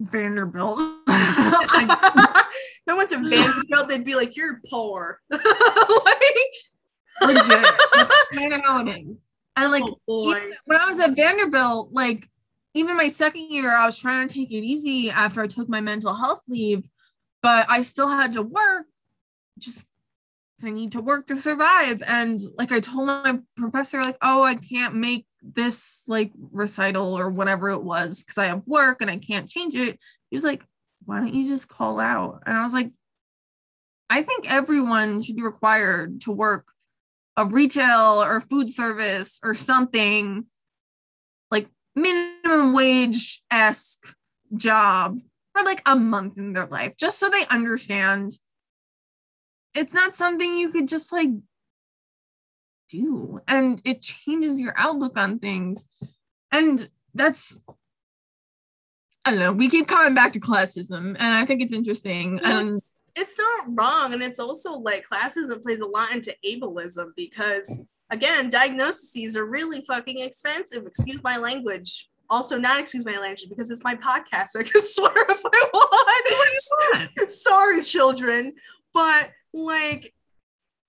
Vanderbilt. 0.00 0.78
I, 1.06 2.46
I 2.88 2.94
went 2.94 3.10
to 3.10 3.16
Vanderbilt, 3.18 3.88
they'd 3.88 4.04
be 4.04 4.14
like, 4.14 4.38
"You're 4.38 4.62
poor," 4.70 5.20
like 5.30 5.42
legit. 7.20 7.66
kind 8.32 8.54
of 8.54 8.62
how 8.64 8.86
it 8.86 9.00
is. 9.00 9.16
And 9.56 9.72
like 9.72 9.84
oh 10.08 10.34
when 10.66 10.78
I 10.78 10.88
was 10.88 11.00
at 11.00 11.16
Vanderbilt, 11.16 11.92
like 11.92 12.28
even 12.74 12.96
my 12.96 13.08
second 13.08 13.50
year, 13.50 13.74
I 13.74 13.86
was 13.86 13.98
trying 13.98 14.28
to 14.28 14.34
take 14.34 14.50
it 14.50 14.64
easy 14.64 15.10
after 15.10 15.40
I 15.40 15.46
took 15.46 15.68
my 15.68 15.80
mental 15.80 16.14
health 16.14 16.42
leave, 16.46 16.84
but 17.42 17.66
I 17.70 17.82
still 17.82 18.08
had 18.08 18.34
to 18.34 18.42
work 18.42 18.86
just 19.58 19.86
I 20.64 20.70
need 20.70 20.92
to 20.92 21.02
work 21.02 21.26
to 21.26 21.36
survive. 21.36 22.02
And 22.06 22.40
like 22.56 22.72
I 22.72 22.80
told 22.80 23.06
my 23.06 23.38
professor, 23.56 24.00
like, 24.00 24.16
oh, 24.22 24.42
I 24.42 24.54
can't 24.54 24.94
make 24.94 25.26
this 25.42 26.04
like 26.08 26.32
recital 26.50 27.18
or 27.18 27.30
whatever 27.30 27.70
it 27.70 27.82
was 27.82 28.24
because 28.24 28.38
I 28.38 28.46
have 28.46 28.62
work 28.66 29.00
and 29.00 29.10
I 29.10 29.18
can't 29.18 29.48
change 29.48 29.74
it. 29.74 29.98
He 30.30 30.36
was 30.36 30.44
like, 30.44 30.64
why 31.04 31.18
don't 31.18 31.34
you 31.34 31.46
just 31.46 31.68
call 31.68 32.00
out? 32.00 32.42
And 32.46 32.56
I 32.56 32.64
was 32.64 32.72
like, 32.72 32.90
I 34.08 34.22
think 34.22 34.50
everyone 34.50 35.20
should 35.22 35.36
be 35.36 35.42
required 35.42 36.22
to 36.22 36.32
work 36.32 36.68
a 37.36 37.46
retail 37.46 38.22
or 38.22 38.40
food 38.40 38.72
service 38.72 39.38
or 39.44 39.54
something 39.54 40.46
like 41.50 41.68
minimum 41.94 42.72
wage 42.72 43.42
esque 43.50 44.14
job 44.56 45.20
for 45.54 45.64
like 45.64 45.82
a 45.86 45.96
month 45.96 46.38
in 46.38 46.52
their 46.52 46.66
life, 46.66 46.94
just 46.98 47.18
so 47.18 47.28
they 47.28 47.44
understand 47.50 48.32
it's 49.74 49.92
not 49.92 50.16
something 50.16 50.56
you 50.56 50.70
could 50.70 50.88
just 50.88 51.12
like 51.12 51.30
do. 52.88 53.40
And 53.46 53.80
it 53.84 54.00
changes 54.00 54.58
your 54.58 54.74
outlook 54.76 55.18
on 55.18 55.38
things. 55.38 55.88
And 56.50 56.88
that's 57.14 57.56
I 59.26 59.30
don't 59.30 59.40
know. 59.40 59.52
We 59.52 59.68
keep 59.68 59.88
coming 59.88 60.14
back 60.14 60.32
to 60.34 60.40
classism, 60.40 61.16
and 61.18 61.20
I 61.20 61.44
think 61.44 61.60
it's 61.60 61.72
interesting. 61.72 62.38
And 62.44 62.78
it's 63.16 63.38
not 63.38 63.66
wrong 63.70 64.12
and 64.12 64.22
it's 64.22 64.38
also 64.38 64.78
like 64.78 65.06
classism 65.08 65.62
plays 65.62 65.80
a 65.80 65.86
lot 65.86 66.12
into 66.12 66.34
ableism 66.44 67.08
because 67.16 67.82
again, 68.10 68.50
diagnoses 68.50 69.36
are 69.36 69.46
really 69.46 69.84
fucking 69.86 70.20
expensive. 70.20 70.86
Excuse 70.86 71.22
my 71.22 71.38
language. 71.38 72.08
Also, 72.28 72.58
not 72.58 72.80
excuse 72.80 73.04
my 73.04 73.18
language 73.18 73.46
because 73.48 73.70
it's 73.70 73.84
my 73.84 73.94
podcast. 73.94 74.48
So 74.48 74.60
I 74.60 74.64
can 74.64 74.82
swear 74.82 75.12
if 75.28 75.42
I 75.44 75.70
want. 75.72 77.30
Sorry, 77.30 77.82
children. 77.82 78.54
But 78.92 79.30
like, 79.54 80.12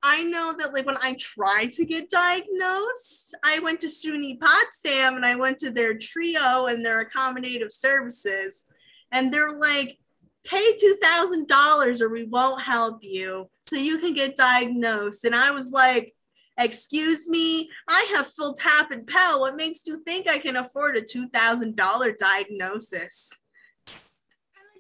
I 0.03 0.23
know 0.23 0.55
that 0.57 0.73
like 0.73 0.85
when 0.85 0.97
I 1.01 1.15
tried 1.19 1.71
to 1.71 1.85
get 1.85 2.09
diagnosed, 2.09 3.35
I 3.43 3.59
went 3.59 3.81
to 3.81 3.87
SUNY 3.87 4.39
Potsdam 4.39 5.15
and 5.15 5.25
I 5.25 5.35
went 5.35 5.57
to 5.59 5.71
their 5.71 5.97
trio 5.97 6.67
and 6.67 6.85
their 6.85 7.03
accommodative 7.03 7.73
services, 7.73 8.65
and 9.11 9.33
they're 9.33 9.57
like, 9.57 9.99
pay 10.47 10.77
$2,000 11.03 12.01
or 12.01 12.09
we 12.09 12.23
won't 12.23 12.61
help 12.61 12.99
you 13.01 13.49
so 13.63 13.75
you 13.75 13.99
can 13.99 14.13
get 14.13 14.37
diagnosed. 14.37 15.25
And 15.25 15.35
I 15.35 15.51
was 15.51 15.71
like, 15.71 16.13
excuse 16.57 17.27
me, 17.27 17.69
I 17.87 18.13
have 18.15 18.27
full 18.27 18.53
tap 18.53 18.91
and 18.91 19.05
Pell. 19.05 19.41
What 19.41 19.57
makes 19.57 19.81
you 19.85 20.01
think 20.03 20.27
I 20.27 20.39
can 20.39 20.55
afford 20.55 20.95
a 20.95 21.01
$2,000 21.01 22.17
diagnosis? 22.17 23.39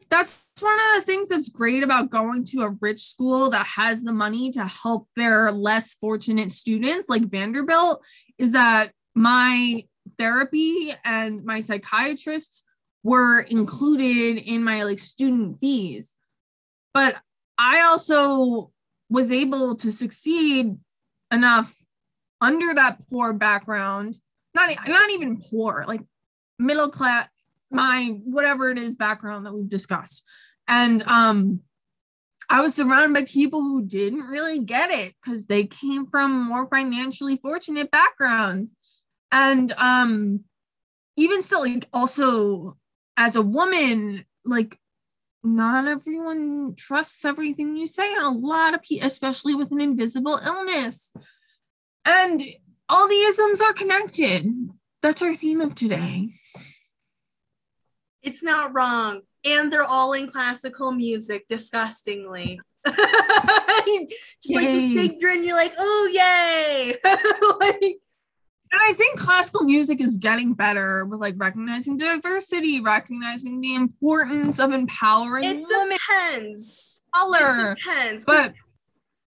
That's 0.09 0.47
one 0.61 0.73
of 0.73 0.95
the 0.95 1.01
things 1.01 1.27
that's 1.27 1.49
great 1.49 1.83
about 1.83 2.09
going 2.09 2.45
to 2.45 2.61
a 2.61 2.77
rich 2.79 3.01
school 3.01 3.49
that 3.49 3.65
has 3.65 4.03
the 4.03 4.13
money 4.13 4.51
to 4.51 4.65
help 4.65 5.09
their 5.17 5.51
less 5.51 5.95
fortunate 5.95 6.51
students, 6.51 7.09
like 7.09 7.29
Vanderbilt, 7.29 8.01
is 8.37 8.53
that 8.53 8.93
my 9.13 9.83
therapy 10.17 10.93
and 11.03 11.43
my 11.43 11.59
psychiatrists 11.59 12.63
were 13.07 13.39
included 13.39 14.37
in 14.37 14.61
my 14.65 14.83
like 14.83 14.99
student 14.99 15.57
fees. 15.61 16.13
But 16.93 17.15
I 17.57 17.83
also 17.83 18.73
was 19.09 19.31
able 19.31 19.77
to 19.77 19.93
succeed 19.93 20.75
enough 21.31 21.73
under 22.41 22.73
that 22.73 22.99
poor 23.09 23.31
background, 23.31 24.19
not 24.53 24.75
not 24.89 25.09
even 25.11 25.37
poor, 25.39 25.85
like 25.87 26.01
middle 26.59 26.89
class, 26.89 27.29
my 27.71 28.19
whatever 28.25 28.71
it 28.71 28.77
is 28.77 28.95
background 28.95 29.45
that 29.45 29.53
we've 29.53 29.69
discussed. 29.69 30.25
And 30.67 31.01
um 31.07 31.61
I 32.49 32.59
was 32.59 32.75
surrounded 32.75 33.13
by 33.13 33.23
people 33.25 33.61
who 33.61 33.85
didn't 33.85 34.27
really 34.27 34.59
get 34.59 34.91
it 34.91 35.13
because 35.23 35.45
they 35.45 35.63
came 35.63 36.07
from 36.07 36.49
more 36.49 36.67
financially 36.67 37.37
fortunate 37.37 37.89
backgrounds. 37.89 38.75
And 39.31 39.71
um 39.77 40.41
even 41.15 41.41
still, 41.41 41.61
like 41.61 41.87
also 41.93 42.75
as 43.17 43.35
a 43.35 43.41
woman, 43.41 44.23
like 44.45 44.79
not 45.43 45.87
everyone 45.87 46.75
trusts 46.77 47.25
everything 47.25 47.75
you 47.75 47.87
say, 47.87 48.13
and 48.13 48.23
a 48.23 48.29
lot 48.29 48.73
of 48.73 48.83
people, 48.83 49.07
especially 49.07 49.55
with 49.55 49.71
an 49.71 49.81
invisible 49.81 50.39
illness. 50.45 51.13
And 52.05 52.41
all 52.87 53.07
the 53.07 53.15
isms 53.15 53.59
are 53.59 53.73
connected. 53.73 54.47
That's 55.01 55.21
our 55.21 55.35
theme 55.35 55.61
of 55.61 55.75
today. 55.75 56.29
It's 58.21 58.43
not 58.43 58.73
wrong. 58.73 59.21
And 59.45 59.71
they're 59.71 59.83
all 59.83 60.13
in 60.13 60.27
classical 60.27 60.91
music, 60.91 61.47
disgustingly. 61.47 62.59
Just 62.85 62.99
yay. 64.45 64.55
like 64.55 64.71
the 64.71 64.95
big 64.95 65.21
grin, 65.21 65.45
you're 65.45 65.55
like, 65.55 65.73
oh 65.77 66.09
yay! 66.13 66.95
like 67.59 67.97
and 68.71 68.81
I 68.83 68.93
think 68.93 69.17
classical 69.19 69.63
music 69.63 70.01
is 70.01 70.17
getting 70.17 70.53
better 70.53 71.05
with 71.05 71.19
like 71.19 71.35
recognizing 71.37 71.97
diversity, 71.97 72.81
recognizing 72.81 73.61
the 73.61 73.75
importance 73.75 74.59
of 74.59 74.71
empowering 74.71 75.43
it 75.45 75.65
women. 75.69 75.97
depends. 75.97 77.03
Color. 77.15 77.71
It 77.71 77.77
depends. 77.83 78.25
But 78.25 78.53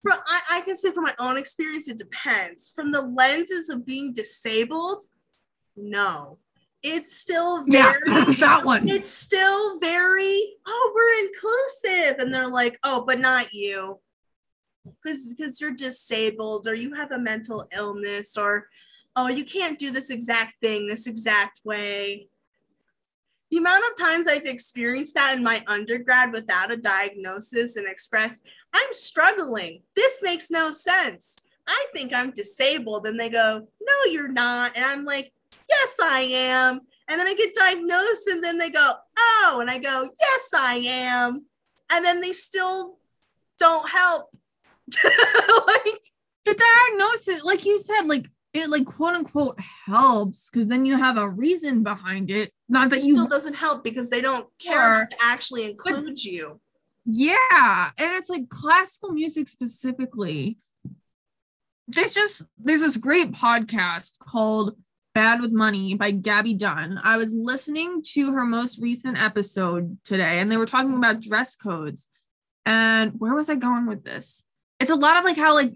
from, 0.04 0.20
I, 0.28 0.42
I 0.52 0.62
can 0.62 0.76
say 0.76 0.92
from 0.92 1.06
my 1.06 1.16
own 1.18 1.38
experience, 1.38 1.88
it 1.88 1.98
depends. 1.98 2.72
From 2.76 2.92
the 2.92 3.02
lenses 3.02 3.70
of 3.70 3.86
being 3.86 4.14
disabled, 4.14 5.06
no. 5.76 6.38
It's 6.84 7.18
still 7.18 7.66
very 7.66 8.00
yeah, 8.08 8.26
that 8.40 8.66
one. 8.66 8.90
It's 8.90 9.10
still 9.10 9.80
very, 9.80 10.56
oh, 10.68 10.92
we're 10.94 11.28
inclusive. 11.28 12.20
And 12.20 12.34
they're 12.34 12.52
like, 12.52 12.78
oh, 12.84 13.06
but 13.08 13.20
not 13.20 13.54
you. 13.54 14.00
Because 14.84 15.34
because 15.34 15.62
you're 15.62 15.74
disabled 15.74 16.68
or 16.68 16.76
you 16.76 16.94
have 16.94 17.14
a 17.14 17.18
mental 17.18 17.66
illness 17.74 18.36
or 18.36 18.68
oh, 19.16 19.28
you 19.28 19.46
can't 19.46 19.80
do 19.80 19.92
this 19.92 20.10
exact 20.10 20.60
thing 20.60 20.88
this 20.88 21.08
exact 21.08 21.62
way. 21.64 22.28
The 23.52 23.58
amount 23.60 23.84
of 23.92 24.04
times 24.04 24.28
I've 24.28 24.46
experienced 24.46 25.14
that 25.14 25.38
in 25.38 25.44
my 25.44 25.64
undergrad 25.68 26.32
without 26.32 26.72
a 26.72 26.78
diagnosis 26.78 27.76
and 27.76 27.88
expressed, 27.88 28.48
I'm 28.74 28.94
struggling. 28.94 29.84
This 29.96 30.22
makes 30.24 30.50
no 30.50 30.72
sense. 30.72 31.38
I 31.68 31.86
think 31.94 32.14
I'm 32.14 32.32
disabled. 32.32 33.06
And 33.06 33.20
they 33.20 33.30
go, 33.30 33.68
no, 33.80 34.12
you're 34.12 34.32
not. 34.32 34.76
And 34.76 34.84
I'm 34.84 35.06
like, 35.06 35.32
yes, 35.70 35.98
I 36.02 36.22
am. 36.22 36.82
And 37.08 37.20
then 37.20 37.28
I 37.28 37.36
get 37.36 37.54
diagnosed, 37.54 38.28
and 38.28 38.44
then 38.44 38.58
they 38.58 38.72
go, 38.72 38.94
oh, 39.18 39.58
and 39.60 39.70
I 39.70 39.78
go, 39.78 40.10
yes, 40.20 40.50
I 40.56 40.76
am. 40.76 41.46
And 41.92 42.04
then 42.04 42.22
they 42.22 42.32
still 42.32 42.98
don't 43.60 43.88
help. 43.88 44.34
like, 45.04 46.02
the 46.46 46.56
diagnosis, 46.56 47.44
like 47.44 47.66
you 47.66 47.78
said, 47.78 48.08
like 48.08 48.30
it 48.54 48.70
like 48.70 48.86
quote 48.86 49.16
unquote 49.16 49.60
helps 49.60 50.50
because 50.50 50.68
then 50.68 50.86
you 50.86 50.98
have 50.98 51.18
a 51.18 51.30
reason 51.30 51.84
behind 51.84 52.30
it. 52.30 52.52
Not 52.70 52.90
that 52.92 53.00
it 53.00 53.06
you 53.06 53.16
still 53.16 53.28
doesn't 53.28 53.56
help 53.56 53.84
because 53.84 54.10
they 54.10 54.22
don't 54.22 54.48
care 54.60 55.08
to 55.10 55.18
actually 55.22 55.70
include 55.70 56.06
but, 56.06 56.24
you. 56.24 56.60
Yeah, 57.06 57.92
and 57.98 58.14
it's 58.14 58.30
like 58.30 58.50
classical 58.50 59.12
music 59.12 59.48
specifically. 59.48 60.58
There's 61.88 62.14
just 62.14 62.44
there's 62.58 62.82
this 62.82 62.98
great 62.98 63.32
podcast 63.32 64.20
called 64.20 64.78
Bad 65.14 65.42
with 65.42 65.52
Money 65.52 65.96
by 65.96 66.12
Gabby 66.12 66.54
Dunn. 66.54 67.00
I 67.04 67.18
was 67.18 67.34
listening 67.34 68.02
to 68.14 68.32
her 68.32 68.46
most 68.46 68.80
recent 68.80 69.22
episode 69.22 69.98
today, 70.06 70.40
and 70.40 70.52
they 70.52 70.58
were 70.58 70.66
talking 70.66 70.96
about 70.96 71.22
dress 71.22 71.56
codes. 71.56 72.08
And 72.66 73.14
where 73.20 73.34
was 73.34 73.50
I 73.50 73.56
going 73.56 73.88
with 73.88 74.06
this? 74.06 74.44
It's 74.80 74.92
a 74.92 74.96
lot 74.96 75.18
of 75.18 75.26
like 75.26 75.38
how 75.38 75.54
like 75.56 75.74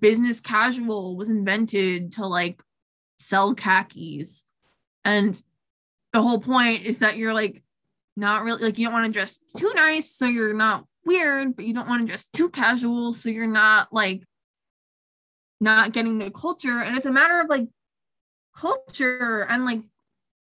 business 0.00 0.40
casual 0.40 1.16
was 1.16 1.28
invented 1.28 2.12
to 2.12 2.26
like 2.26 2.62
sell 3.18 3.54
khakis. 3.54 4.44
And 5.04 5.40
the 6.12 6.22
whole 6.22 6.40
point 6.40 6.82
is 6.82 6.98
that 6.98 7.16
you're 7.16 7.34
like 7.34 7.62
not 8.16 8.44
really 8.44 8.62
like 8.62 8.78
you 8.78 8.86
don't 8.86 8.94
want 8.94 9.06
to 9.06 9.12
dress 9.12 9.38
too 9.56 9.72
nice 9.74 10.10
so 10.10 10.26
you're 10.26 10.54
not 10.54 10.86
weird, 11.04 11.56
but 11.56 11.64
you 11.64 11.74
don't 11.74 11.88
want 11.88 12.02
to 12.02 12.06
dress 12.06 12.26
too 12.32 12.48
casual 12.48 13.12
so 13.12 13.28
you're 13.28 13.46
not 13.46 13.92
like 13.92 14.22
not 15.60 15.92
getting 15.92 16.18
the 16.18 16.30
culture. 16.30 16.82
And 16.82 16.96
it's 16.96 17.06
a 17.06 17.12
matter 17.12 17.40
of 17.40 17.48
like 17.48 17.66
culture 18.56 19.46
and 19.48 19.64
like 19.64 19.80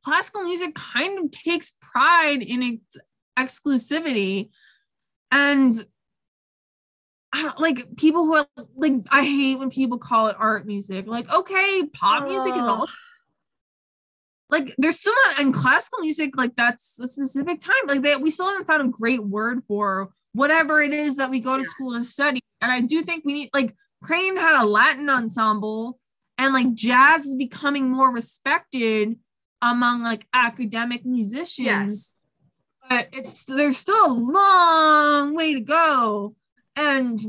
classical 0.04 0.44
music 0.44 0.76
kind 0.76 1.20
of 1.20 1.32
takes 1.32 1.74
pride 1.82 2.42
in 2.42 2.64
its 2.64 2.98
exclusivity. 3.38 4.50
And 5.30 5.86
I 7.34 7.44
don't 7.44 7.60
like 7.60 7.96
people 7.96 8.26
who 8.26 8.36
are 8.36 8.48
like 8.76 8.94
I 9.10 9.24
hate 9.24 9.60
when 9.60 9.70
people 9.70 9.98
call 9.98 10.28
it 10.28 10.36
art 10.38 10.66
music. 10.66 11.08
Like, 11.08 11.32
okay, 11.34 11.84
pop 11.94 12.28
music 12.28 12.56
is 12.56 12.64
all 12.64 12.86
like 14.52 14.76
there's 14.78 15.00
still 15.00 15.16
not 15.26 15.40
in 15.40 15.54
classical 15.54 16.00
music, 16.00 16.36
like 16.36 16.56
that's 16.58 17.00
a 17.00 17.08
specific 17.08 17.62
time. 17.62 17.74
Like 17.88 18.02
they 18.02 18.16
we 18.18 18.30
still 18.30 18.50
haven't 18.50 18.68
found 18.68 18.82
a 18.82 18.92
great 18.92 19.24
word 19.24 19.64
for 19.68 20.10
whatever 20.34 20.82
it 20.82 20.94
is 20.94 21.16
that 21.16 21.30
we 21.30 21.40
go 21.40 21.58
to 21.58 21.64
school 21.64 21.98
to 21.98 22.04
study. 22.04 22.42
And 22.60 22.72
I 22.72 22.82
do 22.82 23.02
think 23.02 23.24
we 23.26 23.34
need 23.34 23.50
like 23.54 23.76
Crane 24.04 24.36
had 24.36 24.62
a 24.62 24.66
Latin 24.66 25.10
ensemble 25.10 26.00
and 26.38 26.54
like 26.54 26.74
jazz 26.74 27.26
is 27.26 27.36
becoming 27.36 27.90
more 27.90 28.14
respected 28.14 29.18
among 29.62 30.04
like 30.04 30.28
academic 30.34 31.06
musicians. 31.06 31.66
Yes. 31.66 32.18
But 32.90 33.08
it's 33.14 33.46
there's 33.46 33.78
still 33.78 34.06
a 34.06 34.12
long 34.12 35.34
way 35.34 35.54
to 35.54 35.62
go 35.62 36.36
and 36.76 37.20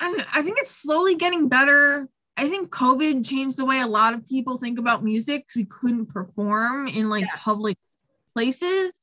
and 0.00 0.26
I 0.34 0.42
think 0.42 0.58
it's 0.58 0.70
slowly 0.70 1.14
getting 1.14 1.48
better. 1.48 2.08
I 2.36 2.48
think 2.48 2.70
COVID 2.70 3.26
changed 3.26 3.56
the 3.56 3.64
way 3.64 3.80
a 3.80 3.86
lot 3.86 4.14
of 4.14 4.26
people 4.26 4.58
think 4.58 4.78
about 4.78 5.04
music 5.04 5.42
because 5.42 5.56
we 5.56 5.64
couldn't 5.64 6.06
perform 6.06 6.88
in 6.88 7.08
like 7.08 7.22
yes. 7.22 7.42
public 7.42 7.78
places. 8.34 9.00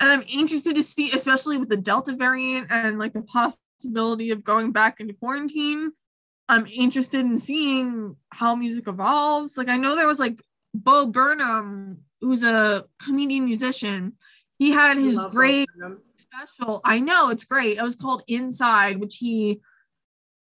And 0.00 0.10
I'm 0.10 0.24
interested 0.28 0.74
to 0.74 0.82
see, 0.82 1.12
especially 1.12 1.58
with 1.58 1.68
the 1.68 1.76
Delta 1.76 2.16
variant 2.16 2.68
and 2.70 2.98
like 2.98 3.12
the 3.12 3.22
possibility 3.22 4.30
of 4.30 4.42
going 4.42 4.72
back 4.72 4.98
into 4.98 5.14
quarantine. 5.14 5.92
I'm 6.48 6.66
interested 6.66 7.20
in 7.20 7.38
seeing 7.38 8.16
how 8.30 8.56
music 8.56 8.88
evolves. 8.88 9.56
Like 9.56 9.68
I 9.68 9.76
know 9.76 9.94
there 9.94 10.08
was 10.08 10.18
like 10.18 10.42
Bo 10.74 11.06
Burnham, 11.06 11.98
who's 12.20 12.42
a 12.42 12.84
comedian 12.98 13.44
musician. 13.44 14.14
He 14.58 14.70
had 14.70 14.96
his 14.96 15.18
great 15.30 15.68
special. 16.16 16.80
I 16.84 17.00
know 17.00 17.30
it's 17.30 17.44
great. 17.44 17.78
It 17.78 17.82
was 17.82 17.96
called 17.96 18.22
Inside, 18.28 19.00
which 19.00 19.16
he 19.16 19.60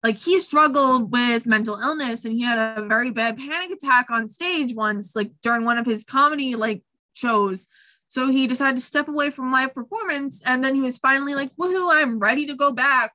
like 0.03 0.17
he 0.17 0.39
struggled 0.39 1.11
with 1.11 1.45
mental 1.45 1.75
illness 1.75 2.23
and 2.25 2.33
he 2.33 2.41
had 2.41 2.77
a 2.77 2.85
very 2.85 3.11
bad 3.11 3.37
panic 3.37 3.71
attack 3.71 4.09
on 4.09 4.29
stage 4.29 4.73
once, 4.73 5.15
like 5.15 5.31
during 5.43 5.65
one 5.65 5.77
of 5.77 5.85
his 5.85 6.03
comedy 6.03 6.55
like 6.55 6.81
shows. 7.13 7.67
So 8.07 8.27
he 8.27 8.47
decided 8.47 8.77
to 8.77 8.83
step 8.83 9.07
away 9.07 9.29
from 9.29 9.51
live 9.51 9.75
performance 9.75 10.41
and 10.45 10.63
then 10.63 10.73
he 10.73 10.81
was 10.81 10.97
finally 10.97 11.35
like, 11.35 11.51
woohoo, 11.57 11.93
I'm 11.93 12.17
ready 12.19 12.45
to 12.47 12.55
go 12.55 12.71
back. 12.71 13.11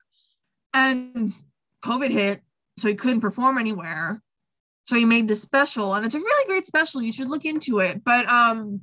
And 0.73 1.29
COVID 1.83 2.11
hit 2.11 2.43
so 2.79 2.89
he 2.89 2.95
couldn't 2.95 3.21
perform 3.21 3.59
anywhere. 3.59 4.23
So 4.85 4.97
he 4.97 5.05
made 5.07 5.29
this 5.29 5.41
special, 5.41 5.95
and 5.95 6.05
it's 6.05 6.15
a 6.15 6.19
really 6.19 6.47
great 6.47 6.67
special. 6.67 7.01
You 7.01 7.13
should 7.13 7.29
look 7.29 7.47
into 7.47 7.79
it. 7.79 8.05
But 8.05 8.29
um, 8.29 8.83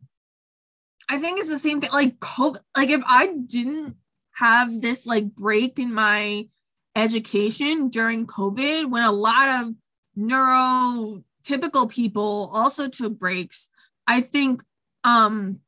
I 1.12 1.18
think 1.18 1.40
it's 1.40 1.50
the 1.50 1.60
same 1.60 1.82
thing. 1.82 1.92
Like 1.92 2.20
COVID, 2.20 2.62
like 2.78 2.90
if 2.90 3.02
I 3.06 3.28
didn't 3.28 3.98
have 4.32 4.80
this 4.80 5.06
like 5.06 5.36
break 5.36 5.78
in 5.78 5.94
my 5.94 6.48
education 6.96 7.90
during 7.90 8.26
COVID, 8.26 8.90
when 8.90 9.04
a 9.04 9.12
lot 9.12 9.50
of 9.50 9.76
neurotypical 10.18 11.90
people 11.90 12.50
also 12.54 12.88
took 12.88 13.20
breaks, 13.20 13.68
I 14.08 14.22
think 14.22 14.64
um 15.04 15.60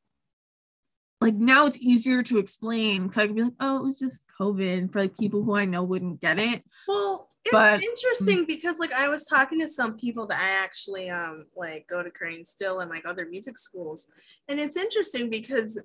like 1.20 1.34
now 1.34 1.66
it's 1.66 1.78
easier 1.78 2.22
to 2.22 2.38
explain 2.38 3.02
because 3.02 3.18
I 3.18 3.26
can 3.26 3.36
be 3.36 3.42
like, 3.42 3.52
oh, 3.60 3.80
it 3.80 3.84
was 3.84 3.98
just 3.98 4.24
COVID 4.40 4.94
for 4.94 5.00
like 5.00 5.18
people 5.18 5.42
who 5.42 5.54
I 5.54 5.66
know 5.66 5.82
wouldn't 5.82 6.22
get 6.22 6.38
it. 6.38 6.64
Well, 6.88 7.28
it's 7.44 7.52
But- 7.52 7.82
interesting 7.82 8.44
because 8.46 8.78
like 8.78 8.92
I 8.92 9.08
was 9.08 9.24
talking 9.24 9.60
to 9.60 9.68
some 9.68 9.96
people 9.98 10.26
that 10.28 10.40
I 10.40 10.64
actually 10.64 11.10
um 11.10 11.46
like 11.56 11.86
go 11.88 12.02
to 12.02 12.10
Crane 12.10 12.44
still 12.44 12.80
and 12.80 12.90
like 12.90 13.04
other 13.06 13.26
music 13.26 13.58
schools. 13.58 14.08
And 14.48 14.58
it's 14.58 14.76
interesting 14.78 15.30
because 15.30 15.78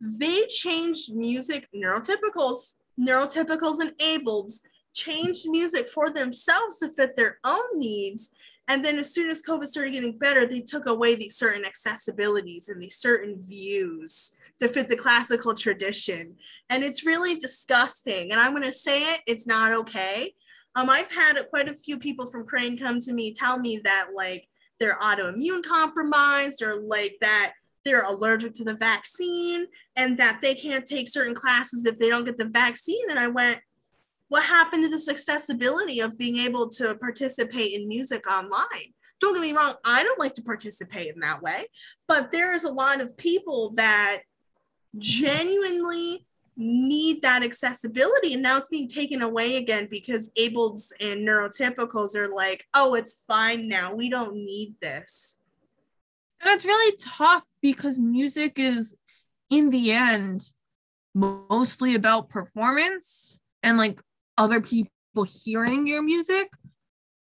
they 0.00 0.46
changed 0.46 1.12
music 1.14 1.68
neurotypicals, 1.74 2.74
neurotypicals 2.98 3.80
and 3.80 3.96
ableds 3.98 4.60
changed 4.94 5.48
music 5.48 5.88
for 5.88 6.10
themselves 6.10 6.78
to 6.78 6.88
fit 6.88 7.10
their 7.16 7.38
own 7.44 7.64
needs. 7.74 8.30
And 8.70 8.84
then 8.84 8.98
as 8.98 9.14
soon 9.14 9.30
as 9.30 9.42
COVID 9.42 9.66
started 9.66 9.92
getting 9.92 10.18
better, 10.18 10.46
they 10.46 10.60
took 10.60 10.86
away 10.86 11.14
these 11.14 11.36
certain 11.36 11.62
accessibilities 11.62 12.68
and 12.68 12.82
these 12.82 12.96
certain 12.96 13.42
views 13.42 14.36
to 14.60 14.68
fit 14.68 14.88
the 14.88 14.96
classical 14.96 15.54
tradition. 15.54 16.36
And 16.68 16.82
it's 16.82 17.06
really 17.06 17.36
disgusting. 17.36 18.30
And 18.30 18.40
I'm 18.40 18.50
going 18.50 18.64
to 18.64 18.72
say 18.72 19.00
it, 19.00 19.22
it's 19.26 19.46
not 19.46 19.72
okay. 19.72 20.34
Um, 20.78 20.88
I've 20.90 21.10
had 21.10 21.34
quite 21.50 21.68
a 21.68 21.74
few 21.74 21.98
people 21.98 22.26
from 22.26 22.46
Crane 22.46 22.78
come 22.78 23.00
to 23.00 23.12
me 23.12 23.34
tell 23.34 23.58
me 23.58 23.80
that 23.82 24.10
like 24.14 24.48
they're 24.78 24.96
autoimmune 25.00 25.64
compromised 25.64 26.62
or 26.62 26.76
like 26.76 27.16
that 27.20 27.54
they're 27.84 28.04
allergic 28.04 28.54
to 28.54 28.64
the 28.64 28.74
vaccine 28.74 29.66
and 29.96 30.16
that 30.18 30.38
they 30.40 30.54
can't 30.54 30.86
take 30.86 31.08
certain 31.08 31.34
classes 31.34 31.84
if 31.84 31.98
they 31.98 32.08
don't 32.08 32.24
get 32.24 32.38
the 32.38 32.44
vaccine. 32.44 33.10
And 33.10 33.18
I 33.18 33.26
went, 33.26 33.60
what 34.28 34.44
happened 34.44 34.84
to 34.84 34.90
this 34.90 35.08
accessibility 35.08 35.98
of 35.98 36.16
being 36.16 36.36
able 36.36 36.68
to 36.68 36.94
participate 36.94 37.72
in 37.72 37.88
music 37.88 38.30
online? 38.30 38.92
Don't 39.20 39.34
get 39.34 39.42
me 39.42 39.54
wrong, 39.54 39.74
I 39.84 40.04
don't 40.04 40.20
like 40.20 40.34
to 40.34 40.42
participate 40.42 41.12
in 41.12 41.18
that 41.22 41.42
way, 41.42 41.66
but 42.06 42.30
there 42.30 42.54
is 42.54 42.62
a 42.62 42.72
lot 42.72 43.00
of 43.00 43.16
people 43.16 43.72
that 43.74 44.18
genuinely 44.96 46.27
need 46.58 47.22
that 47.22 47.42
accessibility. 47.42 48.34
And 48.34 48.42
now 48.42 48.58
it's 48.58 48.68
being 48.68 48.88
taken 48.88 49.22
away 49.22 49.56
again 49.56 49.88
because 49.90 50.30
ableds 50.36 50.92
and 51.00 51.26
neurotypicals 51.26 52.14
are 52.16 52.34
like 52.34 52.66
oh 52.74 52.94
it's 52.94 53.22
fine 53.26 53.68
now. 53.68 53.94
We 53.94 54.10
don't 54.10 54.34
need 54.34 54.74
this. 54.82 55.40
And 56.40 56.50
it's 56.54 56.64
really 56.64 56.96
tough 56.98 57.44
because 57.62 57.98
music 57.98 58.58
is, 58.58 58.94
in 59.50 59.70
the 59.70 59.92
end, 59.92 60.52
mostly 61.14 61.94
about 61.94 62.28
performance 62.28 63.40
and 63.62 63.78
like 63.78 64.00
other 64.36 64.60
people 64.60 64.90
hearing 65.24 65.86
your 65.86 66.02
music. 66.02 66.50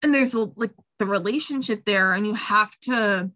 And 0.03 0.15
there's 0.15 0.35
like 0.35 0.73
the 0.99 1.07
relationship 1.07 1.85
there, 1.85 2.13
and 2.13 2.27
you 2.27 2.35
have 2.35 2.79
to 2.83 3.31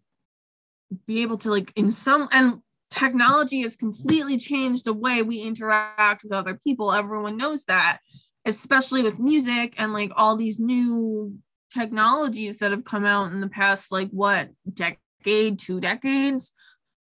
be 1.05 1.23
able 1.23 1.37
to, 1.39 1.49
like, 1.49 1.73
in 1.75 1.89
some, 1.89 2.27
and 2.31 2.61
technology 2.89 3.61
has 3.61 3.75
completely 3.75 4.37
changed 4.37 4.85
the 4.85 4.93
way 4.93 5.21
we 5.21 5.41
interact 5.41 6.23
with 6.23 6.31
other 6.31 6.55
people. 6.55 6.91
Everyone 6.91 7.37
knows 7.37 7.65
that, 7.65 7.99
especially 8.45 9.03
with 9.03 9.19
music 9.19 9.75
and 9.77 9.93
like 9.93 10.11
all 10.15 10.35
these 10.35 10.59
new 10.59 11.37
technologies 11.73 12.59
that 12.59 12.71
have 12.71 12.85
come 12.85 13.05
out 13.05 13.31
in 13.31 13.41
the 13.41 13.49
past, 13.49 13.91
like, 13.91 14.09
what, 14.11 14.49
decade? 14.71 14.99
two 15.25 15.79
decades. 15.79 16.51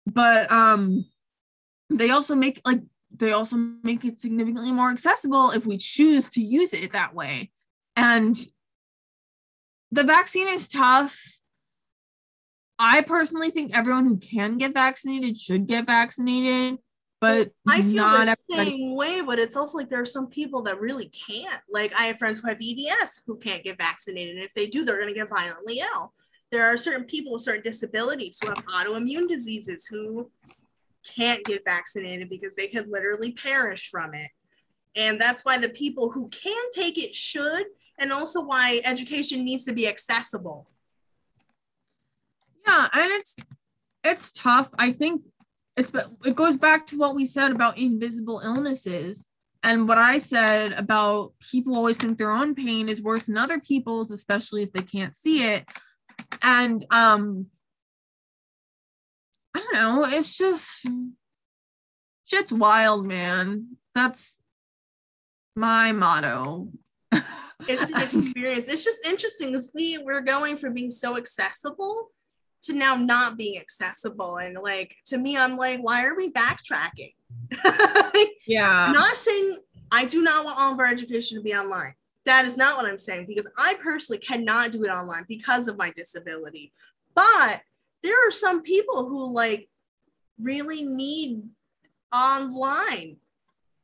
But 0.06 0.50
um 0.52 1.04
they 1.90 2.10
also 2.10 2.34
make 2.34 2.60
like 2.64 2.82
they 3.14 3.32
also 3.32 3.56
make 3.82 4.04
it 4.04 4.20
significantly 4.20 4.72
more 4.72 4.90
accessible 4.90 5.50
if 5.50 5.66
we 5.66 5.76
choose 5.78 6.28
to 6.30 6.40
use 6.40 6.72
it 6.72 6.92
that 6.92 7.14
way. 7.14 7.50
And 7.96 8.36
the 9.90 10.04
vaccine 10.04 10.48
is 10.48 10.68
tough. 10.68 11.38
I 12.84 13.02
personally 13.02 13.50
think 13.50 13.78
everyone 13.78 14.06
who 14.06 14.16
can 14.16 14.58
get 14.58 14.74
vaccinated 14.74 15.38
should 15.38 15.68
get 15.68 15.86
vaccinated, 15.86 16.78
but 17.20 17.52
I 17.68 17.80
feel 17.80 18.02
the 18.02 18.36
everybody. 18.50 18.70
same 18.70 18.96
way, 18.96 19.20
but 19.24 19.38
it's 19.38 19.56
also 19.56 19.78
like 19.78 19.88
there 19.88 20.00
are 20.00 20.04
some 20.04 20.26
people 20.26 20.62
that 20.62 20.80
really 20.80 21.08
can't. 21.10 21.60
Like 21.70 21.92
I 21.96 22.06
have 22.06 22.18
friends 22.18 22.40
who 22.40 22.48
have 22.48 22.58
EDS 22.60 23.22
who 23.24 23.38
can't 23.38 23.62
get 23.62 23.78
vaccinated. 23.78 24.34
And 24.34 24.44
if 24.44 24.52
they 24.54 24.66
do, 24.66 24.84
they're 24.84 24.96
going 24.96 25.14
to 25.14 25.14
get 25.14 25.28
violently 25.28 25.78
ill. 25.78 26.12
There 26.50 26.64
are 26.64 26.76
certain 26.76 27.04
people 27.04 27.32
with 27.32 27.42
certain 27.42 27.62
disabilities 27.62 28.38
who 28.42 28.48
have 28.48 28.64
autoimmune 28.66 29.28
diseases 29.28 29.86
who 29.86 30.28
can't 31.06 31.44
get 31.44 31.62
vaccinated 31.64 32.28
because 32.30 32.56
they 32.56 32.66
could 32.66 32.88
literally 32.88 33.30
perish 33.30 33.90
from 33.90 34.12
it. 34.12 34.30
And 34.96 35.20
that's 35.20 35.44
why 35.44 35.56
the 35.56 35.68
people 35.68 36.10
who 36.10 36.28
can 36.30 36.62
take 36.74 36.98
it 36.98 37.14
should, 37.14 37.64
and 38.00 38.10
also 38.10 38.44
why 38.44 38.80
education 38.84 39.44
needs 39.44 39.64
to 39.66 39.72
be 39.72 39.86
accessible. 39.86 40.66
Yeah, 42.66 42.88
and 42.92 43.10
it's 43.12 43.36
it's 44.04 44.32
tough. 44.32 44.68
I 44.78 44.92
think 44.92 45.22
it's, 45.76 45.92
it 46.24 46.36
goes 46.36 46.56
back 46.56 46.86
to 46.88 46.98
what 46.98 47.14
we 47.14 47.24
said 47.24 47.52
about 47.52 47.78
invisible 47.78 48.40
illnesses 48.44 49.26
and 49.62 49.86
what 49.86 49.98
I 49.98 50.18
said 50.18 50.72
about 50.72 51.34
people 51.40 51.76
always 51.76 51.96
think 51.96 52.18
their 52.18 52.32
own 52.32 52.54
pain 52.54 52.88
is 52.88 53.00
worse 53.00 53.26
than 53.26 53.38
other 53.38 53.60
people's, 53.60 54.10
especially 54.10 54.62
if 54.62 54.72
they 54.72 54.82
can't 54.82 55.14
see 55.14 55.44
it. 55.44 55.64
And 56.42 56.84
um 56.90 57.46
I 59.54 59.60
don't 59.60 59.74
know, 59.74 60.04
it's 60.06 60.36
just 60.36 60.86
shit's 62.24 62.52
wild, 62.52 63.06
man. 63.06 63.76
That's 63.94 64.36
my 65.54 65.92
motto. 65.92 66.68
It's 67.68 67.90
an 67.90 68.02
experience. 68.02 68.68
It's 68.68 68.82
just 68.82 69.06
interesting 69.06 69.48
because 69.48 69.70
we 69.74 69.98
we're 69.98 70.22
going 70.22 70.56
from 70.56 70.74
being 70.74 70.90
so 70.90 71.16
accessible 71.16 72.10
to 72.64 72.72
now 72.72 72.94
not 72.94 73.36
being 73.36 73.60
accessible. 73.60 74.36
And 74.36 74.56
like 74.56 74.94
to 75.06 75.18
me, 75.18 75.36
I'm 75.36 75.56
like, 75.56 75.80
why 75.80 76.04
are 76.04 76.16
we 76.16 76.30
backtracking? 76.30 77.14
yeah. 78.46 78.92
not 78.92 79.16
saying 79.16 79.56
I 79.90 80.04
do 80.06 80.22
not 80.22 80.44
want 80.44 80.58
all 80.58 80.72
of 80.72 80.78
our 80.78 80.86
education 80.86 81.38
to 81.38 81.42
be 81.42 81.54
online. 81.54 81.94
That 82.24 82.44
is 82.44 82.56
not 82.56 82.76
what 82.76 82.86
I'm 82.86 82.98
saying 82.98 83.26
because 83.26 83.50
I 83.58 83.74
personally 83.82 84.20
cannot 84.20 84.72
do 84.72 84.84
it 84.84 84.88
online 84.88 85.24
because 85.28 85.66
of 85.66 85.76
my 85.76 85.90
disability. 85.90 86.72
But 87.14 87.60
there 88.02 88.28
are 88.28 88.30
some 88.30 88.62
people 88.62 89.08
who 89.08 89.34
like 89.34 89.68
really 90.40 90.84
need 90.84 91.42
online 92.12 93.16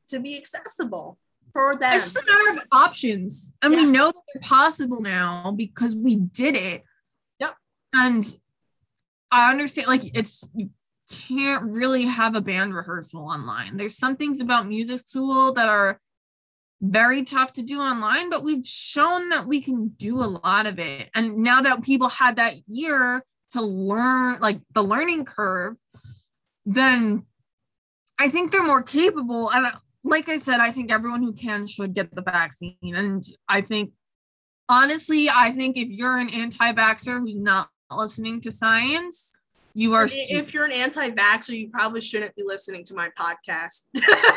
to 0.08 0.20
be 0.20 0.36
accessible 0.36 1.18
for 1.52 1.76
them. 1.76 1.94
It's 1.94 2.12
just 2.12 2.16
a 2.16 2.30
matter 2.30 2.58
of 2.58 2.66
options. 2.72 3.52
And 3.62 3.74
we 3.74 3.84
know 3.84 4.06
that 4.06 4.22
they're 4.32 4.42
possible 4.42 5.00
now 5.00 5.52
because 5.56 5.94
we 5.94 6.16
did 6.16 6.56
it. 6.56 6.84
Yep. 7.40 7.54
And 7.92 8.36
I 9.30 9.50
understand, 9.50 9.88
like, 9.88 10.16
it's, 10.16 10.42
you 10.54 10.70
can't 11.10 11.64
really 11.64 12.04
have 12.04 12.34
a 12.34 12.40
band 12.40 12.74
rehearsal 12.74 13.22
online. 13.22 13.76
There's 13.76 13.96
some 13.96 14.16
things 14.16 14.40
about 14.40 14.68
music 14.68 15.00
school 15.06 15.52
that 15.54 15.68
are 15.68 16.00
very 16.80 17.24
tough 17.24 17.52
to 17.54 17.62
do 17.62 17.80
online, 17.80 18.30
but 18.30 18.44
we've 18.44 18.66
shown 18.66 19.30
that 19.30 19.46
we 19.46 19.60
can 19.60 19.88
do 19.88 20.20
a 20.20 20.28
lot 20.44 20.66
of 20.66 20.78
it. 20.78 21.10
And 21.14 21.38
now 21.38 21.62
that 21.62 21.82
people 21.82 22.08
had 22.08 22.36
that 22.36 22.54
year 22.66 23.22
to 23.52 23.62
learn, 23.62 24.38
like, 24.40 24.60
the 24.74 24.82
learning 24.82 25.24
curve, 25.24 25.76
then 26.64 27.24
I 28.18 28.28
think 28.28 28.52
they're 28.52 28.62
more 28.62 28.82
capable. 28.82 29.50
And 29.50 29.66
uh, 29.66 29.72
like 30.04 30.28
I 30.28 30.38
said, 30.38 30.60
I 30.60 30.70
think 30.70 30.90
everyone 30.90 31.22
who 31.22 31.32
can 31.32 31.66
should 31.66 31.94
get 31.94 32.14
the 32.14 32.22
vaccine. 32.22 32.76
And 32.82 33.24
I 33.48 33.60
think, 33.60 33.92
honestly, 34.68 35.28
I 35.30 35.52
think 35.52 35.76
if 35.76 35.88
you're 35.88 36.18
an 36.18 36.28
anti 36.30 36.72
vaxxer 36.72 37.20
who's 37.20 37.38
not 37.38 37.68
listening 37.96 38.40
to 38.42 38.50
science, 38.50 39.32
you 39.74 39.94
are. 39.94 40.08
if 40.10 40.52
you're 40.52 40.64
an 40.64 40.72
anti-vaxxer, 40.72 41.56
you 41.56 41.68
probably 41.68 42.00
shouldn't 42.00 42.34
be 42.34 42.42
listening 42.44 42.82
to 42.84 42.94
my 42.94 43.10
podcast. 43.18 43.82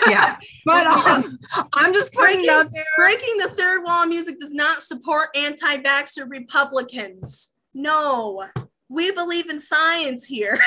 yeah. 0.08 0.38
But 0.66 0.86
um, 0.86 1.40
I'm 1.74 1.94
just 1.94 2.14
putting 2.14 2.44
it 2.44 2.50
out 2.50 2.72
there. 2.72 2.86
Breaking 2.96 3.38
the 3.40 3.50
third 3.50 3.84
wall 3.84 4.04
of 4.04 4.10
music 4.10 4.40
does 4.40 4.52
not 4.52 4.84
support 4.84 5.30
anti-vaxxer 5.36 6.30
Republicans. 6.30 7.56
No, 7.74 8.46
we 8.90 9.12
believe 9.12 9.50
in 9.50 9.60
science 9.60 10.26
here. 10.26 10.60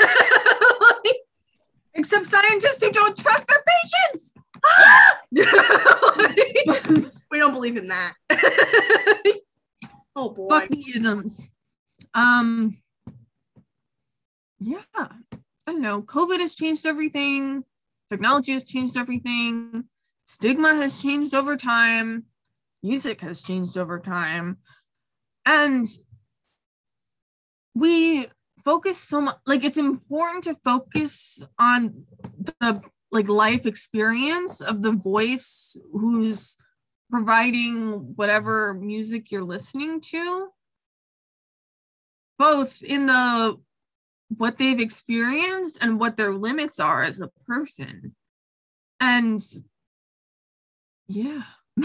Except 1.95 2.25
scientists 2.25 2.83
who 2.83 2.91
don't 2.91 3.17
trust 3.17 3.47
their 3.47 3.63
patients. 4.11 4.35
we 7.31 7.39
don't 7.39 7.53
believe 7.53 7.77
in 7.77 7.87
that. 7.89 8.15
oh 10.17 10.31
boy. 10.31 10.49
Fuck 10.49 10.69
the 10.71 10.85
isms. 10.97 11.53
Um, 12.15 12.79
yeah. 14.59 14.83
I 14.95 15.17
don't 15.67 15.81
know. 15.81 16.03
COVID 16.03 16.41
has 16.41 16.55
changed 16.55 16.87
everything. 16.87 17.65
Technology 18.11 18.53
has 18.53 18.65
changed 18.65 18.97
everything. 18.97 19.85
Stigma 20.25 20.75
has 20.75 21.03
changed 21.03 21.35
over 21.35 21.57
time. 21.57 22.25
Music 22.83 23.21
has 23.21 23.43
changed 23.43 23.77
over 23.77 23.99
time. 23.99 24.59
And 25.47 25.87
we 27.75 28.27
focus 28.65 28.99
so 28.99 29.21
much 29.21 29.37
like 29.47 29.65
it's 29.65 29.77
important 29.77 30.45
to 30.45 30.55
focus 30.65 31.45
on 31.59 32.05
the 32.61 32.81
like 33.13 33.29
life 33.29 33.67
experience 33.67 34.61
of 34.61 34.83
the 34.83 34.93
voice 34.93 35.77
who's 35.93 36.57
providing 37.11 38.15
whatever 38.17 38.75
music 38.75 39.31
you're 39.31 39.45
listening 39.45 40.01
to 40.01 40.49
both 42.39 42.83
in 42.83 43.07
the 43.07 43.59
what 44.37 44.59
they've 44.59 44.81
experienced 44.81 45.79
and 45.81 46.01
what 46.01 46.17
their 46.17 46.33
limits 46.33 46.81
are 46.81 47.03
as 47.03 47.21
a 47.21 47.31
person. 47.47 48.15
And 49.01 49.41
yeah. 51.09 51.43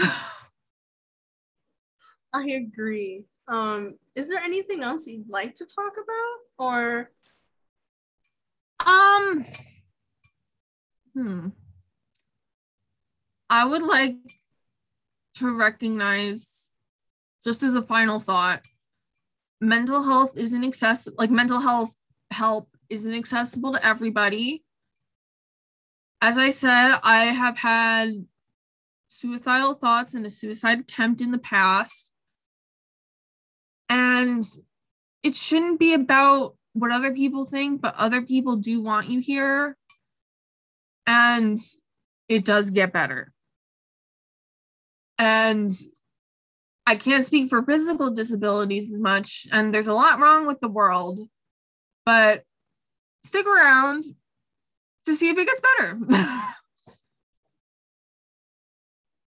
I 2.32 2.44
agree. 2.46 3.24
Um 3.48 3.98
is 4.14 4.28
there 4.28 4.38
anything 4.38 4.82
else 4.82 5.06
you'd 5.06 5.28
like 5.28 5.54
to 5.56 5.66
talk 5.66 5.92
about 5.92 6.38
or? 6.58 7.10
Um 8.86 9.44
hmm. 11.14 11.48
I 13.48 13.64
would 13.66 13.82
like 13.82 14.16
to 15.34 15.56
recognize 15.56 16.70
just 17.44 17.62
as 17.62 17.74
a 17.74 17.82
final 17.82 18.20
thought 18.20 18.64
mental 19.60 20.02
health 20.02 20.36
isn't 20.36 20.64
accessible 20.64 21.16
like 21.18 21.30
mental 21.30 21.60
health 21.60 21.94
help 22.30 22.68
isn't 22.88 23.14
accessible 23.14 23.72
to 23.72 23.86
everybody. 23.86 24.64
As 26.22 26.38
i 26.38 26.50
said 26.50 26.98
i 27.02 27.26
have 27.26 27.58
had 27.58 28.26
suicidal 29.06 29.74
thoughts 29.74 30.14
and 30.14 30.24
a 30.24 30.30
suicide 30.30 30.78
attempt 30.80 31.20
in 31.20 31.32
the 31.32 31.38
past. 31.38 32.12
And 33.88 34.44
it 35.22 35.34
shouldn't 35.34 35.80
be 35.80 35.94
about 35.94 36.56
what 36.72 36.92
other 36.92 37.12
people 37.12 37.44
think 37.44 37.80
but 37.80 37.94
other 37.96 38.22
people 38.22 38.56
do 38.56 38.80
want 38.80 39.08
you 39.08 39.20
here. 39.20 39.76
And 41.06 41.58
it 42.28 42.44
does 42.44 42.70
get 42.70 42.92
better. 42.92 43.32
And 45.18 45.72
I 46.90 46.96
can't 46.96 47.24
speak 47.24 47.50
for 47.50 47.62
physical 47.62 48.10
disabilities 48.10 48.92
as 48.92 48.98
much, 48.98 49.46
and 49.52 49.72
there's 49.72 49.86
a 49.86 49.92
lot 49.92 50.18
wrong 50.18 50.48
with 50.48 50.58
the 50.58 50.68
world, 50.68 51.20
but 52.04 52.42
stick 53.22 53.46
around 53.46 54.06
to 55.06 55.14
see 55.14 55.28
if 55.28 55.38
it 55.38 55.46
gets 55.46 55.60
better. 55.60 56.00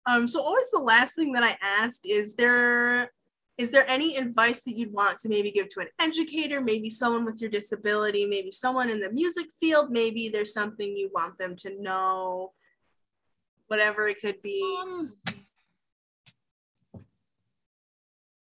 um, 0.07 0.27
so 0.29 0.41
always 0.41 0.71
the 0.71 0.79
last 0.79 1.15
thing 1.15 1.33
that 1.33 1.43
I 1.43 1.59
asked 1.61 2.07
is 2.07 2.37
there 2.37 3.13
is 3.59 3.71
there 3.71 3.85
any 3.87 4.17
advice 4.17 4.63
that 4.63 4.73
you'd 4.75 4.95
want 4.95 5.19
to 5.19 5.29
maybe 5.29 5.51
give 5.51 5.69
to 5.75 5.81
an 5.81 5.89
educator, 6.01 6.63
maybe 6.63 6.89
someone 6.89 7.27
with 7.27 7.39
your 7.43 7.51
disability, 7.51 8.25
maybe 8.25 8.51
someone 8.51 8.89
in 8.89 8.99
the 8.99 9.13
music 9.13 9.49
field, 9.61 9.91
maybe 9.91 10.31
there's 10.31 10.55
something 10.55 10.97
you 10.97 11.11
want 11.13 11.37
them 11.37 11.57
to 11.57 11.83
know, 11.83 12.55
whatever 13.67 14.09
it 14.09 14.23
could 14.23 14.41
be. 14.41 14.79
Um, 14.81 15.13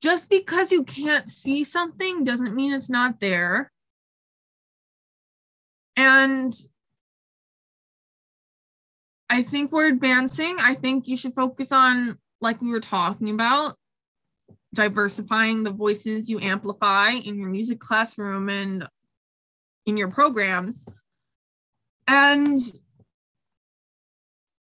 just 0.02 0.30
because 0.30 0.72
you 0.72 0.84
can't 0.84 1.30
see 1.30 1.64
something 1.64 2.24
doesn't 2.24 2.56
mean 2.56 2.74
it's 2.74 2.90
not 2.90 3.20
there. 3.20 3.72
And 5.96 6.54
I 9.30 9.44
think 9.44 9.72
we're 9.72 9.88
advancing. 9.90 10.56
I 10.60 10.74
think 10.74 11.08
you 11.08 11.18
should 11.18 11.34
focus 11.34 11.72
on, 11.72 12.18
like 12.42 12.62
we 12.62 12.72
were 12.72 12.80
talking 12.80 13.30
about, 13.30 13.76
diversifying 14.74 15.64
the 15.64 15.72
voices 15.72 16.30
you 16.30 16.40
amplify 16.40 17.10
in 17.10 17.38
your 17.38 17.50
music 17.50 17.80
classroom 17.80 18.50
and 18.50 18.88
in 19.86 19.98
your 19.98 20.10
programs. 20.10 20.86
And 22.08 22.60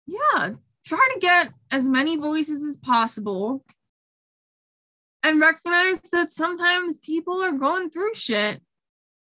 yeah, 0.06 0.50
try 0.84 1.08
to 1.12 1.18
get 1.20 1.52
as 1.70 1.88
many 1.88 2.16
voices 2.16 2.64
as 2.64 2.76
possible 2.76 3.64
and 5.22 5.40
recognize 5.40 6.00
that 6.12 6.30
sometimes 6.30 6.98
people 6.98 7.42
are 7.42 7.52
going 7.52 7.90
through 7.90 8.14
shit 8.14 8.60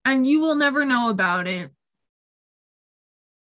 and 0.05 0.25
you 0.25 0.39
will 0.39 0.55
never 0.55 0.85
know 0.85 1.09
about 1.09 1.47
it. 1.47 1.71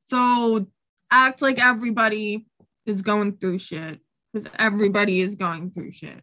So 0.06 0.68
act 1.12 1.42
like 1.42 1.64
everybody 1.64 2.46
is 2.86 3.02
going 3.02 3.38
through 3.38 3.60
shit 3.60 4.00
because 4.32 4.50
everybody 4.58 5.22
is 5.22 5.36
going 5.36 5.72
through 5.72 5.92
shit. 5.92 6.22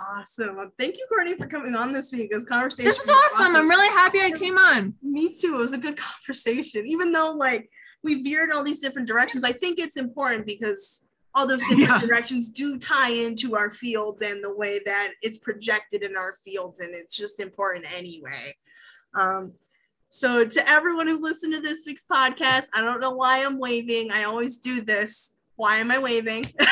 Awesome. 0.00 0.70
thank 0.78 0.96
you, 0.96 1.06
Courtney, 1.08 1.34
for 1.34 1.46
coming 1.46 1.74
on 1.74 1.92
this 1.92 2.12
week. 2.12 2.30
This 2.30 2.44
conversation. 2.44 2.88
This 2.88 2.98
was 2.98 3.08
awesome. 3.08 3.46
awesome. 3.46 3.56
I'm 3.56 3.68
really 3.68 3.88
happy 3.88 4.20
I 4.20 4.30
came 4.30 4.56
on. 4.56 4.94
Me 5.02 5.34
too. 5.34 5.54
It 5.54 5.58
was 5.58 5.72
a 5.72 5.78
good 5.78 5.96
conversation. 6.24 6.86
Even 6.86 7.10
though 7.10 7.32
like 7.32 7.68
we 8.04 8.22
veered 8.22 8.50
in 8.50 8.56
all 8.56 8.62
these 8.62 8.78
different 8.78 9.08
directions, 9.08 9.42
I 9.42 9.52
think 9.52 9.80
it's 9.80 9.96
important 9.96 10.46
because 10.46 11.04
all 11.38 11.46
those 11.46 11.60
different 11.60 11.82
yeah. 11.82 12.00
directions 12.00 12.48
do 12.48 12.78
tie 12.78 13.12
into 13.12 13.54
our 13.54 13.70
fields 13.70 14.22
and 14.22 14.42
the 14.42 14.52
way 14.52 14.80
that 14.84 15.12
it's 15.22 15.38
projected 15.38 16.02
in 16.02 16.16
our 16.16 16.34
fields 16.44 16.80
and 16.80 16.94
it's 16.96 17.16
just 17.16 17.38
important 17.38 17.86
anyway. 17.96 18.56
Um, 19.14 19.52
so 20.08 20.44
to 20.44 20.68
everyone 20.68 21.06
who 21.06 21.22
listened 21.22 21.54
to 21.54 21.60
this 21.60 21.84
week's 21.86 22.04
podcast 22.04 22.68
i 22.74 22.80
don't 22.80 23.00
know 23.00 23.12
why 23.12 23.44
i'm 23.44 23.58
waving. 23.58 24.10
I 24.10 24.24
always 24.24 24.56
do 24.56 24.80
this. 24.80 25.34
Why 25.56 25.76
am 25.76 25.90
i 25.90 25.98
waving? 25.98 26.52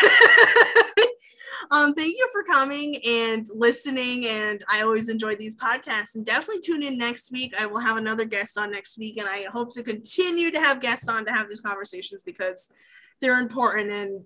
Um, 1.73 1.95
thank 1.95 2.17
you 2.17 2.29
for 2.31 2.45
coming 2.45 2.95
and 3.05 3.45
listening 3.53 4.27
and 4.27 4.63
i 4.69 4.83
always 4.83 5.09
enjoy 5.09 5.35
these 5.35 5.57
podcasts. 5.57 6.15
And 6.15 6.25
definitely 6.25 6.61
tune 6.61 6.85
in 6.85 6.97
next 6.97 7.33
week. 7.33 7.61
I 7.61 7.67
will 7.67 7.81
have 7.81 7.97
another 7.97 8.25
guest 8.25 8.57
on 8.57 8.71
next 8.71 8.97
week 8.97 9.19
and 9.19 9.29
i 9.29 9.47
hope 9.53 9.75
to 9.75 9.83
continue 9.83 10.53
to 10.53 10.61
have 10.61 10.81
guests 10.81 11.09
on 11.09 11.25
to 11.25 11.33
have 11.33 11.49
these 11.49 11.61
conversations 11.61 12.23
because 12.23 12.73
they're 13.21 13.41
important 13.41 13.91
and 13.91 14.25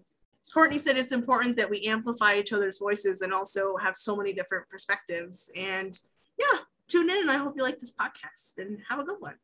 Courtney 0.49 0.79
said 0.79 0.97
it's 0.97 1.13
important 1.13 1.57
that 1.57 1.71
we 1.71 1.83
amplify 1.83 2.35
each 2.37 2.53
other's 2.53 2.79
voices 2.79 3.23
and 3.23 3.33
also 3.33 3.77
have 3.77 3.97
so 3.97 4.17
many 4.17 4.33
different 4.33 4.69
perspectives. 4.69 5.51
And 5.57 5.99
yeah, 6.39 6.61
tune 6.89 7.11
in 7.11 7.19
and 7.19 7.31
I 7.31 7.37
hope 7.37 7.55
you 7.57 7.63
like 7.63 7.79
this 7.79 7.93
podcast 7.93 8.59
and 8.59 8.79
have 8.89 8.99
a 8.99 9.05
good 9.05 9.21
one. 9.21 9.35